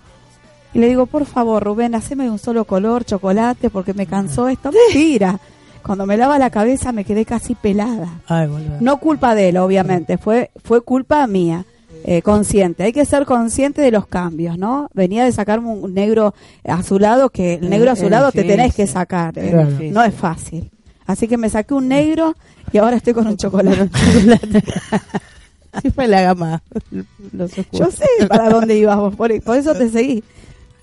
Y 0.73 0.79
le 0.79 0.87
digo, 0.87 1.07
por 1.07 1.25
favor, 1.25 1.63
Rubén, 1.63 1.95
haceme 1.95 2.29
un 2.29 2.37
solo 2.37 2.63
color, 2.65 3.03
chocolate, 3.03 3.69
porque 3.71 3.93
me 3.95 4.05
cansó 4.05 4.47
esto. 4.47 4.71
Mentira. 4.71 5.39
Cuando 5.81 6.05
me 6.05 6.15
lava 6.17 6.37
la 6.37 6.49
cabeza 6.51 6.91
me 6.91 7.05
quedé 7.05 7.25
casi 7.25 7.55
pelada. 7.55 8.07
Ay. 8.27 8.47
No 8.79 8.97
culpa 8.97 9.33
de 9.33 9.49
él, 9.49 9.57
obviamente, 9.57 10.17
fue, 10.19 10.51
fue 10.63 10.81
culpa 10.81 11.25
mía. 11.25 11.65
Eh, 12.05 12.21
consciente, 12.21 12.83
hay 12.83 12.93
que 12.93 13.05
ser 13.05 13.25
consciente 13.25 13.81
de 13.81 13.91
los 13.91 14.07
cambios, 14.07 14.57
¿no? 14.57 14.89
Venía 14.93 15.23
de 15.25 15.31
sacarme 15.31 15.69
un 15.69 15.93
negro 15.93 16.33
azulado, 16.65 17.29
que 17.29 17.55
el 17.55 17.69
negro 17.69 17.91
Es- 17.91 17.97
es 17.97 18.03
azulado 18.03 18.31
te 18.31 18.43
tenés 18.43 18.73
que 18.73 18.87
sacar, 18.87 19.37
eh, 19.37 19.49
Claro. 19.51 19.69
no 19.91 20.03
es 20.03 20.13
fácil. 20.13 20.71
Así 21.05 21.27
que 21.27 21.37
me 21.37 21.49
saqué 21.49 21.73
un 21.73 21.87
negro 21.87 22.35
y 22.71 22.77
ahora 22.77 22.95
estoy 22.97 23.13
con 23.13 23.27
un 23.27 23.35
chocolate. 23.37 23.89
Sí 25.81 25.91
fue 25.91 26.07
la 26.07 26.21
gama. 26.21 26.61
Los 27.31 27.51
Yo 27.71 27.91
sé 27.91 28.05
para 28.27 28.49
dónde 28.49 28.77
ibas 28.77 28.97
vos, 28.97 29.15
por, 29.15 29.41
por 29.43 29.57
eso 29.57 29.73
te 29.75 29.89
seguí. 29.89 30.23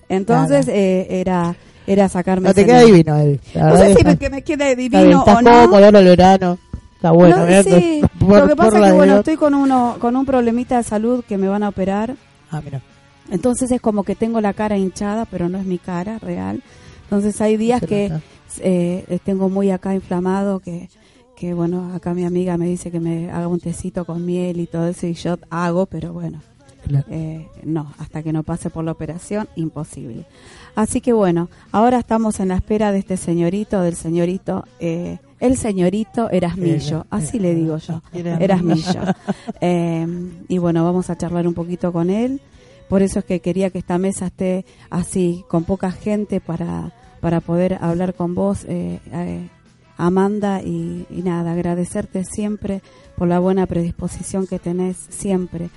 Entonces 0.09 0.65
Claro. 0.65 0.79
eh, 0.79 1.07
era 1.09 1.55
era 1.85 2.09
sacarme 2.09 2.49
No 2.49 2.53
te 2.53 2.65
queda 2.65 2.79
negro. 2.83 2.87
divino, 3.15 3.37
No 3.55 3.77
sé 3.77 3.95
si 3.95 4.03
me, 4.03 4.17
que 4.17 4.29
me 4.29 4.41
quede 4.41 4.71
está 4.71 4.75
bien, 4.75 4.91
divino 4.91 5.23
o 5.23 5.41
no. 5.41 5.67
cómodo. 5.67 6.57
Está 6.97 7.11
bueno. 7.11 7.37
No, 7.45 7.63
sí. 7.63 8.01
Por- 8.19 8.39
Lo 8.41 8.47
que 8.47 8.55
pasa 8.55 8.79
es 8.79 8.85
que 8.85 8.91
bueno, 8.91 9.17
estoy 9.17 9.35
con 9.37 9.53
uno 9.53 9.97
con 9.99 10.15
un 10.15 10.25
problemita 10.25 10.77
de 10.77 10.83
salud 10.83 11.23
que 11.27 11.37
me 11.37 11.47
van 11.47 11.63
a 11.63 11.69
operar. 11.69 12.15
Ah, 12.51 12.61
mira. 12.63 12.81
Entonces 13.29 13.71
es 13.71 13.81
como 13.81 14.03
que 14.03 14.15
tengo 14.15 14.41
la 14.41 14.53
cara 14.53 14.77
hinchada, 14.77 15.25
pero 15.25 15.47
no 15.49 15.57
es 15.57 15.65
mi 15.65 15.77
cara 15.77 16.17
real. 16.19 16.63
Entonces 17.03 17.39
hay 17.41 17.55
días 17.57 17.81
que 17.81 18.09
nota. 18.09 18.21
eh, 18.59 19.19
tengo 19.23 19.49
muy 19.49 19.69
acá 19.71 19.93
inflamado, 19.93 20.59
que, 20.59 20.89
que 21.35 21.53
bueno, 21.53 21.93
acá 21.93 22.13
mi 22.13 22.25
amiga 22.25 22.57
me 22.57 22.65
dice 22.67 22.89
que 22.89 22.99
me 22.99 23.29
haga 23.31 23.47
un 23.47 23.59
tecito 23.59 24.03
con 24.05 24.25
miel 24.25 24.59
y 24.59 24.65
todo 24.67 24.87
eso 24.87 25.07
y 25.07 25.13
yo 25.13 25.37
hago, 25.49 25.85
pero 25.85 26.13
bueno, 26.13 26.41
Claro. 26.87 27.05
eh, 27.09 27.47
no, 27.63 27.93
hasta 27.99 28.23
que 28.23 28.31
no 28.33 28.43
pase 28.43 28.69
por 28.69 28.83
la 28.85 28.91
operación, 28.93 29.47
imposible. 29.55 30.25
Así 30.75 31.01
que 31.01 31.11
bueno, 31.13 31.49
ahora 31.71 31.99
estamos 31.99 32.39
en 32.39 32.47
la 32.47 32.55
espera 32.55 32.91
de 32.91 32.99
este 32.99 33.17
señorito, 33.17 33.81
del 33.81 33.95
señorito 33.95 34.63
eh, 34.79 35.17
El 35.39 35.55
señorito 35.55 36.29
Erasmillo, 36.31 37.05
así 37.09 37.39
le 37.39 37.53
digo 37.53 37.77
yo, 37.77 38.01
Erasmillo. 38.13 39.01
Eh, 39.61 40.07
y 40.47 40.57
bueno, 40.57 40.83
vamos 40.83 41.09
a 41.09 41.17
charlar 41.17 41.47
un 41.47 41.53
poquito 41.53 41.91
con 41.91 42.09
él. 42.09 42.41
Por 42.89 43.01
eso 43.01 43.19
es 43.19 43.25
que 43.25 43.39
quería 43.39 43.69
que 43.69 43.79
esta 43.79 43.97
mesa 43.97 44.27
esté 44.27 44.65
así, 44.89 45.43
con 45.47 45.63
poca 45.63 45.91
gente, 45.91 46.39
para, 46.39 46.93
para 47.19 47.41
poder 47.41 47.77
hablar 47.81 48.13
con 48.13 48.33
vos, 48.33 48.65
eh, 48.67 48.99
eh, 49.11 49.49
Amanda, 49.97 50.61
y, 50.63 51.05
y 51.09 51.21
nada, 51.21 51.51
agradecerte 51.51 52.23
siempre 52.23 52.81
por 53.15 53.27
la 53.27 53.39
buena 53.39 53.65
predisposición 53.65 54.47
que 54.47 54.59
tenés 54.59 54.97
siempre 55.09 55.69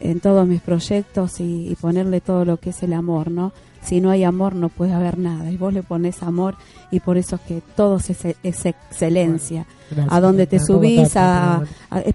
en 0.00 0.20
todos 0.20 0.46
mis 0.46 0.60
proyectos 0.60 1.40
y, 1.40 1.68
y 1.68 1.74
ponerle 1.76 2.20
todo 2.20 2.44
lo 2.44 2.56
que 2.56 2.70
es 2.70 2.82
el 2.82 2.92
amor, 2.92 3.30
¿no? 3.30 3.52
Si 3.84 4.00
no 4.00 4.10
hay 4.10 4.24
amor 4.24 4.54
no 4.54 4.68
puede 4.68 4.92
haber 4.92 5.18
nada. 5.18 5.50
Y 5.50 5.56
vos 5.56 5.72
le 5.72 5.82
pones 5.82 6.22
amor 6.22 6.56
y 6.90 7.00
por 7.00 7.18
eso 7.18 7.36
es 7.36 7.42
que 7.42 7.62
todo 7.76 7.96
es, 7.96 8.10
es 8.42 8.66
excelencia. 8.66 9.66
Gracias. 9.90 10.12
a 10.12 10.20
donde 10.20 10.46
te 10.46 10.58
subís 10.58 11.16
a, 11.16 11.62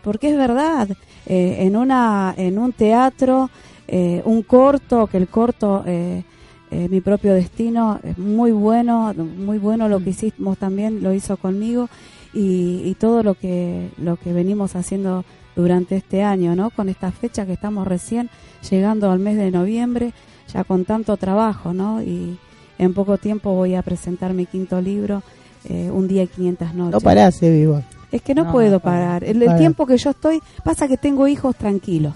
porque 0.04 0.32
es 0.32 0.38
verdad. 0.38 0.90
Eh, 1.26 1.58
en 1.60 1.76
una 1.76 2.34
en 2.38 2.58
un 2.58 2.74
teatro 2.74 3.52
eh, 3.92 4.22
un 4.26 4.44
corto 4.44 5.08
que 5.08 5.18
el 5.18 5.28
corto 5.28 5.84
eh, 5.88 6.24
eh, 6.70 6.88
mi 6.90 7.02
propio 7.02 7.34
destino 7.34 8.00
es 8.04 8.20
muy 8.20 8.52
bueno 8.52 9.16
muy 9.16 9.58
bueno 9.58 9.90
lo 9.90 10.00
que 10.04 10.12
hicimos 10.12 10.60
también 10.60 11.02
lo 11.02 11.12
hizo 11.12 11.38
conmigo 11.38 11.90
y, 12.32 12.84
y 12.86 12.96
todo 13.00 13.24
lo 13.24 13.34
que 13.34 13.90
lo 13.98 14.18
que 14.18 14.32
venimos 14.32 14.76
haciendo 14.76 15.26
durante 15.56 15.96
este 15.96 16.22
año 16.22 16.56
no 16.56 16.70
con 16.70 16.88
esta 16.88 17.12
fecha 17.12 17.48
que 17.48 17.54
estamos 17.54 17.88
recién 17.88 18.30
llegando 18.70 19.10
al 19.10 19.18
mes 19.18 19.38
de 19.38 19.50
noviembre 19.50 20.14
ya 20.54 20.64
con 20.64 20.86
tanto 20.86 21.16
trabajo 21.18 21.74
no 21.74 22.02
y 22.02 22.38
en 22.78 22.94
poco 22.94 23.18
tiempo 23.18 23.54
voy 23.54 23.76
a 23.76 23.82
presentar 23.82 24.34
mi 24.34 24.46
quinto 24.46 24.80
libro 24.82 25.22
eh, 25.70 25.90
un 25.92 26.08
día 26.08 26.24
y 26.24 26.28
500 26.28 26.74
noches 26.74 26.94
No 26.94 27.02
parás, 27.02 27.42
Evi, 27.44 27.66
vos. 27.66 27.84
es 28.12 28.22
que 28.22 28.34
no, 28.34 28.46
No, 28.46 28.52
puedo 28.52 28.72
no 28.72 28.80
parar. 28.80 29.24
El, 29.24 29.42
el 29.44 29.58
tiempo 29.58 29.86
que 29.86 29.98
yo 29.98 30.12
estoy, 30.12 30.40
pasa 30.64 30.88
que 30.88 30.96
tengo 30.98 31.28
hijos 31.28 31.56
tranquilos. 31.58 32.14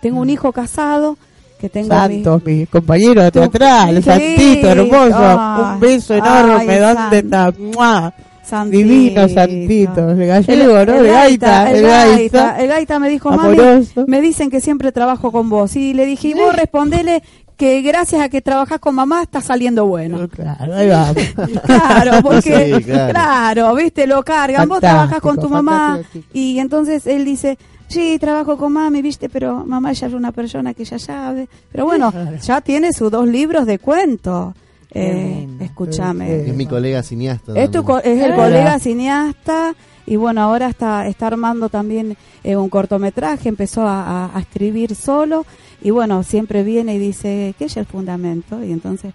Tengo 0.00 0.16
Mm. 0.18 0.22
un 0.22 0.30
hijo 0.30 0.50
casado, 0.52 1.16
que 1.60 1.68
tengo 1.68 1.94
a 1.94 2.08
mi- 2.08 2.14
Santos, 2.24 2.42
mi 2.44 2.66
compañero 2.66 3.22
de 3.22 3.30
Tu- 3.30 3.38
teatral, 3.38 3.96
Sí. 3.96 4.02
Santito, 4.02 4.68
hermoso. 4.68 5.14
Ah. 5.16 5.72
un 5.74 5.80
beso 5.80 6.14
Ay, 6.14 6.18
enorme. 6.20 6.80
¿Dónde 6.80 7.18
está? 7.20 7.44
Santi. 7.44 7.62
¡Mua! 7.62 8.14
Santito. 8.42 8.76
Divino 8.78 9.28
Santito. 9.28 10.10
El 10.10 10.26
gallego, 10.26 10.72
¿no? 10.72 10.80
el 10.80 11.06
El 11.06 11.12
gaita, 11.12 11.70
el 11.70 11.76
el 11.76 11.82
gaita, 11.86 12.60
el 12.60 12.68
gaita 12.68 12.98
me 12.98 13.08
dijo, 13.08 13.30
mami, 13.30 13.56
Amoroso. 13.56 14.04
me 14.08 14.20
dicen 14.20 14.50
que 14.50 14.60
siempre 14.60 14.90
trabajo 14.90 15.30
con 15.30 15.48
vos. 15.48 15.76
Y 15.76 15.94
le 15.94 16.04
dije, 16.04 16.28
y 16.28 16.34
vos 16.34 16.52
respondele 16.54 17.22
que 17.56 17.82
gracias 17.82 18.20
a 18.22 18.28
que 18.28 18.40
trabajás 18.40 18.78
con 18.80 18.94
mamá 18.94 19.22
está 19.22 19.40
saliendo 19.40 19.86
bueno. 19.86 20.28
Claro, 20.34 20.74
ahí 20.74 20.88
vamos. 20.88 21.16
Claro, 21.64 22.22
porque 22.22 22.74
Sí, 22.78 22.84
claro. 22.84 23.12
claro. 23.12 23.74
viste, 23.74 24.06
lo 24.06 24.22
cargan. 24.22 24.68
Vos 24.68 24.80
trabajás 24.80 25.20
con 25.20 25.38
tu 25.38 25.48
mamá 25.48 25.94
fantástico. 25.96 26.26
y 26.32 26.58
entonces 26.58 27.06
él 27.06 27.24
dice, 27.24 27.58
sí, 27.88 28.18
trabajo 28.18 28.56
con 28.56 28.72
mami, 28.72 29.02
viste, 29.02 29.28
pero 29.28 29.64
mamá 29.66 29.92
ya 29.92 30.06
es 30.08 30.12
una 30.14 30.32
persona 30.32 30.74
que 30.74 30.84
ya 30.84 30.98
sabe. 30.98 31.48
Pero 31.70 31.84
bueno, 31.84 32.12
ya 32.42 32.60
tiene 32.60 32.92
sus 32.92 33.10
dos 33.10 33.26
libros 33.28 33.66
de 33.66 33.78
cuento. 33.78 34.54
Eh, 34.94 35.48
escúchame. 35.60 36.48
Es 36.48 36.54
mi 36.54 36.66
colega 36.66 37.02
cineasta. 37.02 37.52
Es, 37.58 37.70
tu 37.70 37.82
co- 37.82 37.98
es 38.00 38.22
el 38.22 38.32
Ah. 38.32 38.36
colega 38.36 38.78
cineasta 38.78 39.74
y 40.06 40.16
bueno, 40.16 40.42
ahora 40.42 40.68
está, 40.68 41.06
está 41.06 41.26
armando 41.28 41.68
también 41.68 42.16
eh, 42.44 42.56
un 42.56 42.68
cortometraje, 42.68 43.48
empezó 43.48 43.82
a, 43.86 44.26
a- 44.26 44.36
a 44.36 44.40
escribir 44.40 44.94
solo 44.94 45.44
y 45.82 45.90
bueno, 45.90 46.22
siempre 46.22 46.62
viene 46.62 46.94
y 46.94 46.98
dice, 46.98 47.54
¿qué 47.58 47.66
es 47.66 47.76
el 47.76 47.86
fundamento? 47.86 48.62
Y 48.64 48.72
entonces 48.72 49.12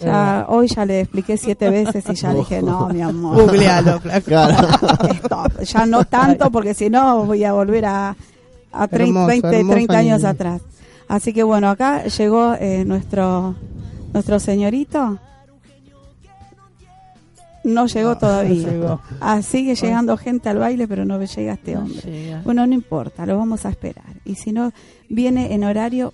ya 0.00 0.46
hoy 0.48 0.68
ya 0.68 0.84
le 0.84 1.00
expliqué 1.00 1.36
siete 1.36 1.70
veces 1.78 2.04
y 2.08 2.14
ya 2.14 2.32
dije, 2.32 2.62
no, 2.62 2.88
mi 2.88 3.02
amor. 3.02 3.36
Googlealo. 3.42 4.00
Claro. 4.24 4.68
Stop. 5.24 5.60
Ya 5.62 5.86
no 5.86 6.04
tanto 6.04 6.50
porque 6.52 6.74
si 6.74 6.88
no 6.88 7.24
voy 7.24 7.42
a 7.44 7.52
volver 7.52 7.84
a, 7.86 8.16
a 8.72 8.86
30, 8.88 8.94
Hermoso, 9.04 9.26
20, 9.26 9.48
hermoso 9.48 9.72
30 9.74 9.98
años 9.98 10.24
atrás. 10.24 10.62
Así 11.08 11.32
que 11.32 11.42
bueno, 11.42 11.68
acá 11.70 12.04
llegó 12.04 12.54
eh, 12.60 12.84
nuestro 12.86 13.54
nuestro 14.12 14.38
señorito. 14.40 15.18
No 17.74 17.86
llegó 17.86 18.16
todavía. 18.18 18.66
no 18.66 18.72
llegó. 18.72 19.00
Ah, 19.20 19.42
sigue 19.42 19.74
llegando 19.74 20.16
gente 20.16 20.48
al 20.48 20.58
baile, 20.58 20.86
pero 20.88 21.04
no 21.04 21.22
llega 21.22 21.52
este 21.54 21.72
No 21.74 21.80
hombre. 21.80 22.00
llega. 22.02 22.42
Bueno, 22.44 22.66
no 22.66 22.74
importa, 22.74 23.26
lo 23.26 23.36
vamos 23.38 23.64
a 23.66 23.70
esperar. 23.70 24.04
Y 24.24 24.34
si 24.36 24.52
no, 24.52 24.72
viene 25.08 25.52
en 25.54 25.64
horario... 25.64 26.12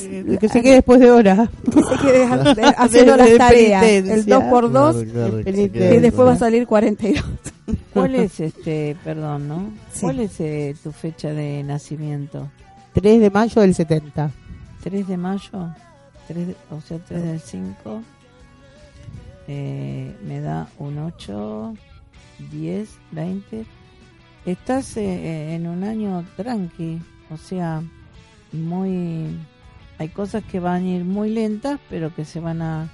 Eh, 0.00 0.38
Que 0.40 0.48
se 0.48 0.62
quede 0.62 0.74
después 0.76 0.98
de 0.98 1.10
hora. 1.10 1.48
que 1.70 1.82
se 1.82 1.96
quede 2.02 2.24
ha- 2.30 2.54
de- 2.54 2.62
haciendo 2.76 3.12
De- 3.12 3.18
las 3.18 3.36
tareas. 3.36 3.82
El 3.84 4.02
penitencia. 4.04 4.34
2 4.36 4.44
por 4.44 4.72
2 4.72 4.96
Claro, 4.96 5.10
claro, 5.10 5.44
que 5.44 6.00
después 6.00 6.28
va 6.28 6.32
a 6.32 6.36
salir 6.38 6.66
42. 6.66 7.22
¿Cuál 7.92 8.14
es 8.14 8.40
este, 8.40 8.96
perdón, 9.04 9.46
no? 9.48 9.70
Sí. 9.92 10.00
¿Cuál 10.00 10.20
es 10.20 10.40
eh, 10.40 10.74
tu 10.82 10.90
fecha 10.90 11.28
de 11.34 11.62
nacimiento? 11.64 12.48
3 12.94 13.20
de 13.20 13.30
mayo 13.30 13.60
del 13.60 13.74
70. 13.74 14.30
3 14.82 15.06
de 15.08 15.16
mayo, 15.18 15.50
3 16.28 16.46
de- 16.46 16.56
o 16.70 16.80
sea, 16.80 16.98
3 17.06 17.22
del 17.22 17.40
5, 17.40 18.02
eh, 19.48 20.14
me 20.22 20.40
da 20.40 20.68
un 20.78 20.98
8, 20.98 21.74
10, 22.50 22.88
20. 23.12 23.64
Estás 24.46 24.96
eh, 24.96 25.54
en 25.54 25.66
un 25.66 25.84
año 25.84 26.24
tranqui, 26.36 27.00
o 27.30 27.36
sea, 27.36 27.82
muy... 28.52 29.36
Hay 29.98 30.08
cosas 30.08 30.42
que 30.44 30.60
van 30.60 30.84
a 30.84 30.88
ir 30.88 31.04
muy 31.04 31.30
lentas, 31.30 31.78
pero 31.88 32.14
que 32.14 32.24
se 32.24 32.40
van 32.40 32.62
a 32.62 32.88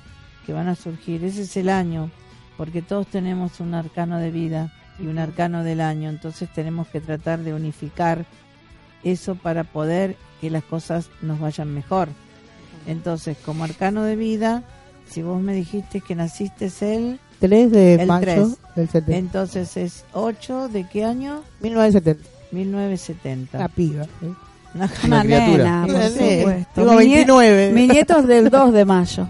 que 0.44 0.52
van 0.52 0.68
a 0.68 0.74
surgir. 0.74 1.24
Ese 1.24 1.42
es 1.42 1.56
el 1.56 1.68
año, 1.68 2.10
porque 2.56 2.82
todos 2.82 3.06
tenemos 3.06 3.60
un 3.60 3.74
arcano 3.74 4.18
de 4.18 4.30
vida 4.30 4.72
y 4.98 5.06
un 5.06 5.18
arcano 5.18 5.64
del 5.64 5.80
año, 5.80 6.10
entonces 6.10 6.52
tenemos 6.52 6.88
que 6.88 7.00
tratar 7.00 7.40
de 7.40 7.54
unificar 7.54 8.26
eso 9.02 9.34
para 9.34 9.64
poder 9.64 10.16
que 10.40 10.50
las 10.50 10.64
cosas 10.64 11.10
nos 11.22 11.40
vayan 11.40 11.72
mejor. 11.72 12.08
Entonces, 12.86 13.36
como 13.38 13.64
arcano 13.64 14.02
de 14.02 14.16
vida, 14.16 14.62
si 15.10 15.22
vos 15.22 15.40
me 15.42 15.52
dijiste 15.54 16.00
que 16.00 16.14
naciste 16.14 16.70
el, 16.80 17.18
3 17.40 17.70
de 17.70 17.94
El 17.94 18.06
mayo 18.06 18.20
tres. 18.20 18.58
del 18.76 18.88
70. 18.88 19.16
entonces 19.18 19.76
es 19.76 20.04
8 20.12 20.68
de 20.68 20.86
qué 20.88 21.04
año? 21.04 21.42
1970. 21.60 22.28
1970. 22.52 23.58
La 23.58 23.68
piba. 23.68 24.04
¿eh? 24.04 24.32
Una- 24.74 24.90
Una 25.04 25.22
criatura. 25.22 25.86
nena, 25.86 25.86
por 25.86 26.02
supuesto. 26.10 26.84
Nie- 26.92 26.96
29. 26.98 27.72
Mi 27.72 27.88
nieto 27.88 28.18
es 28.20 28.26
del 28.26 28.50
2 28.50 28.72
de 28.72 28.84
mayo. 28.84 29.28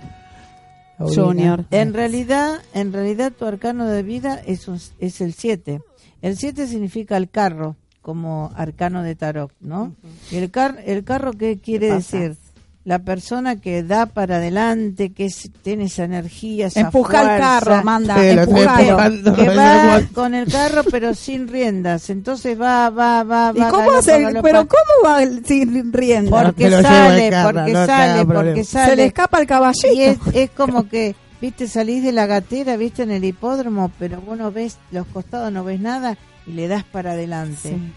Junior. 0.99 1.65
En 1.71 1.95
realidad, 1.95 2.61
en 2.75 2.93
realidad 2.93 3.33
tu 3.33 3.47
arcano 3.47 3.87
de 3.87 4.03
vida 4.03 4.41
es 4.47 4.69
un- 4.69 4.81
es 4.99 5.21
el 5.23 5.33
7. 5.33 5.81
El 6.21 6.37
7 6.37 6.67
significa 6.67 7.17
el 7.17 7.31
carro 7.31 7.77
como 8.03 8.53
arcano 8.55 9.03
de 9.03 9.15
tarot, 9.15 9.51
¿no? 9.61 9.95
Y 10.31 10.37
el 10.37 10.51
car 10.51 10.79
el 10.85 11.05
carro 11.05 11.33
qué 11.33 11.59
quiere 11.59 11.89
¿Qué 11.89 11.95
pasa? 11.95 12.19
decir? 12.19 12.37
La 12.83 12.99
persona 13.01 13.57
que 13.57 13.83
da 13.83 14.07
para 14.07 14.37
adelante, 14.37 15.13
que 15.13 15.27
es- 15.27 15.51
tiene 15.63 15.85
esa 15.85 16.05
energía, 16.05 16.69
esa 16.69 16.81
Empuja 16.81 17.35
el 17.35 17.39
carro, 17.41 17.85
manda, 17.85 18.15
Sí, 18.19 18.29
empujalo. 18.29 19.35
que 19.37 19.49
va 19.51 20.01
con 20.15 20.35
el 20.35 20.51
carro 20.51 20.83
pero 20.91 21.15
sin 21.15 21.47
riendas, 21.47 22.09
entonces 22.09 22.59
va, 22.59 22.89
va, 22.89 23.23
va, 23.23 23.53
¿Y 23.55 23.61
va. 23.61 23.69
cómo 23.69 23.81
galopa, 23.83 23.99
hace? 23.99 24.23
galopa. 24.23 24.43
¿Pero 24.43 24.67
cómo 24.67 25.09
va 25.11 25.23
el- 25.23 25.45
sin 25.45 25.93
rienda? 25.93 26.31
Por- 26.31 26.47
Porque 26.47 26.71
sale, 26.71 27.31
carro, 27.31 27.53
porque 27.59 27.73
no 27.73 27.87
sale, 27.87 28.25
porque 28.25 28.33
problema. 28.35 28.65
sale. 28.65 28.91
Se 28.91 28.97
le 28.97 29.05
escapa 29.05 29.41
el 29.41 29.47
caballito. 29.47 29.93
Y 29.93 30.03
es, 30.03 30.19
es 30.33 30.51
como 30.51 30.89
que, 30.89 31.15
viste, 31.41 31.69
salís 31.69 32.03
de 32.03 32.13
la 32.13 32.25
gatera, 32.25 32.77
viste, 32.79 33.03
en 33.03 33.11
el 33.11 33.25
hipódromo, 33.25 33.91
pero 33.99 34.23
vos 34.23 34.39
no 34.39 34.51
ves 34.53 34.79
los 34.91 35.07
costados, 35.09 35.53
no 35.53 35.65
ves 35.65 35.81
nada 35.81 36.17
y 36.47 36.53
le 36.53 36.67
das 36.67 36.85
para 36.85 37.13
adelante. 37.13 37.59
Sí. 37.69 37.93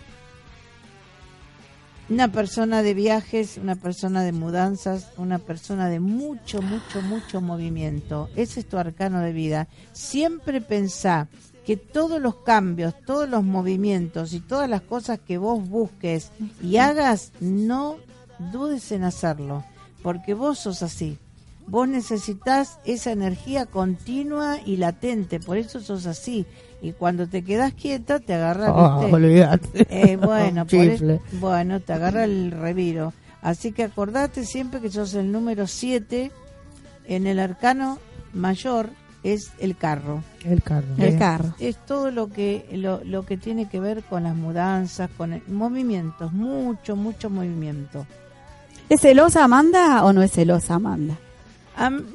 Una 2.14 2.32
persona 2.32 2.84
de 2.84 2.94
viajes, 2.94 3.58
una 3.58 3.76
persona 3.76 4.22
de 4.22 4.34
mudanzas, 4.34 5.08
una 5.18 5.40
persona 5.40 5.90
de 5.90 6.00
mucho, 6.00 6.62
mucho, 6.62 7.02
mucho 7.02 7.42
movimiento. 7.42 8.30
Ese 8.36 8.60
es 8.60 8.70
tu 8.70 8.78
arcano 8.78 9.20
de 9.22 9.34
vida. 9.34 9.68
Siempre 9.94 10.62
pensá 10.62 11.28
que 11.66 11.76
todos 11.76 12.22
los 12.22 12.36
cambios, 12.36 12.94
todos 13.08 13.28
los 13.28 13.44
movimientos 13.44 14.34
y 14.34 14.42
todas 14.42 14.70
las 14.70 14.84
cosas 14.84 15.22
que 15.22 15.40
vos 15.40 15.68
busques 15.68 16.30
y 16.62 16.78
hagas, 16.78 17.32
no 17.40 17.98
dudes 18.52 18.92
en 18.92 19.06
hacerlo, 19.06 19.64
porque 20.04 20.36
vos 20.36 20.60
sos 20.60 20.84
así. 20.84 21.18
Vos 21.68 21.88
necesitas 21.88 22.80
esa 22.86 23.12
energía 23.12 23.66
continua 23.66 24.58
y 24.66 24.78
latente, 24.78 25.40
por 25.40 25.58
eso 25.58 25.80
sos 25.80 26.06
así. 26.06 26.46
Y 26.82 26.92
cuando 26.92 27.28
te 27.28 27.44
quedás 27.44 27.74
quieta, 27.74 28.20
te 28.20 28.34
agarra, 28.34 28.74
olvidate. 28.74 29.88
Eh, 29.90 30.18
bueno, 30.18 30.66
por 30.68 31.20
bueno, 31.40 31.80
te 31.80 31.94
agarra 31.94 32.26
el 32.26 32.52
reviro. 32.52 33.14
Así 33.42 33.72
que 33.72 33.84
acordate 33.84 34.46
siempre 34.46 34.82
que 34.82 34.90
sos 34.90 35.14
el 35.14 35.32
número 35.32 35.68
7 35.68 36.32
en 37.06 37.28
el 37.28 37.40
arcano 37.40 37.98
mayor 38.34 38.90
es 39.24 39.52
el 39.60 39.78
carro. 39.78 40.22
El 40.44 40.62
carro. 40.62 40.88
El 40.98 41.18
carro. 41.18 41.56
Es 41.60 41.78
todo 41.86 42.12
lo 42.12 42.28
que 42.30 42.68
lo, 42.74 43.02
lo 43.06 43.26
que 43.26 43.38
tiene 43.38 43.70
que 43.70 43.80
ver 43.80 44.04
con 44.04 44.24
las 44.24 44.36
mudanzas, 44.36 45.10
con 45.18 45.34
el- 45.34 45.44
movimientos, 45.48 46.34
mucho, 46.34 46.96
mucho 46.98 47.30
movimiento. 47.30 48.06
¿Es 48.90 49.00
celosa 49.02 49.46
Amanda 49.46 50.04
o 50.04 50.12
no 50.12 50.22
es 50.22 50.32
celosa 50.32 50.76
Amanda? 50.76 51.18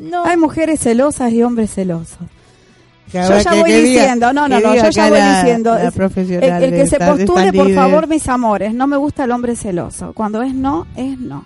No, 0.00 0.24
Hay 0.24 0.36
mujeres 0.36 0.80
celosas 0.80 1.32
y 1.32 1.42
hombres 1.42 1.72
celosos. 1.74 2.18
Que 3.10 3.22
Yo 3.22 3.38
ya 3.40 3.50
que- 3.50 3.60
voy 3.60 3.70
que 3.70 3.82
diga- 3.84 4.00
diciendo, 4.02 4.32
no, 4.34 4.48
no, 4.48 4.60
no, 4.60 4.74
yo 4.74 4.90
ya 4.90 5.08
voy 5.08 5.18
la- 5.18 5.40
diciendo. 5.40 5.74
la 5.74 5.84
es- 5.88 5.94
profesional 5.94 6.62
el, 6.62 6.70
que 6.72 6.86
se 6.86 6.98
postule, 6.98 7.52
por 7.54 7.66
líder. 7.66 7.74
favor, 7.74 8.06
mis 8.06 8.28
amores. 8.28 8.74
No 8.74 8.86
me 8.86 8.96
gusta 8.98 9.24
el 9.24 9.30
hombre 9.30 9.56
celoso. 9.56 10.12
Cuando 10.12 10.42
es 10.42 10.54
no, 10.54 10.86
es 10.94 11.18
no. 11.18 11.44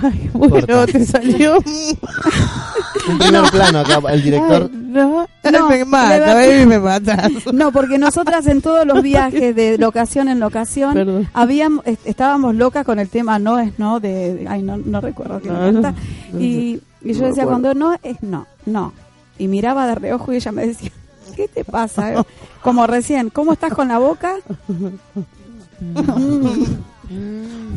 Ay, 0.00 0.30
bueno, 0.34 0.54
Corta. 0.66 0.86
te 0.86 1.04
salió. 1.06 1.56
Un 3.08 3.18
primer 3.18 3.42
plano 3.50 3.80
acá, 3.80 4.00
el 4.12 4.22
director. 4.22 4.70
Ay, 4.72 4.78
no, 4.82 5.26
No, 5.52 5.68
me 5.68 5.78
le 5.78 5.84
mata, 5.86 6.18
va- 6.20 6.34
baby, 6.34 6.66
me 6.66 6.78
matas. 6.78 7.30
No, 7.52 7.72
porque 7.72 7.98
nosotras 7.98 8.46
en 8.46 8.60
todos 8.62 8.86
los 8.86 9.02
viajes 9.02 9.54
de 9.56 9.78
locación 9.78 10.28
en 10.28 10.38
locación 10.40 10.94
Perdón. 10.94 11.28
habíamos 11.34 11.86
est- 11.86 12.06
estábamos 12.06 12.54
locas 12.54 12.84
con 12.84 12.98
el 12.98 13.08
tema 13.08 13.38
no 13.38 13.58
es 13.58 13.78
no 13.78 14.00
de 14.00 14.46
ay 14.48 14.62
no 14.62 14.76
no 14.76 15.00
recuerdo 15.00 15.40
qué 15.40 15.48
No, 15.48 15.72
no, 15.72 15.94
y, 16.38 16.80
y 17.06 17.12
yo 17.14 17.26
decía 17.26 17.44
cuando 17.46 17.74
no 17.74 17.94
es 18.02 18.22
no 18.22 18.46
no 18.66 18.92
y 19.38 19.48
miraba 19.48 19.86
de 19.86 19.94
reojo 19.94 20.32
y 20.32 20.36
ella 20.36 20.52
me 20.52 20.66
decía 20.66 20.90
¿qué 21.36 21.48
te 21.48 21.64
pasa? 21.64 22.24
Como 22.62 22.86
recién 22.86 23.30
¿cómo 23.30 23.52
estás 23.52 23.72
con 23.74 23.88
la 23.88 23.98
boca? 23.98 24.36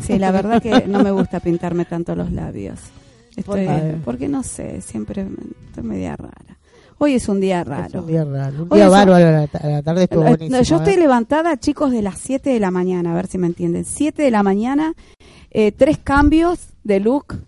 sí 0.02 0.18
la 0.18 0.30
verdad 0.32 0.62
que 0.62 0.86
no 0.86 1.02
me 1.02 1.10
gusta 1.10 1.40
pintarme 1.40 1.84
tanto 1.84 2.14
los 2.14 2.32
labios 2.32 2.78
Estoy- 3.36 4.00
porque 4.04 4.28
no 4.28 4.42
sé 4.42 4.80
siempre 4.80 5.24
me- 5.24 5.36
estoy 5.68 5.84
media 5.84 6.16
rara 6.16 6.58
hoy 6.98 7.14
es 7.14 7.28
un 7.28 7.40
día 7.40 7.62
raro 7.64 7.86
Es 7.86 7.94
un 7.94 8.06
día 8.06 8.24
raro. 8.24 8.62
Un 8.64 8.68
día 8.70 8.88
bárbaro 8.88 9.26
a 9.26 9.30
la, 9.30 9.46
ta- 9.46 9.58
a 9.58 9.68
la 9.68 9.82
tarde 9.82 10.02
estuvo 10.04 10.22
eh, 10.24 10.28
buenísimo. 10.30 10.56
no, 10.58 10.62
yo 10.62 10.76
estoy 10.76 10.92
¿eh? 10.94 10.98
levantada, 10.98 11.56
chicos, 11.56 11.92
de 11.92 12.02
las 12.02 12.18
7 12.18 12.50
de 12.50 12.60
la 12.60 12.70
mañana, 12.70 13.12
a 13.12 13.14
ver 13.14 13.26
si 13.26 13.38
me 13.38 13.46
entienden. 13.46 13.86
7 13.86 14.22
de 14.22 14.30
la 14.30 14.42
mañana, 14.42 14.92
eh, 15.50 15.72
tres 15.72 15.96
cambios 15.96 16.58
de 16.84 17.00
look, 17.00 17.38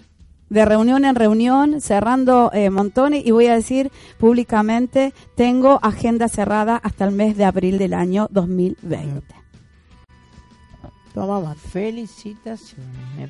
de 0.52 0.64
reunión 0.66 1.04
en 1.06 1.14
reunión, 1.14 1.80
cerrando 1.80 2.50
eh, 2.52 2.68
montones, 2.68 3.22
y 3.24 3.30
voy 3.30 3.46
a 3.46 3.54
decir 3.54 3.90
públicamente, 4.18 5.14
tengo 5.34 5.78
agenda 5.82 6.28
cerrada 6.28 6.76
hasta 6.76 7.06
el 7.06 7.12
mes 7.12 7.36
de 7.38 7.44
abril 7.46 7.78
del 7.78 7.94
año 7.94 8.28
2020. 8.30 9.34
Toma. 11.14 11.54
Felicitaciones. 11.54 12.86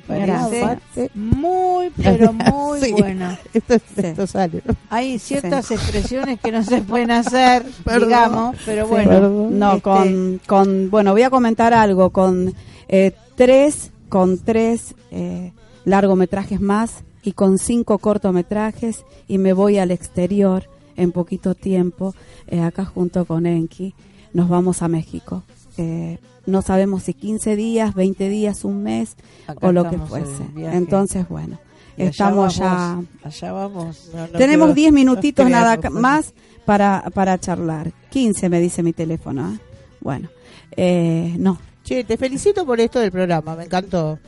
Me 0.07 0.19
Gracias. 0.25 0.79
parece 0.95 1.11
muy, 1.15 1.89
pero 2.01 2.31
muy 2.51 2.79
Sí. 2.79 2.91
bueno. 2.93 3.37
Esto, 3.53 3.75
Sí. 3.95 4.27
sale. 4.27 4.61
Hay 4.89 5.19
ciertas 5.19 5.69
expresiones 5.71 6.39
que 6.39 6.51
no 6.53 6.63
se 6.63 6.81
pueden 6.81 7.11
hacer, 7.11 7.63
Perdón. 7.83 8.07
digamos, 8.09 8.55
pero 8.65 8.87
bueno. 8.87 9.09
Perdón. 9.09 9.59
No, 9.59 9.69
Este- 9.71 9.81
con, 9.81 10.41
con, 10.47 10.89
bueno, 10.91 11.11
voy 11.11 11.23
a 11.23 11.29
comentar 11.29 11.73
algo, 11.73 12.09
con 12.11 12.53
eh, 12.87 13.11
tres, 13.35 13.91
con 14.07 14.37
tres 14.39 14.95
eh, 15.11 15.51
largometrajes 15.83 16.61
más 16.61 17.03
y 17.23 17.31
con 17.33 17.57
cinco 17.57 17.97
cortometrajes 17.99 19.05
y 19.27 19.37
me 19.37 19.53
voy 19.53 19.77
al 19.77 19.91
exterior 19.91 20.69
en 20.95 21.11
poquito 21.11 21.55
tiempo, 21.55 22.13
eh, 22.47 22.61
acá 22.61 22.85
junto 22.85 23.25
con 23.25 23.45
Enki, 23.45 23.93
nos 24.33 24.49
vamos 24.49 24.81
a 24.81 24.87
México. 24.87 25.43
Eh, 25.77 26.19
no 26.45 26.61
sabemos 26.61 27.03
si 27.03 27.13
15 27.13 27.55
días, 27.55 27.95
20 27.95 28.29
días, 28.29 28.63
un 28.65 28.83
mes 28.83 29.15
Acá 29.47 29.67
o 29.67 29.71
lo 29.71 29.89
que 29.89 29.97
fuese. 29.97 30.43
Entonces, 30.57 31.27
bueno, 31.29 31.57
Y 31.97 32.01
allá 32.01 32.09
estamos 32.11 32.55
ya... 32.57 33.01
Allá 33.23 33.51
vamos. 33.53 34.09
No, 34.13 34.27
no 34.27 34.37
Tenemos 34.37 34.65
creo- 34.67 34.75
10 34.75 34.93
minutitos 34.93 35.45
no 35.45 35.51
nada 35.51 35.77
más 35.89 36.33
para, 36.65 37.03
para 37.13 37.39
charlar. 37.39 37.91
15 38.09 38.49
me 38.49 38.59
dice 38.59 38.83
mi 38.83 38.93
teléfono. 38.93 39.53
¿eh? 39.53 39.59
Bueno, 40.01 40.29
eh, 40.75 41.33
no. 41.39 41.57
Che, 41.83 42.03
te 42.03 42.17
felicito 42.17 42.65
por 42.65 42.79
esto 42.79 42.99
del 42.99 43.11
programa, 43.11 43.55
me 43.55 43.63
encantó. 43.65 44.19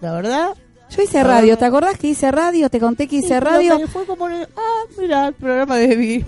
La 0.00 0.12
verdad. 0.12 0.50
Yo 0.96 1.02
hice 1.02 1.22
radio, 1.22 1.56
¿te 1.56 1.64
acordás 1.64 1.96
que 1.98 2.08
hice 2.08 2.30
radio? 2.30 2.68
Te 2.68 2.78
conté 2.78 3.06
que 3.08 3.16
hice 3.16 3.28
sí, 3.28 3.40
radio. 3.40 3.86
Fue 3.88 4.04
como, 4.04 4.26
ah, 4.26 4.82
mira, 4.98 5.28
el 5.28 5.34
programa 5.34 5.76
de 5.76 5.96
Vi. 5.96 6.24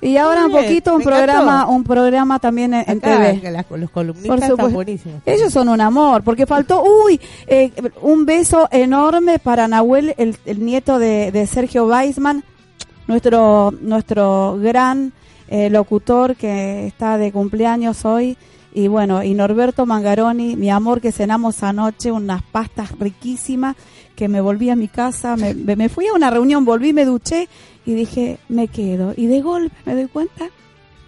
Y 0.00 0.16
ahora 0.18 0.46
un 0.46 0.52
poquito 0.52 0.94
un 0.96 1.02
programa, 1.02 1.52
encantó. 1.54 1.72
un 1.72 1.84
programa 1.84 2.38
también 2.38 2.74
en, 2.74 3.00
TV. 3.00 3.40
las- 3.50 3.64
los 3.70 3.90
columnistas 3.90 4.38
Por 4.40 4.50
están 4.50 4.72
buenísimos. 4.72 5.22
Ellos 5.24 5.50
son 5.52 5.68
un 5.70 5.80
amor, 5.80 6.22
porque 6.22 6.44
faltó, 6.46 6.82
uy, 6.82 7.18
eh, 7.46 7.72
un 8.02 8.26
beso 8.26 8.68
enorme 8.70 9.38
para 9.38 9.66
Nahuel, 9.66 10.14
el, 10.18 10.36
el 10.44 10.62
nieto 10.64 10.98
de, 10.98 11.30
de 11.32 11.46
Sergio 11.46 11.86
Weisman, 11.86 12.44
nuestro, 13.06 13.72
nuestro 13.80 14.58
gran 14.60 15.12
eh, 15.48 15.70
locutor 15.70 16.36
que 16.36 16.86
está 16.86 17.16
de 17.16 17.32
cumpleaños 17.32 18.04
hoy. 18.04 18.36
Y 18.74 18.88
bueno, 18.88 19.22
y 19.22 19.34
Norberto 19.34 19.86
Mangaroni, 19.86 20.56
mi 20.56 20.68
amor, 20.68 21.00
que 21.00 21.12
cenamos 21.12 21.62
anoche, 21.62 22.10
unas 22.10 22.42
pastas 22.42 22.90
riquísimas, 22.98 23.76
que 24.16 24.26
me 24.26 24.40
volví 24.40 24.68
a 24.68 24.76
mi 24.76 24.88
casa, 24.88 25.36
me, 25.36 25.54
me 25.54 25.88
fui 25.88 26.08
a 26.08 26.12
una 26.12 26.28
reunión, 26.28 26.64
volví, 26.64 26.92
me 26.92 27.04
duché 27.04 27.48
y 27.86 27.94
dije, 27.94 28.38
me 28.48 28.66
quedo. 28.66 29.14
Y 29.16 29.26
de 29.26 29.40
golpe 29.42 29.76
me 29.86 29.94
doy 29.94 30.08
cuenta 30.08 30.50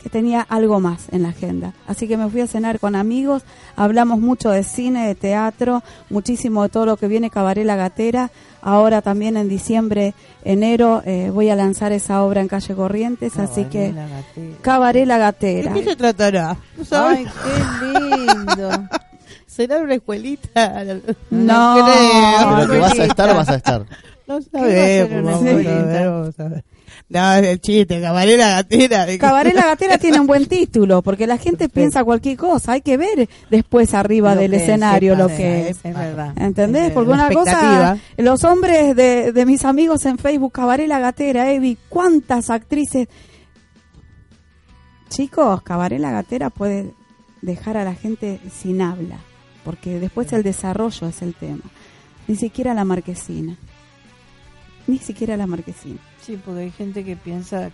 que 0.07 0.11
tenía 0.11 0.40
algo 0.48 0.78
más 0.78 1.09
en 1.11 1.24
la 1.24 1.30
agenda. 1.30 1.72
Así 1.88 2.07
que 2.07 2.16
me 2.16 2.28
fui 2.30 2.40
a 2.40 2.46
cenar 2.46 2.78
con 2.78 2.94
amigos, 2.94 3.42
hablamos 3.74 4.20
mucho 4.20 4.50
de 4.50 4.62
cine, 4.62 5.04
de 5.09 5.16
teatro, 5.16 5.82
muchísimo 6.11 6.62
de 6.62 6.68
todo 6.68 6.86
lo 6.86 6.96
que 6.96 7.09
viene 7.09 7.28
Cabaret 7.28 7.66
La 7.66 7.74
Gatera. 7.74 8.30
Ahora 8.62 9.02
también 9.02 9.36
en 9.36 9.48
diciembre, 9.48 10.14
enero, 10.44 11.02
eh, 11.04 11.30
voy 11.34 11.50
a 11.50 11.57
lanzar 11.57 11.90
esa 11.90 12.22
obra 12.22 12.40
en 12.40 12.46
Calle 12.46 12.76
Corrientes, 12.76 13.36
así 13.36 13.64
que 13.64 13.92
La 13.92 14.07
gatera. 14.07 14.57
Cabaret 14.62 15.07
La 15.09 15.14
¿De 15.16 15.20
Gatera. 15.20 15.72
qué 15.74 15.82
se 15.82 15.96
tratará? 15.96 16.57
¿No 16.76 16.84
sabes? 16.84 17.26
Ay, 17.44 17.64
qué 17.80 18.16
lindo. 18.16 18.70
¿Será 19.48 19.78
una 19.78 19.94
escuelita? 19.94 20.84
No. 21.30 21.74
creo. 21.84 22.57
Pero 22.59 22.72
que 22.72 22.78
vas 22.78 22.98
a 23.00 23.04
estar, 23.07 23.34
vas 23.34 23.48
a 23.48 23.54
estar. 23.57 23.84
No 24.26 24.40
sabemos, 24.42 25.10
una 25.12 26.10
vamos 26.10 26.40
a 26.40 26.48
ver. 26.48 26.64
No, 27.08 27.34
es 27.34 27.46
el 27.46 27.60
chiste, 27.60 28.00
camarera 28.00 28.48
gatera. 28.48 29.06
de- 29.06 29.18
Cabaret 29.18 29.54
La 29.54 29.66
Gatera 29.66 29.98
tiene 29.98 30.18
un 30.20 30.26
buen 30.26 30.46
título, 30.46 31.02
porque 31.02 31.26
la 31.26 31.36
gente 31.36 31.68
piensa 31.68 32.02
cualquier 32.04 32.36
cosa. 32.36 32.72
Hay 32.72 32.80
que 32.80 32.96
ver 32.96 33.28
después 33.50 33.94
arriba 33.94 34.34
Lo 34.34 34.40
del 34.40 34.54
escenario 34.54 35.14
lo 35.14 35.28
que 35.28 35.32
la 35.38 35.68
es. 35.68 35.76
Es 35.84 35.94
verdad. 35.94 36.32
¿Entendés? 36.36 36.90
Porque 36.92 37.10
una 37.10 37.30
cosa, 37.30 37.98
los 38.16 38.42
hombres 38.44 38.96
de, 38.96 39.32
de 39.32 39.46
mis 39.46 39.64
amigos 39.64 40.04
en 40.06 40.18
Facebook, 40.18 40.52
Cabaret 40.52 40.88
La 40.88 40.98
Gatera, 40.98 41.52
Evi, 41.52 41.76
¿cuántas 41.88 42.50
actrices? 42.50 43.08
Chicos, 45.08 45.62
Cabaret 45.62 46.00
La 46.00 46.10
Gatera 46.10 46.50
puede 46.50 46.92
dejar 47.42 47.76
a 47.76 47.84
la 47.84 47.94
gente 47.94 48.40
sin 48.52 48.82
habla, 48.82 49.18
porque 49.64 50.00
después 50.00 50.32
el 50.32 50.42
desarrollo 50.42 51.06
es 51.08 51.22
el 51.22 51.34
tema. 51.34 51.62
Ni 52.26 52.34
siquiera 52.36 52.74
la 52.74 52.84
marquesina. 52.84 53.56
Ni 54.87 54.99
siquiera 54.99 55.37
la 55.37 55.47
marquesina. 55.47 55.99
Sí, 56.22 56.39
porque 56.45 56.61
hay 56.62 56.70
gente 56.70 57.05
que 57.05 57.16
piensa 57.16 57.70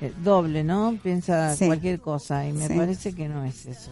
eh, 0.00 0.12
doble, 0.22 0.64
¿no? 0.64 0.98
Piensa 1.02 1.54
Sí. 1.56 1.66
cualquier 1.66 2.00
cosa 2.00 2.46
y 2.46 2.52
me 2.52 2.66
Sí. 2.68 2.74
parece 2.74 3.14
que 3.14 3.28
no 3.28 3.44
es 3.44 3.64
eso. 3.66 3.90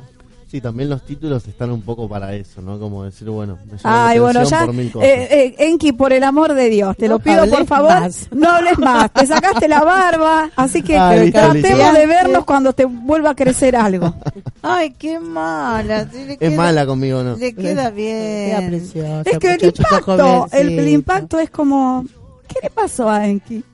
Sí, 0.52 0.60
también 0.60 0.90
los 0.90 1.00
títulos 1.06 1.48
están 1.48 1.70
un 1.70 1.80
poco 1.80 2.06
para 2.10 2.34
eso, 2.34 2.60
¿no? 2.60 2.78
Como 2.78 3.04
decir, 3.04 3.26
bueno, 3.30 3.58
me 3.64 3.78
la 3.82 4.08
Ay, 4.10 4.18
bueno, 4.18 4.42
ya. 4.44 4.66
por 4.66 4.74
mil 4.74 4.92
cosas. 4.92 5.08
Eh, 5.08 5.28
eh, 5.30 5.54
Enki, 5.60 5.92
por 5.92 6.12
el 6.12 6.22
amor 6.24 6.52
de 6.52 6.68
Dios, 6.68 6.94
te 6.94 7.08
No 7.08 7.14
lo 7.14 7.18
pido 7.20 7.46
por 7.48 7.64
favor. 7.64 7.88
más. 7.88 8.28
No 8.32 8.50
hables 8.50 8.78
más. 8.78 9.10
Te 9.14 9.26
sacaste 9.26 9.66
la 9.66 9.80
barba, 9.82 10.50
así 10.54 10.82
que 10.82 10.98
Ay, 10.98 11.20
listo, 11.24 11.38
tratemos 11.40 11.78
listo. 11.78 11.92
de 11.94 12.06
vernos 12.06 12.44
cuando 12.44 12.74
te 12.74 12.84
vuelva 12.84 13.30
a 13.30 13.34
crecer 13.34 13.74
algo. 13.76 14.14
Ay, 14.60 14.90
qué 14.98 15.18
mala. 15.18 16.06
sí, 16.12 16.18
es 16.28 16.36
queda- 16.36 16.54
mala 16.54 16.84
conmigo, 16.84 17.22
¿no? 17.22 17.34
Le 17.36 17.54
queda 17.54 17.62
Queda 17.72 17.90
bien. 17.90 18.68
preciosa, 18.68 19.22
Es 19.30 19.38
que 19.38 19.54
el 19.54 19.64
impacto, 19.64 20.48
el, 20.52 20.78
el 20.78 20.88
impacto 20.88 21.38
es 21.38 21.48
como, 21.48 22.04
¿qué 22.46 22.56
le 22.64 22.68
pasó 22.68 23.08
a 23.08 23.26
Enki? 23.26 23.64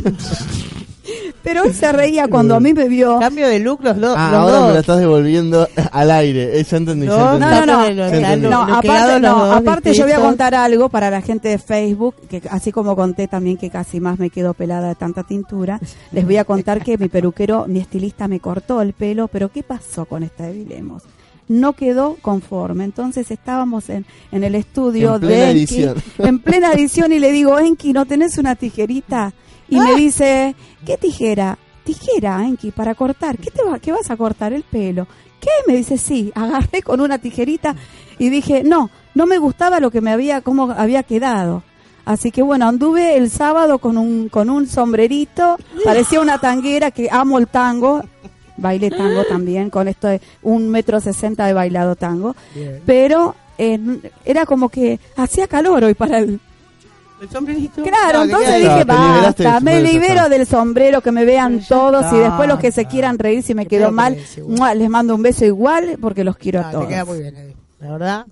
Pero 1.43 1.65
él 1.65 1.75
se 1.75 1.93
reía 1.93 2.29
cuando 2.29 2.55
a 2.55 2.61
mí 2.61 2.73
me 2.75 2.89
vio. 2.89 3.19
Cambio 3.21 3.49
de 3.49 3.59
look 3.61 3.81
los, 3.83 3.95
Ah, 3.97 4.01
los 4.01 4.15
ahora 4.17 4.57
dos. 4.59 4.69
me 4.69 4.75
la 4.75 4.81
estás 4.81 4.99
devolviendo 4.99 5.69
al 5.93 6.11
aire. 6.11 6.59
Eh, 6.59 6.65
ya 6.65 6.77
entendí, 6.77 7.07
ya 7.07 7.13
No, 7.17 7.35
entendí. 7.35 7.55
No, 7.55 7.67
no, 7.67 7.67
no. 7.67 7.89
Lo- 7.91 7.95
lo- 8.11 8.21
Ya. 8.21 8.37
No, 8.37 8.49
lo 8.67 8.75
aparte, 8.75 9.21
no, 9.21 9.53
aparte 9.53 9.95
yo 9.95 10.03
voy 10.05 10.13
a 10.13 10.21
contar 10.21 10.55
algo 10.55 10.89
para 10.89 11.11
la 11.11 11.21
gente 11.23 11.49
de 11.49 11.59
Facebook, 11.59 12.15
que 12.29 12.43
así 12.51 12.73
como 12.73 12.97
conté 12.97 13.29
también 13.29 13.57
que 13.57 13.71
casi 13.71 14.01
más 14.01 14.19
me 14.19 14.31
quedo 14.31 14.55
pelada 14.55 14.89
de 14.89 14.95
tanta 14.95 15.23
tintura, 15.23 15.81
les 16.13 16.25
voy 16.25 16.37
a 16.37 16.45
contar 16.45 16.83
que 16.83 16.99
mi 16.99 17.09
peluquero, 17.09 17.67
mi 17.69 17.79
estilista 17.81 18.29
me 18.29 18.41
cortó 18.41 18.83
el 18.83 18.93
pelo, 18.93 19.29
pero 19.29 19.49
¿qué 19.51 19.63
pasó 19.63 20.05
con 20.07 20.23
esta 20.23 20.45
de 20.45 20.53
Vilemos? 20.53 21.03
No 21.49 21.75
quedó 21.75 22.17
conforme, 22.23 22.83
entonces 22.83 23.31
estábamos 23.31 23.89
en, 23.89 24.05
en 24.33 24.43
el 24.43 24.57
estudio 24.57 25.15
En 25.15 25.21
plena 25.21 25.35
de 25.45 25.51
Enki, 25.51 25.59
edición. 25.61 25.95
en 26.19 26.39
plena 26.41 26.73
edición 26.73 27.13
y 27.13 27.21
le 27.21 27.31
digo, 27.31 27.57
Enki, 27.61 27.93
¿no 27.93 28.05
tenés 28.05 28.37
una 28.39 28.57
tijerita? 28.57 29.33
Y 29.69 29.79
me 29.79 29.95
dice, 29.97 30.55
¿qué 30.85 30.97
tijera? 30.97 31.59
Tijera, 31.85 32.45
Enki, 32.45 32.71
para 32.71 32.95
cortar. 32.95 33.39
¿Qué, 33.39 33.51
te 33.51 33.63
va, 33.63 33.79
¿Qué 33.79 33.93
vas 33.93 34.11
a 34.11 34.17
cortar? 34.17 34.53
El 34.53 34.63
pelo. 34.63 35.07
¿Qué? 35.41 35.51
Me 35.67 35.77
dice, 35.77 35.99
sí. 35.99 36.33
Agarré 36.35 36.83
con 36.83 37.01
una 37.01 37.19
tijerita 37.19 37.75
y 38.19 38.29
dije, 38.29 38.63
no, 38.65 38.91
no 39.15 39.27
me 39.27 39.39
gustaba 39.39 39.81
lo 39.81 39.91
que 39.91 40.01
me 40.01 40.11
había, 40.11 40.41
cómo 40.41 40.71
había 40.71 41.03
quedado. 41.03 41.63
Así 42.05 42.31
que 42.31 42.41
bueno, 42.41 42.69
anduve 42.69 43.17
el 43.17 43.31
sábado 43.31 43.79
con 43.79 43.99
un, 43.99 44.29
con 44.29 44.49
un 44.49 44.69
sombrerito, 44.69 45.59
parecía 45.85 46.21
una 46.21 46.39
tanguera 46.39 46.93
que 46.93 47.09
amo 47.11 47.39
el 47.39 47.49
tango, 47.49 48.03
bailé 48.57 48.91
tango 48.91 49.25
también, 49.29 49.71
con 49.71 49.89
esto 49.89 50.07
de 50.07 50.21
un 50.43 50.71
metro 50.71 51.01
sesenta 51.01 51.47
de 51.47 51.53
bailado 51.53 51.97
tango, 51.97 52.37
pero 52.87 53.35
eh, 53.59 53.79
era 54.25 54.47
como 54.47 54.69
que 54.69 55.01
hacía 55.17 55.49
calor 55.49 55.83
hoy 55.83 55.95
para 55.95 56.19
el, 56.19 56.39
El 57.21 57.31
sombrerito. 57.31 57.83
Claro, 57.83 58.25
entonces 58.25 58.57
dije, 58.63 58.85
basta, 58.85 59.61
me 59.61 59.81
libero 59.81 60.29
del 60.29 60.47
sombrero, 60.47 61.01
que 61.01 61.13
me 61.13 61.25
vean 61.25 61.63
todos 61.67 62.13
y 62.13 62.19
después 62.19 62.49
los 62.49 62.59
que 62.59 62.71
se 62.73 62.85
quieran 62.87 63.19
reír 63.19 63.43
si 63.43 63.55
me 63.55 63.65
Qué 63.65 63.71
quedó 63.79 63.91
feo 63.93 64.47
que 64.47 64.53
mal, 64.59 64.79
les 64.79 64.91
mando 64.91 65.15
un 65.15 65.23
beso 65.23 65.45
igual 65.47 65.97
porque 66.01 66.25
los 66.25 66.37
quiero 66.37 66.61
No, 66.61 66.69
a 66.69 66.71
todos. 66.73 66.85
te 66.89 66.91
queda 66.95 67.05
muy 67.07 67.19
bien. 67.21 67.55
La 67.81 67.91
verdad. 67.93 68.27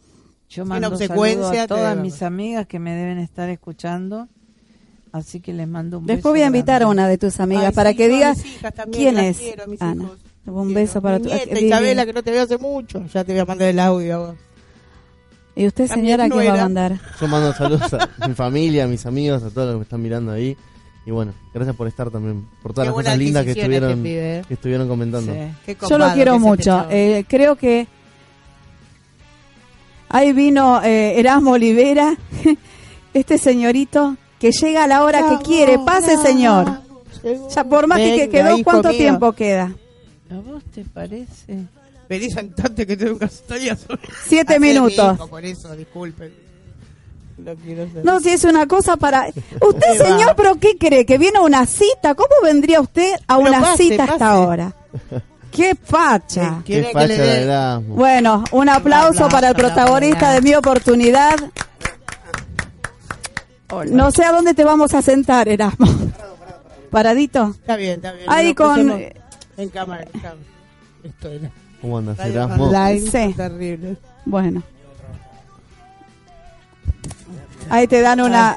Yo 0.50 0.64
mando 0.64 0.96
saludos 0.96 1.56
a 1.56 1.66
todas 1.66 1.96
mis 1.96 2.22
amigas 2.22 2.66
que 2.66 2.78
me 2.78 2.94
deben 2.94 3.18
estar 3.18 3.48
escuchando. 3.48 4.28
Así 5.12 5.40
que 5.40 5.52
les 5.52 5.66
mando 5.68 5.98
un 6.00 6.06
Después 6.06 6.22
beso 6.24 6.30
voy 6.30 6.42
a 6.42 6.46
invitar 6.46 6.82
a 6.82 6.88
una 6.88 7.06
de 7.08 7.18
tus 7.18 7.38
amigas 7.40 7.66
Ay, 7.66 7.72
para 7.72 7.90
sí, 7.90 7.96
que 7.96 8.08
yo 8.08 8.12
a 8.12 8.16
diga 8.16 8.34
mis 8.34 8.46
hijas 8.46 8.74
también 8.74 9.14
quién 9.14 9.18
es 9.24 9.40
Ana. 9.80 10.02
Un 10.46 10.64
Quiero. 10.66 10.74
beso 10.74 11.00
para 11.00 11.20
tu. 11.20 11.28
Isabela, 11.28 12.04
que 12.04 12.12
no 12.12 12.22
te 12.22 12.30
veo 12.32 12.42
hace 12.42 12.58
mucho. 12.58 13.02
Ya 13.14 13.24
te 13.24 13.32
voy 13.32 13.40
a 13.40 13.44
mandar 13.44 13.68
el 13.68 13.78
audio 13.78 14.14
a 14.14 14.18
vos. 14.18 14.34
¿Y 15.56 15.66
usted, 15.66 15.86
señora, 15.86 16.28
qué 16.28 16.48
va 16.48 16.54
a 16.54 16.62
mandar? 16.62 16.98
Yo 17.20 17.28
mando 17.28 17.52
saludos 17.54 17.92
a 17.94 18.08
mi 18.28 18.34
familia, 18.34 18.84
a 18.84 18.86
mis 18.88 19.06
amigos, 19.06 19.42
a 19.42 19.50
todos 19.50 19.66
los 19.68 19.74
que 19.74 19.78
me 19.78 19.82
están 19.84 20.02
mirando 20.02 20.32
ahí. 20.32 20.56
Y 21.06 21.10
bueno, 21.10 21.32
gracias 21.52 21.76
por 21.76 21.86
estar 21.86 22.10
también, 22.10 22.46
por 22.62 22.72
todas 22.72 22.86
Qué 22.86 22.90
las 22.90 22.94
cosas 22.94 23.18
lindas 23.18 23.44
que 23.44 23.50
este 23.50 23.60
estuvieron, 23.60 24.02
eh. 24.06 24.42
que 24.48 24.54
estuvieron 24.54 24.88
comentando. 24.88 25.32
Sí. 25.32 25.38
Qué 25.66 25.76
Yo 25.88 25.98
lo 25.98 26.12
quiero 26.14 26.32
se 26.34 26.38
mucho. 26.38 26.86
Eh, 26.90 27.24
creo 27.28 27.56
que 27.56 27.86
ahí 30.08 30.32
vino 30.32 30.82
eh, 30.82 31.18
Erasmo 31.20 31.52
Olivera, 31.52 32.16
este 33.14 33.38
señorito 33.38 34.16
que 34.40 34.50
llega 34.50 34.84
a 34.84 34.86
la 34.86 35.04
hora 35.04 35.28
que 35.28 35.44
quiere. 35.44 35.78
Pase, 35.78 36.14
bravo. 36.14 36.22
señor. 36.26 36.80
Ya 37.54 37.64
por 37.64 37.86
más 37.86 37.98
que- 37.98 38.28
quedó, 38.28 38.56
¿cuánto 38.64 38.88
mío. 38.88 38.98
tiempo 38.98 39.32
queda? 39.32 39.72
¿A 40.30 40.34
vos 40.36 40.62
te 40.74 40.84
parece? 40.84 41.66
Feliz 42.08 42.36
instante 42.36 42.86
que 42.86 42.96
tengo 42.96 43.24
sobre. 43.24 43.78
Siete 44.26 44.60
minutos. 44.60 45.28
Por 45.28 45.44
eso, 45.44 45.74
disculpen. 45.74 46.32
No 47.38 47.54
quiero 47.56 47.90
ser. 47.90 48.04
No, 48.04 48.20
si 48.20 48.30
es 48.30 48.44
una 48.44 48.66
cosa 48.66 48.96
para... 48.96 49.26
Usted, 49.60 49.98
señor, 49.98 50.34
pero 50.36 50.56
¿qué 50.56 50.76
cree? 50.78 51.04
¿Que 51.04 51.18
viene 51.18 51.38
a 51.38 51.42
una 51.42 51.66
cita? 51.66 52.14
¿Cómo 52.14 52.34
vendría 52.42 52.80
usted 52.80 53.14
a 53.26 53.36
Pero 53.36 53.48
una 53.48 53.60
pase, 53.60 53.84
cita 53.84 54.04
hasta 54.04 54.30
ahora? 54.30 54.74
¡Qué 55.50 55.74
facha! 55.74 56.62
¿Quiere 56.64 56.82
Qué 56.82 56.86
que 56.88 56.92
facha 56.92 57.06
le 57.06 57.18
de. 57.18 57.78
Bueno, 57.88 58.44
un 58.52 58.68
aplauso 58.68 59.24
aplauso, 59.24 59.28
para 59.28 59.48
el 59.48 59.54
protagonista 59.54 60.32
de 60.32 60.42
mi 60.42 60.54
oportunidad. 60.54 61.36
No 63.90 64.10
sé 64.12 64.24
a 64.24 64.32
dónde 64.32 64.54
te 64.54 64.62
vamos 64.64 64.94
a 64.94 65.02
sentar, 65.02 65.48
Erasmo. 65.48 65.86
¿Paradito? 66.90 67.54
Está 67.58 67.76
bien, 67.76 67.94
está 67.94 68.12
bien. 68.12 68.30
Ahí 68.30 68.54
con... 68.54 68.88
En 69.56 69.68
cámara, 69.70 70.06
en 70.12 70.20
cámara. 70.20 70.44
Esto 71.02 71.28
era. 71.28 71.50
¿Cómo 71.84 71.98
andas, 71.98 72.18
Erasmo? 72.18 72.64
online, 72.64 73.00
Sí. 73.10 73.34
terrible. 73.36 73.96
Bueno. 74.24 74.62
Ahí 77.68 77.86
te 77.86 78.00
dan 78.00 78.22
una... 78.22 78.56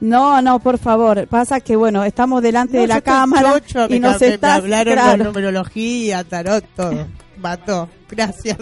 No, 0.00 0.40
no, 0.40 0.58
por 0.58 0.78
favor. 0.78 1.26
Pasa 1.26 1.60
que, 1.60 1.76
bueno, 1.76 2.02
estamos 2.02 2.42
delante 2.42 2.76
No, 2.76 2.80
de 2.82 2.86
la 2.88 3.02
cámara 3.02 3.60
y 3.90 4.00
nos 4.00 4.18
me 4.22 4.28
estás... 4.28 4.58
hablaron 4.60 4.94
claro. 4.94 5.18
de 5.18 5.24
numerología, 5.24 6.24
tarot, 6.24 6.64
todo. 6.74 7.06
Mató. 7.36 7.90
Gracias. 8.08 8.56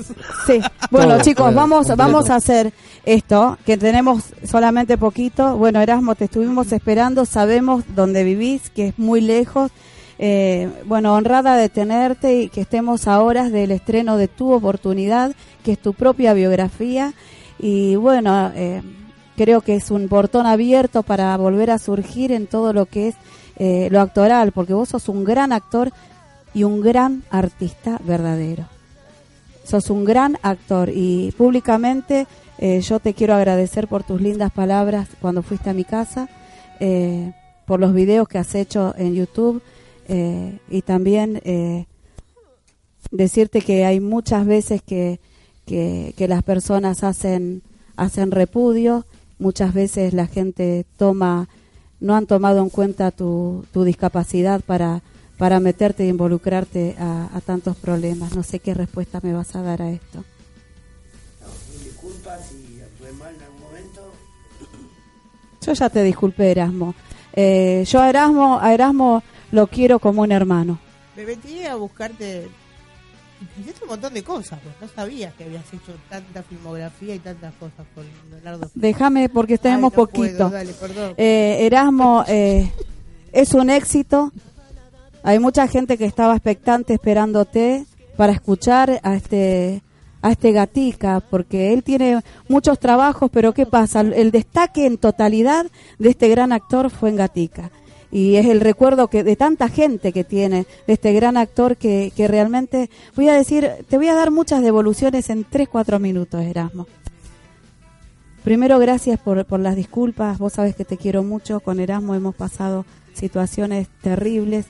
Sí. 0.44 0.60
Bueno, 0.90 1.14
Todo, 1.14 1.22
chicos, 1.22 1.46
todo, 1.46 1.54
vamos 1.54 1.86
completo. 1.86 1.96
vamos 2.12 2.30
a 2.30 2.34
hacer 2.36 2.72
esto, 3.04 3.58
que 3.64 3.76
tenemos 3.76 4.24
solamente 4.44 4.98
poquito. 4.98 5.56
Bueno, 5.56 5.80
Erasmo, 5.80 6.16
te 6.16 6.24
estuvimos 6.24 6.72
esperando, 6.72 7.26
sabemos 7.26 7.84
dónde 7.94 8.24
vivís, 8.24 8.70
que 8.70 8.88
es 8.88 8.98
muy 8.98 9.20
lejos. 9.20 9.70
Eh, 10.24 10.70
bueno, 10.84 11.14
honrada 11.14 11.56
de 11.56 11.68
tenerte 11.68 12.42
y 12.42 12.48
que 12.48 12.60
estemos 12.60 13.08
a 13.08 13.20
horas 13.20 13.50
del 13.50 13.72
estreno 13.72 14.16
de 14.16 14.28
tu 14.28 14.52
oportunidad, 14.52 15.34
que 15.64 15.72
es 15.72 15.80
tu 15.80 15.94
propia 15.94 16.32
biografía. 16.32 17.12
Y 17.58 17.96
bueno, 17.96 18.52
eh, 18.54 18.82
creo 19.36 19.62
que 19.62 19.74
es 19.74 19.90
un 19.90 20.06
portón 20.06 20.46
abierto 20.46 21.02
para 21.02 21.36
volver 21.36 21.72
a 21.72 21.78
surgir 21.78 22.30
en 22.30 22.46
todo 22.46 22.72
lo 22.72 22.86
que 22.86 23.08
es 23.08 23.16
eh, 23.56 23.88
lo 23.90 24.00
actoral, 24.00 24.52
porque 24.52 24.74
vos 24.74 24.90
sos 24.90 25.08
un 25.08 25.24
gran 25.24 25.50
actor 25.52 25.90
y 26.54 26.62
un 26.62 26.82
gran 26.82 27.24
artista 27.30 27.98
verdadero 28.04 28.66
sos 29.64 29.90
un 29.90 30.04
gran 30.04 30.38
actor 30.42 30.90
y 30.92 31.32
públicamente 31.38 32.26
yo 32.80 32.98
te 32.98 33.14
quiero 33.14 33.34
agradecer 33.34 33.86
por 33.86 34.02
tus 34.02 34.20
lindas 34.20 34.50
palabras 34.50 35.08
cuando 35.20 35.42
fuiste 35.42 35.70
a 35.70 35.72
mi 35.72 35.84
casa, 35.84 36.28
por 37.64 37.78
los 37.78 37.94
videos 37.94 38.26
que 38.26 38.38
has 38.38 38.56
hecho 38.56 38.92
en 38.98 39.14
YouTube 39.14 39.62
eh, 40.08 40.58
y 40.68 40.82
también 40.82 41.40
eh, 41.44 41.86
decirte 43.10 43.60
que 43.60 43.84
hay 43.84 44.00
muchas 44.00 44.46
veces 44.46 44.82
que, 44.82 45.20
que, 45.66 46.14
que 46.16 46.28
las 46.28 46.42
personas 46.42 47.04
hacen, 47.04 47.62
hacen 47.96 48.30
repudio, 48.30 49.06
muchas 49.38 49.74
veces 49.74 50.14
la 50.14 50.26
gente 50.26 50.86
toma, 50.96 51.48
no 52.00 52.14
han 52.14 52.26
tomado 52.26 52.60
en 52.60 52.70
cuenta 52.70 53.10
tu, 53.10 53.64
tu 53.72 53.84
discapacidad 53.84 54.60
para, 54.60 55.02
para 55.36 55.60
meterte 55.60 56.04
e 56.04 56.08
involucrarte 56.08 56.96
a, 56.98 57.28
a 57.34 57.40
tantos 57.40 57.76
problemas. 57.76 58.34
No 58.34 58.42
sé 58.42 58.60
qué 58.60 58.74
respuesta 58.74 59.20
me 59.22 59.32
vas 59.32 59.54
a 59.56 59.62
dar 59.62 59.82
a 59.82 59.90
esto. 59.90 60.24
Yo 65.64 65.72
ya 65.72 65.90
te 65.90 66.02
disculpé, 66.02 66.50
Erasmo. 66.50 66.94
Eh, 67.34 67.84
yo 67.86 68.00
a 68.00 68.10
Erasmo, 68.10 68.58
a 68.60 68.74
Erasmo 68.74 69.22
lo 69.52 69.66
quiero 69.68 69.98
como 70.00 70.22
un 70.22 70.32
hermano. 70.32 70.78
Me 71.16 71.24
metí 71.24 71.64
a 71.64 71.76
buscarte. 71.76 72.48
Hiciste 73.60 73.82
un 73.82 73.90
montón 73.90 74.14
de 74.14 74.22
cosas, 74.22 74.60
pues 74.62 74.74
no 74.80 74.88
sabías 74.94 75.34
que 75.34 75.44
habías 75.44 75.66
hecho 75.72 75.92
tanta 76.08 76.42
filmografía 76.44 77.14
y 77.14 77.18
tantas 77.18 77.52
cosas 77.54 77.84
con 77.94 78.04
Leonardo. 78.30 78.70
Déjame 78.74 79.28
porque 79.28 79.58
tenemos 79.58 79.92
Ay, 79.92 79.96
no 79.96 80.06
poquito. 80.06 80.36
puedo, 80.36 80.50
dale, 80.50 80.72
perdón. 80.74 81.14
Eh, 81.16 81.58
Erasmo 81.60 82.24
eh, 82.28 82.70
es 83.32 83.52
un 83.52 83.68
éxito. 83.70 84.32
Hay 85.24 85.40
mucha 85.40 85.66
gente 85.66 85.98
que 85.98 86.04
estaba 86.04 86.34
expectante 86.34 86.94
esperándote 86.94 87.84
para 88.16 88.32
escuchar 88.32 89.00
a 89.02 89.14
este 89.16 89.82
a 90.22 90.30
este 90.30 90.52
gatica 90.52 91.18
porque 91.18 91.72
él 91.72 91.82
tiene 91.82 92.20
muchos 92.48 92.78
trabajos, 92.78 93.28
pero 93.32 93.52
¿qué 93.52 93.66
pasa? 93.66 94.02
El 94.02 94.30
destaque 94.30 94.86
en 94.86 94.96
totalidad 94.98 95.66
de 95.98 96.10
este 96.10 96.28
gran 96.28 96.52
actor 96.52 96.90
fue 96.90 97.08
en 97.10 97.16
Gatica. 97.16 97.72
Y 98.12 98.36
es 98.36 98.44
el 98.46 98.60
recuerdo 98.60 99.08
que 99.08 99.24
de 99.24 99.36
tanta 99.36 99.68
gente 99.68 100.12
que 100.12 100.22
tiene 100.22 100.66
de 100.86 100.92
este 100.92 101.12
gran 101.14 101.36
actor 101.38 101.76
que, 101.78 102.12
que 102.14 102.28
realmente, 102.28 102.90
voy 103.16 103.28
a 103.30 103.32
decir, 103.34 103.68
te 103.88 103.96
voy 103.96 104.08
a 104.08 104.14
dar 104.14 104.30
muchas 104.30 104.62
devoluciones 104.62 105.30
en 105.30 105.44
3, 105.48 105.66
4 105.68 105.98
minutos, 105.98 106.42
Erasmo. 106.42 106.86
Primero, 108.44 108.78
gracias 108.78 109.18
por, 109.20 109.44
por 109.46 109.60
las 109.60 109.76
disculpas. 109.76 110.38
Vos 110.38 110.54
sabés 110.54 110.74
que 110.74 110.84
te 110.84 110.96
quiero 110.96 111.22
mucho. 111.22 111.60
Con 111.60 111.80
Erasmo 111.80 112.14
hemos 112.14 112.34
pasado 112.34 112.84
situaciones 113.14 113.88
terribles 114.02 114.66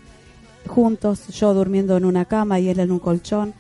juntos, 0.68 1.26
yo 1.28 1.55
durmiendo 1.55 1.97
en 1.97 2.05
una 2.05 2.26
cama 2.26 2.61
y 2.61 2.68
él 2.68 2.78
en 2.80 2.93
un 2.93 2.99
colchón. 2.99 3.55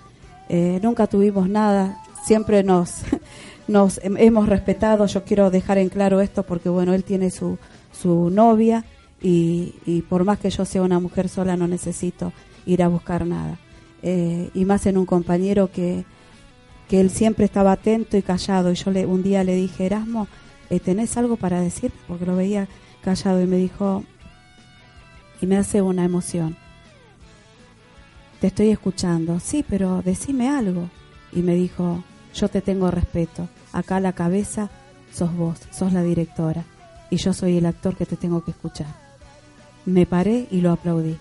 Eh, 0.48 0.78
nunca 0.82 1.06
tuvimos 1.06 1.48
nada, 1.48 1.98
siempre 2.24 2.62
nos, 2.62 3.00
nos 3.68 4.00
hem- 4.02 4.16
hemos 4.20 4.48
respetado. 4.48 5.06
Yo 5.06 5.24
quiero 5.24 5.50
dejar 5.50 5.78
en 5.78 5.88
claro 5.88 6.20
esto 6.20 6.42
porque, 6.42 6.68
bueno, 6.68 6.92
él 6.94 7.04
tiene 7.04 7.30
su, 7.30 7.58
su 7.90 8.28
novia 8.30 8.84
y, 9.22 9.74
y 9.86 10.02
por 10.02 10.24
más 10.24 10.38
que 10.38 10.50
yo 10.50 10.64
sea 10.64 10.82
una 10.82 10.98
mujer 10.98 11.28
sola, 11.28 11.56
no 11.56 11.68
necesito 11.68 12.32
ir 12.66 12.82
a 12.82 12.88
buscar 12.88 13.26
nada. 13.26 13.58
Eh, 14.02 14.50
y 14.52 14.64
más 14.64 14.86
en 14.86 14.98
un 14.98 15.06
compañero 15.06 15.70
que, 15.70 16.04
que 16.88 17.00
él 17.00 17.10
siempre 17.10 17.44
estaba 17.44 17.72
atento 17.72 18.16
y 18.16 18.22
callado. 18.22 18.72
Y 18.72 18.74
yo 18.74 18.90
le, 18.90 19.06
un 19.06 19.22
día 19.22 19.44
le 19.44 19.54
dije, 19.54 19.86
Erasmo, 19.86 20.28
eh, 20.70 20.80
¿tenés 20.80 21.16
algo 21.16 21.36
para 21.36 21.60
decir? 21.60 21.92
Porque 22.08 22.26
lo 22.26 22.36
veía 22.36 22.68
callado 23.02 23.40
y 23.40 23.46
me 23.46 23.56
dijo, 23.56 24.04
y 25.40 25.46
me 25.46 25.56
hace 25.56 25.82
una 25.82 26.04
emoción. 26.04 26.56
Te 28.40 28.48
estoy 28.48 28.70
escuchando. 28.70 29.38
Sí, 29.38 29.64
pero 29.68 30.02
decime 30.02 30.48
algo. 30.48 30.88
Y 31.32 31.42
me 31.42 31.54
dijo, 31.54 32.02
yo 32.34 32.48
te 32.48 32.60
tengo 32.60 32.90
respeto. 32.90 33.48
Acá 33.72 34.00
la 34.00 34.12
cabeza 34.12 34.68
sos 35.12 35.34
vos, 35.34 35.60
sos 35.70 35.92
la 35.92 36.02
directora. 36.02 36.64
Y 37.10 37.16
yo 37.16 37.32
soy 37.32 37.58
el 37.58 37.66
actor 37.66 37.96
que 37.96 38.06
te 38.06 38.16
tengo 38.16 38.42
que 38.42 38.50
escuchar. 38.50 39.01
Me 39.84 40.06
paré 40.06 40.46
y 40.50 40.60
lo 40.60 40.72
aplaudí. 40.72 41.16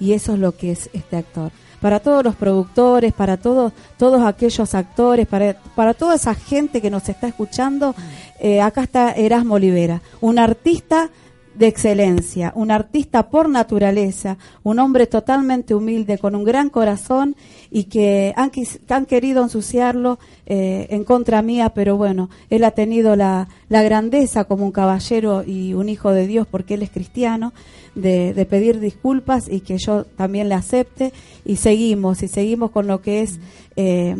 Y 0.00 0.12
eso 0.12 0.34
es 0.34 0.40
lo 0.40 0.56
que 0.56 0.72
es 0.72 0.90
este 0.92 1.16
actor. 1.16 1.52
Para 1.80 2.00
todos 2.00 2.24
los 2.24 2.36
productores, 2.36 3.12
para 3.12 3.36
todos, 3.36 3.72
todos 3.98 4.22
aquellos 4.22 4.74
actores, 4.74 5.26
para, 5.26 5.54
para 5.74 5.94
toda 5.94 6.14
esa 6.14 6.34
gente 6.34 6.80
que 6.80 6.90
nos 6.90 7.08
está 7.08 7.28
escuchando, 7.28 7.94
eh, 8.40 8.60
acá 8.60 8.84
está 8.84 9.12
Erasmo 9.12 9.54
Olivera, 9.54 10.00
un 10.20 10.38
artista 10.38 11.10
de 11.54 11.66
excelencia, 11.66 12.52
un 12.54 12.70
artista 12.70 13.28
por 13.28 13.48
naturaleza, 13.48 14.38
un 14.62 14.78
hombre 14.78 15.06
totalmente 15.06 15.74
humilde, 15.74 16.18
con 16.18 16.34
un 16.34 16.44
gran 16.44 16.70
corazón 16.70 17.36
y 17.70 17.84
que 17.84 18.32
han, 18.36 18.50
han 18.88 19.06
querido 19.06 19.42
ensuciarlo 19.42 20.18
eh, 20.46 20.86
en 20.90 21.04
contra 21.04 21.42
mía, 21.42 21.70
pero 21.74 21.96
bueno, 21.96 22.30
él 22.50 22.64
ha 22.64 22.70
tenido 22.70 23.16
la, 23.16 23.48
la 23.68 23.82
grandeza 23.82 24.44
como 24.44 24.64
un 24.64 24.72
caballero 24.72 25.44
y 25.44 25.74
un 25.74 25.88
hijo 25.88 26.12
de 26.12 26.26
Dios, 26.26 26.46
porque 26.50 26.74
él 26.74 26.82
es 26.82 26.90
cristiano, 26.90 27.52
de, 27.94 28.32
de 28.32 28.46
pedir 28.46 28.80
disculpas 28.80 29.48
y 29.48 29.60
que 29.60 29.76
yo 29.78 30.04
también 30.04 30.48
le 30.48 30.54
acepte 30.54 31.12
y 31.44 31.56
seguimos, 31.56 32.22
y 32.22 32.28
seguimos 32.28 32.70
con 32.70 32.86
lo 32.86 33.02
que 33.02 33.22
es, 33.22 33.38
eh, 33.76 34.16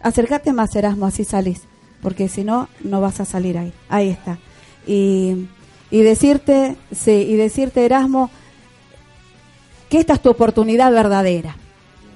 acércate 0.00 0.52
más 0.52 0.74
Erasmo, 0.76 1.06
así 1.06 1.24
salís, 1.24 1.62
porque 2.02 2.28
si 2.28 2.44
no, 2.44 2.68
no 2.84 3.00
vas 3.00 3.20
a 3.20 3.24
salir 3.24 3.58
ahí, 3.58 3.72
ahí 3.88 4.10
está. 4.10 4.38
Y 4.86 5.48
y 5.90 6.02
decirte, 6.02 6.76
sí, 6.92 7.12
y 7.12 7.36
decirte 7.36 7.84
Erasmo, 7.84 8.30
que 9.88 9.98
esta 9.98 10.14
es 10.14 10.20
tu 10.20 10.30
oportunidad 10.30 10.92
verdadera, 10.92 11.56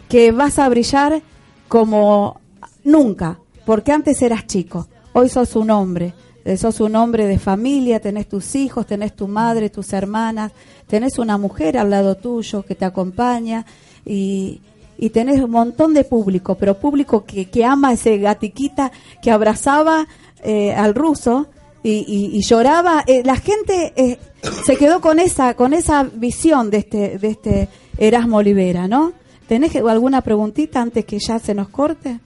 que 0.09 0.31
vas 0.33 0.59
a 0.59 0.69
brillar 0.69 1.23
como 1.69 2.41
nunca, 2.85 3.39
porque 3.65 3.93
antes 3.93 4.21
eras 4.21 4.47
chico, 4.47 4.89
hoy 5.15 5.29
sos 5.29 5.57
un 5.57 5.71
hombre, 5.71 6.15
eh, 6.45 6.57
sos 6.57 6.81
un 6.81 6.97
hombre 6.97 7.27
de 7.27 7.39
familia, 7.39 8.01
tenés 8.01 8.29
tus 8.29 8.55
hijos, 8.55 8.87
tenés 8.87 9.15
tu 9.15 9.29
madre, 9.29 9.71
tus 9.71 9.93
hermanas, 9.93 10.53
tenés 10.87 11.19
una 11.19 11.39
mujer 11.39 11.79
al 11.79 11.91
lado 11.91 12.17
tuyo 12.17 12.63
que 12.63 12.75
te 12.75 12.85
acompaña 12.85 13.65
y, 14.05 14.61
y 14.99 15.11
tenés 15.11 15.41
un 15.41 15.51
montón 15.51 15.95
de 15.95 16.05
público, 16.05 16.57
pero 16.57 16.79
público 16.79 17.25
que, 17.25 17.49
que 17.49 17.65
ama 17.65 17.93
ese 17.93 18.19
gatiquita 18.19 18.93
que 19.23 19.31
abrazaba 19.31 20.07
eh, 20.43 20.75
al 20.75 20.95
ruso 20.95 21.47
y, 21.83 21.91
y- 22.07 22.37
y 22.37 22.43
lloraba. 22.43 23.05
Eh, 23.07 23.23
la 23.25 23.37
gente 23.37 23.93
eh, 23.97 24.19
se 24.65 24.77
quedó 24.77 25.01
con 25.01 25.19
esa 25.19 25.55
con 25.55 25.73
esa 25.73 26.05
visión 26.05 26.71
de 26.71 26.79
este 26.79 27.19
de 27.19 27.29
este 27.29 27.69
Erasmo 27.99 28.39
Olivera, 28.39 28.89
¿no? 28.89 29.13
¿Tenés 29.49 29.75
alguna 29.77 30.21
preguntita 30.23 30.81
antes 30.81 31.05
que 31.05 31.19
ya 31.19 31.39
se 31.39 31.55
nos 31.55 31.69
corte? 31.69 32.21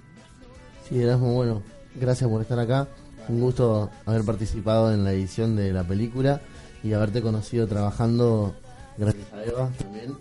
Sí, 0.89 1.01
Erasmo, 1.01 1.35
bueno, 1.35 1.63
gracias 1.95 2.29
por 2.31 2.41
estar 2.43 2.59
acá. 2.59 2.87
Un 3.29 3.41
gusto 3.41 3.91
haber 4.05 4.23
participado 4.25 4.93
en 4.95 5.03
la 5.03 5.13
edición 5.13 5.57
de 5.57 5.73
la 5.73 5.83
película 5.83 6.41
y 6.85 6.93
haberte 6.93 7.21
conocido 7.23 7.67
trabajando, 7.67 8.55
gracias 8.97 9.33
a 9.33 9.43
Eva 9.45 9.71
también. 9.79 10.15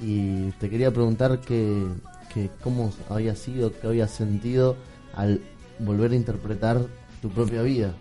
Y 0.00 0.50
te 0.52 0.70
quería 0.70 0.90
preguntar 0.90 1.40
que, 1.40 1.84
que 2.32 2.48
cómo 2.62 2.90
había 3.10 3.34
sido, 3.36 3.72
qué 3.78 3.86
habías 3.86 4.10
sentido 4.10 4.76
al 5.14 5.42
volver 5.78 6.12
a 6.12 6.16
interpretar 6.16 6.80
tu 7.20 7.28
propia 7.28 7.60
vida. 7.60 7.92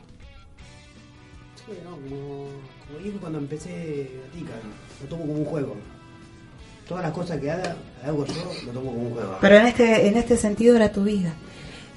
Sí, 1.66 1.72
no, 1.84 1.91
como, 1.91 2.47
como 2.88 2.99
dije 3.03 3.18
cuando 3.20 3.39
empecé 3.39 4.11
Gatica, 4.26 4.53
lo 5.01 5.07
tomo 5.07 5.26
como 5.26 5.39
un 5.39 5.45
juego. 5.45 5.76
Todas 6.88 7.03
las 7.03 7.13
cosas 7.13 7.39
que 7.39 7.49
haga, 7.49 7.76
hago 8.05 8.26
yo, 8.26 8.51
lo 8.68 8.72
tomo 8.72 8.91
como 8.91 9.07
un 9.07 9.13
juego. 9.13 9.38
Pero 9.41 9.55
en 9.55 9.66
este 9.68 10.07
en 10.07 10.18
este 10.18 10.38
sentido 10.38 10.76
era 10.76 10.91
tu 10.91 11.03
vida. 11.03 11.34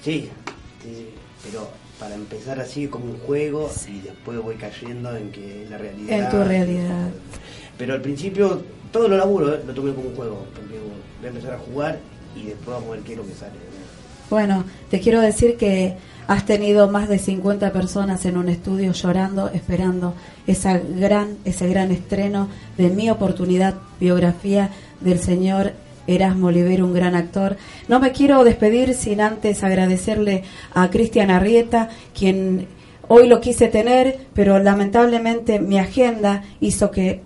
Sí, 0.03 0.31
sí, 0.83 1.11
pero 1.45 1.69
para 1.99 2.15
empezar 2.15 2.61
así 2.61 2.87
como 2.87 3.07
un 3.07 3.19
juego 3.19 3.71
y 3.89 4.01
después 4.01 4.41
voy 4.41 4.55
cayendo 4.55 5.15
en 5.17 5.31
que 5.31 5.65
es 5.65 5.71
la 5.71 5.79
realidad. 5.79 6.19
En 6.19 6.31
tu 6.31 6.45
realidad. 6.45 7.11
Pero 7.77 7.95
al 7.95 8.01
principio 8.01 8.63
todo 8.93 9.09
lo 9.09 9.17
laburo, 9.17 9.55
¿eh? 9.55 9.61
lo 9.67 9.75
tomé 9.75 9.93
como 9.93 10.09
un 10.09 10.17
juego, 10.17 10.47
porque 10.55 10.79
voy 10.79 11.27
a 11.27 11.29
empezar 11.29 11.55
a 11.55 11.59
jugar 11.59 11.99
y 12.35 12.45
después 12.45 12.69
vamos 12.69 12.89
a 12.89 12.93
ver 12.93 13.01
qué 13.01 13.13
es 13.13 13.19
lo 13.19 13.27
que 13.27 13.35
sale. 13.35 13.53
Bueno, 14.31 14.65
te 14.91 15.01
quiero 15.01 15.21
decir 15.21 15.57
que 15.57 15.97
has 16.29 16.45
tenido 16.45 16.89
más 16.89 17.09
de 17.09 17.19
50 17.19 17.73
personas 17.73 18.25
en 18.27 18.37
un 18.37 18.51
estudio 18.51 18.93
llorando, 18.93 19.51
esperando 19.53 20.15
gran, 20.97 21.39
ese 21.47 21.69
gran 21.69 21.91
estreno 21.91 22.49
de 22.77 22.91
mi 22.91 23.09
oportunidad, 23.09 23.75
biografía 23.99 24.71
del 25.01 25.19
señor 25.21 25.73
Erasmo 26.07 26.49
Olivero, 26.49 26.85
un 26.85 26.93
gran 26.93 27.15
actor. 27.15 27.57
No 27.89 27.99
me 27.99 28.13
quiero 28.13 28.45
despedir 28.45 28.93
sin 28.93 29.23
antes 29.23 29.65
agradecerle 29.65 30.45
a 30.75 30.91
Cristian 30.91 31.31
Arrieta, 31.31 31.89
quien 32.17 32.69
hoy 33.09 33.27
lo 33.27 33.41
quise 33.41 33.69
tener, 33.69 34.27
pero 34.35 34.59
lamentablemente 34.59 35.59
mi 35.61 35.79
agenda 35.79 36.45
hizo 36.61 36.91
que 36.91 37.23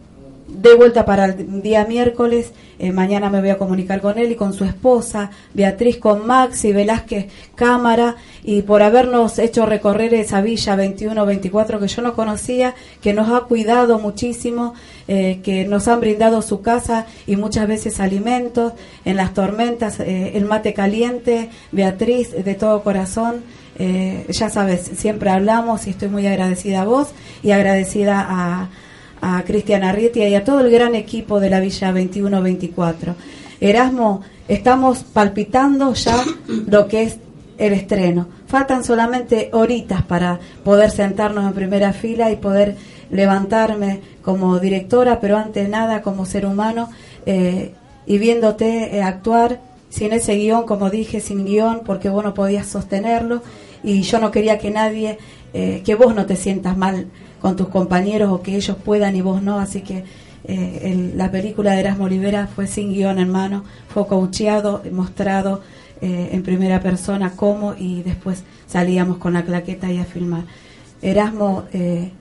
de 0.53 0.75
vuelta 0.75 1.05
para 1.05 1.27
el 1.27 1.63
día 1.63 1.85
miércoles. 1.85 2.53
eh, 2.79 2.91
mañana 2.93 3.31
me 3.31 3.41
voy 3.41 3.51
a 3.51 3.59
comunicar 3.59 4.01
con 4.01 4.19
él 4.19 4.33
y 4.33 4.35
con 4.35 4.53
su 4.53 4.65
esposa, 4.65 5.31
Beatriz, 5.55 5.99
con 5.99 6.27
Maxi 6.27 6.73
Velázquez 6.73 7.27
Cámara, 7.55 8.17
y 8.43 8.63
por 8.63 8.83
habernos 8.83 9.39
hecho 9.39 9.67
recorrer 9.67 10.15
esa 10.15 10.41
villa 10.41 10.77
21-24 10.77 11.79
que 11.79 11.87
yo 11.87 12.03
no 12.03 12.15
conocía, 12.15 12.75
que 13.01 13.13
nos 13.13 13.31
ha 13.31 13.43
cuidado 13.47 13.99
muchísimo, 13.99 14.75
eh, 15.07 15.41
que 15.45 15.65
nos 15.65 15.87
han 15.89 16.01
brindado 16.01 16.43
su 16.43 16.61
casa 16.61 17.07
y 17.27 17.37
muchas 17.37 17.69
veces 17.69 18.01
alimentos, 18.01 18.73
en 19.05 19.17
las 19.17 19.33
tormentas, 19.33 20.01
eh, 20.01 20.33
el 20.35 20.45
mate 20.45 20.75
caliente, 20.75 21.51
Beatriz, 21.71 22.33
de 22.45 22.55
todo 22.55 22.83
corazón. 22.83 23.45
eh, 23.79 24.27
ya 24.29 24.51
sabes, 24.51 24.83
siempre 24.97 25.31
hablamos 25.31 25.87
y 25.87 25.91
estoy 25.91 26.09
muy 26.09 26.27
agradecida 26.27 26.83
a 26.83 26.85
vos 26.85 27.09
y 27.43 27.53
agradecida 27.53 28.27
a, 28.29 28.69
a 29.23 29.43
Cristian 29.45 29.85
Arrietia 29.85 30.29
y 30.29 30.35
a 30.35 30.45
todo 30.45 30.61
el 30.61 30.71
gran 30.71 30.97
equipo 30.97 31.39
de 31.39 31.49
la 31.49 31.61
Villa 31.61 31.93
21-24. 31.93 33.15
Erasmo, 33.61 34.21
estamos 34.49 35.05
palpitando 35.05 35.95
ya 35.95 36.23
lo 36.67 36.89
que 36.89 37.05
es 37.05 37.19
el 37.57 37.73
estreno. 37.73 38.27
Faltan 38.49 38.83
solamente 38.83 39.51
horitas 39.53 40.03
para 40.03 40.41
poder 40.65 40.91
sentarnos 40.91 41.47
en 41.47 41.53
primera 41.53 41.93
fila 41.93 42.33
y 42.33 42.37
poder 42.37 42.77
levantarme 43.13 44.01
como 44.23 44.59
directora, 44.59 45.21
pero 45.21 45.39
ante 45.39 45.69
nada 45.69 46.03
como 46.03 46.27
ser 46.27 46.45
humano 46.45 46.91
eh, 47.25 47.73
y 48.07 48.19
viéndote 48.19 48.97
eh, 48.97 49.03
actuar 49.03 49.61
sin 49.89 50.13
ese 50.13 50.35
guion, 50.35 50.67
como 50.67 50.91
dije, 50.91 51.21
sin 51.21 51.45
guion, 51.45 51.83
porque 51.85 52.09
vos 52.09 52.25
no 52.25 52.35
podías 52.35 52.67
sostenerlo 52.67 53.41
y 53.85 54.03
yo 54.03 54.19
no 54.19 54.33
quería 54.33 54.59
que 54.59 54.73
nadie, 54.73 55.19
eh, 55.55 55.83
que 55.85 55.95
vos 55.95 56.13
no 56.13 56.27
te 56.27 56.35
sientas 56.35 56.77
mal 56.77 57.07
con 57.43 57.57
tus 57.57 57.69
compañeros 57.69 58.31
o 58.31 58.41
que 58.41 58.55
ellos 58.55 58.77
puedan 58.83 59.17
y 59.17 59.21
vos 59.21 59.43
no, 59.43 59.59
así 59.59 59.83
que 59.83 60.05
eh, 60.45 61.13
la 61.17 61.31
película 61.31 61.73
de 61.73 61.81
Erasmo 61.81 62.05
Olivera 62.05 62.47
fue 62.47 62.69
sin 62.69 62.93
guion 62.95 63.19
en 63.19 63.31
mano, 63.31 63.65
fue 63.89 64.07
coacheado, 64.07 64.83
mostrado 64.93 65.61
eh, 66.01 66.31
en 66.33 66.43
primera 66.45 66.81
persona 66.81 67.33
cómo 67.35 67.75
y 67.77 68.03
después 68.03 68.45
salíamos 68.67 69.19
con 69.19 69.33
la 69.33 69.45
claqueta 69.45 69.91
y 69.91 69.99
a 69.99 70.05
filmar. 70.05 70.45
Erasmo, 71.03 71.65
eh, 71.73 72.13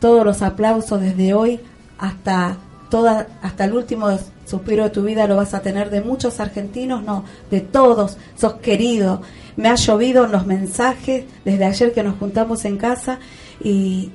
todos 0.00 0.24
los 0.24 0.42
aplausos 0.42 1.00
desde 1.00 1.32
hoy 1.32 1.60
hasta 1.98 2.58
toda 2.90 3.26
hasta 3.42 3.64
el 3.64 3.72
último 3.72 4.08
suspiro 4.46 4.84
de 4.84 4.90
tu 4.90 5.02
vida 5.02 5.26
lo 5.26 5.36
vas 5.36 5.52
a 5.54 5.60
tener 5.60 5.90
de 5.90 6.02
muchos 6.02 6.40
argentinos, 6.40 7.02
no, 7.02 7.24
de 7.50 7.60
todos, 7.60 8.18
sos 8.36 8.54
querido. 8.54 9.22
Me 9.56 9.68
ha 9.70 9.74
llovido 9.74 10.26
los 10.26 10.46
mensajes 10.46 11.24
desde 11.44 11.64
ayer 11.64 11.92
que 11.92 12.02
nos 12.02 12.18
juntamos 12.18 12.64
en 12.66 12.76
casa 12.76 13.18
y 13.62 14.12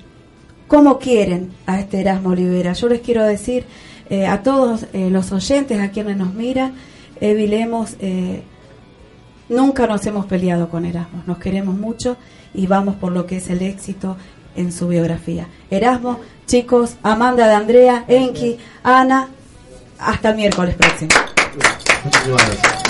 cómo 0.74 0.98
quieren 0.98 1.54
a 1.68 1.80
este 1.80 2.00
Erasmo 2.00 2.30
Olivera. 2.30 2.74
Yo 2.74 2.90
les 2.90 3.02
quiero 3.02 3.24
decir 3.24 3.64
eh, 4.10 4.26
a 4.26 4.42
todos 4.42 4.88
eh, 4.94 5.12
los 5.12 5.32
oyentes, 5.32 5.80
a 5.80 5.92
quienes 5.92 6.18
nos 6.18 6.34
miran, 6.34 6.74
Evi 7.22 7.46
Lemos, 7.46 7.96
eh, 8.00 8.42
nunca 9.50 9.86
nos 9.86 10.04
hemos 10.08 10.26
peleado 10.26 10.70
con 10.70 10.86
Erasmo, 10.86 11.22
nos 11.28 11.38
queremos 11.38 11.76
mucho 11.76 12.18
y 12.56 12.66
vamos 12.66 12.96
por 12.96 13.12
lo 13.12 13.28
que 13.28 13.38
es 13.38 13.52
el 13.52 13.62
éxito 13.62 14.18
en 14.56 14.72
su 14.72 14.88
biografía. 14.88 15.46
Erasmo, 15.70 16.20
chicos, 16.48 16.96
Amanda 17.04 17.48
de 17.48 17.54
Andrea, 17.54 18.06
Enki, 18.08 18.58
Ana, 18.82 19.28
hasta 20.00 20.32
el 20.32 20.38
miércoles 20.38 20.74
próximo. 20.74 21.12
Muchísimas 22.04 22.48
gracias. 22.48 22.83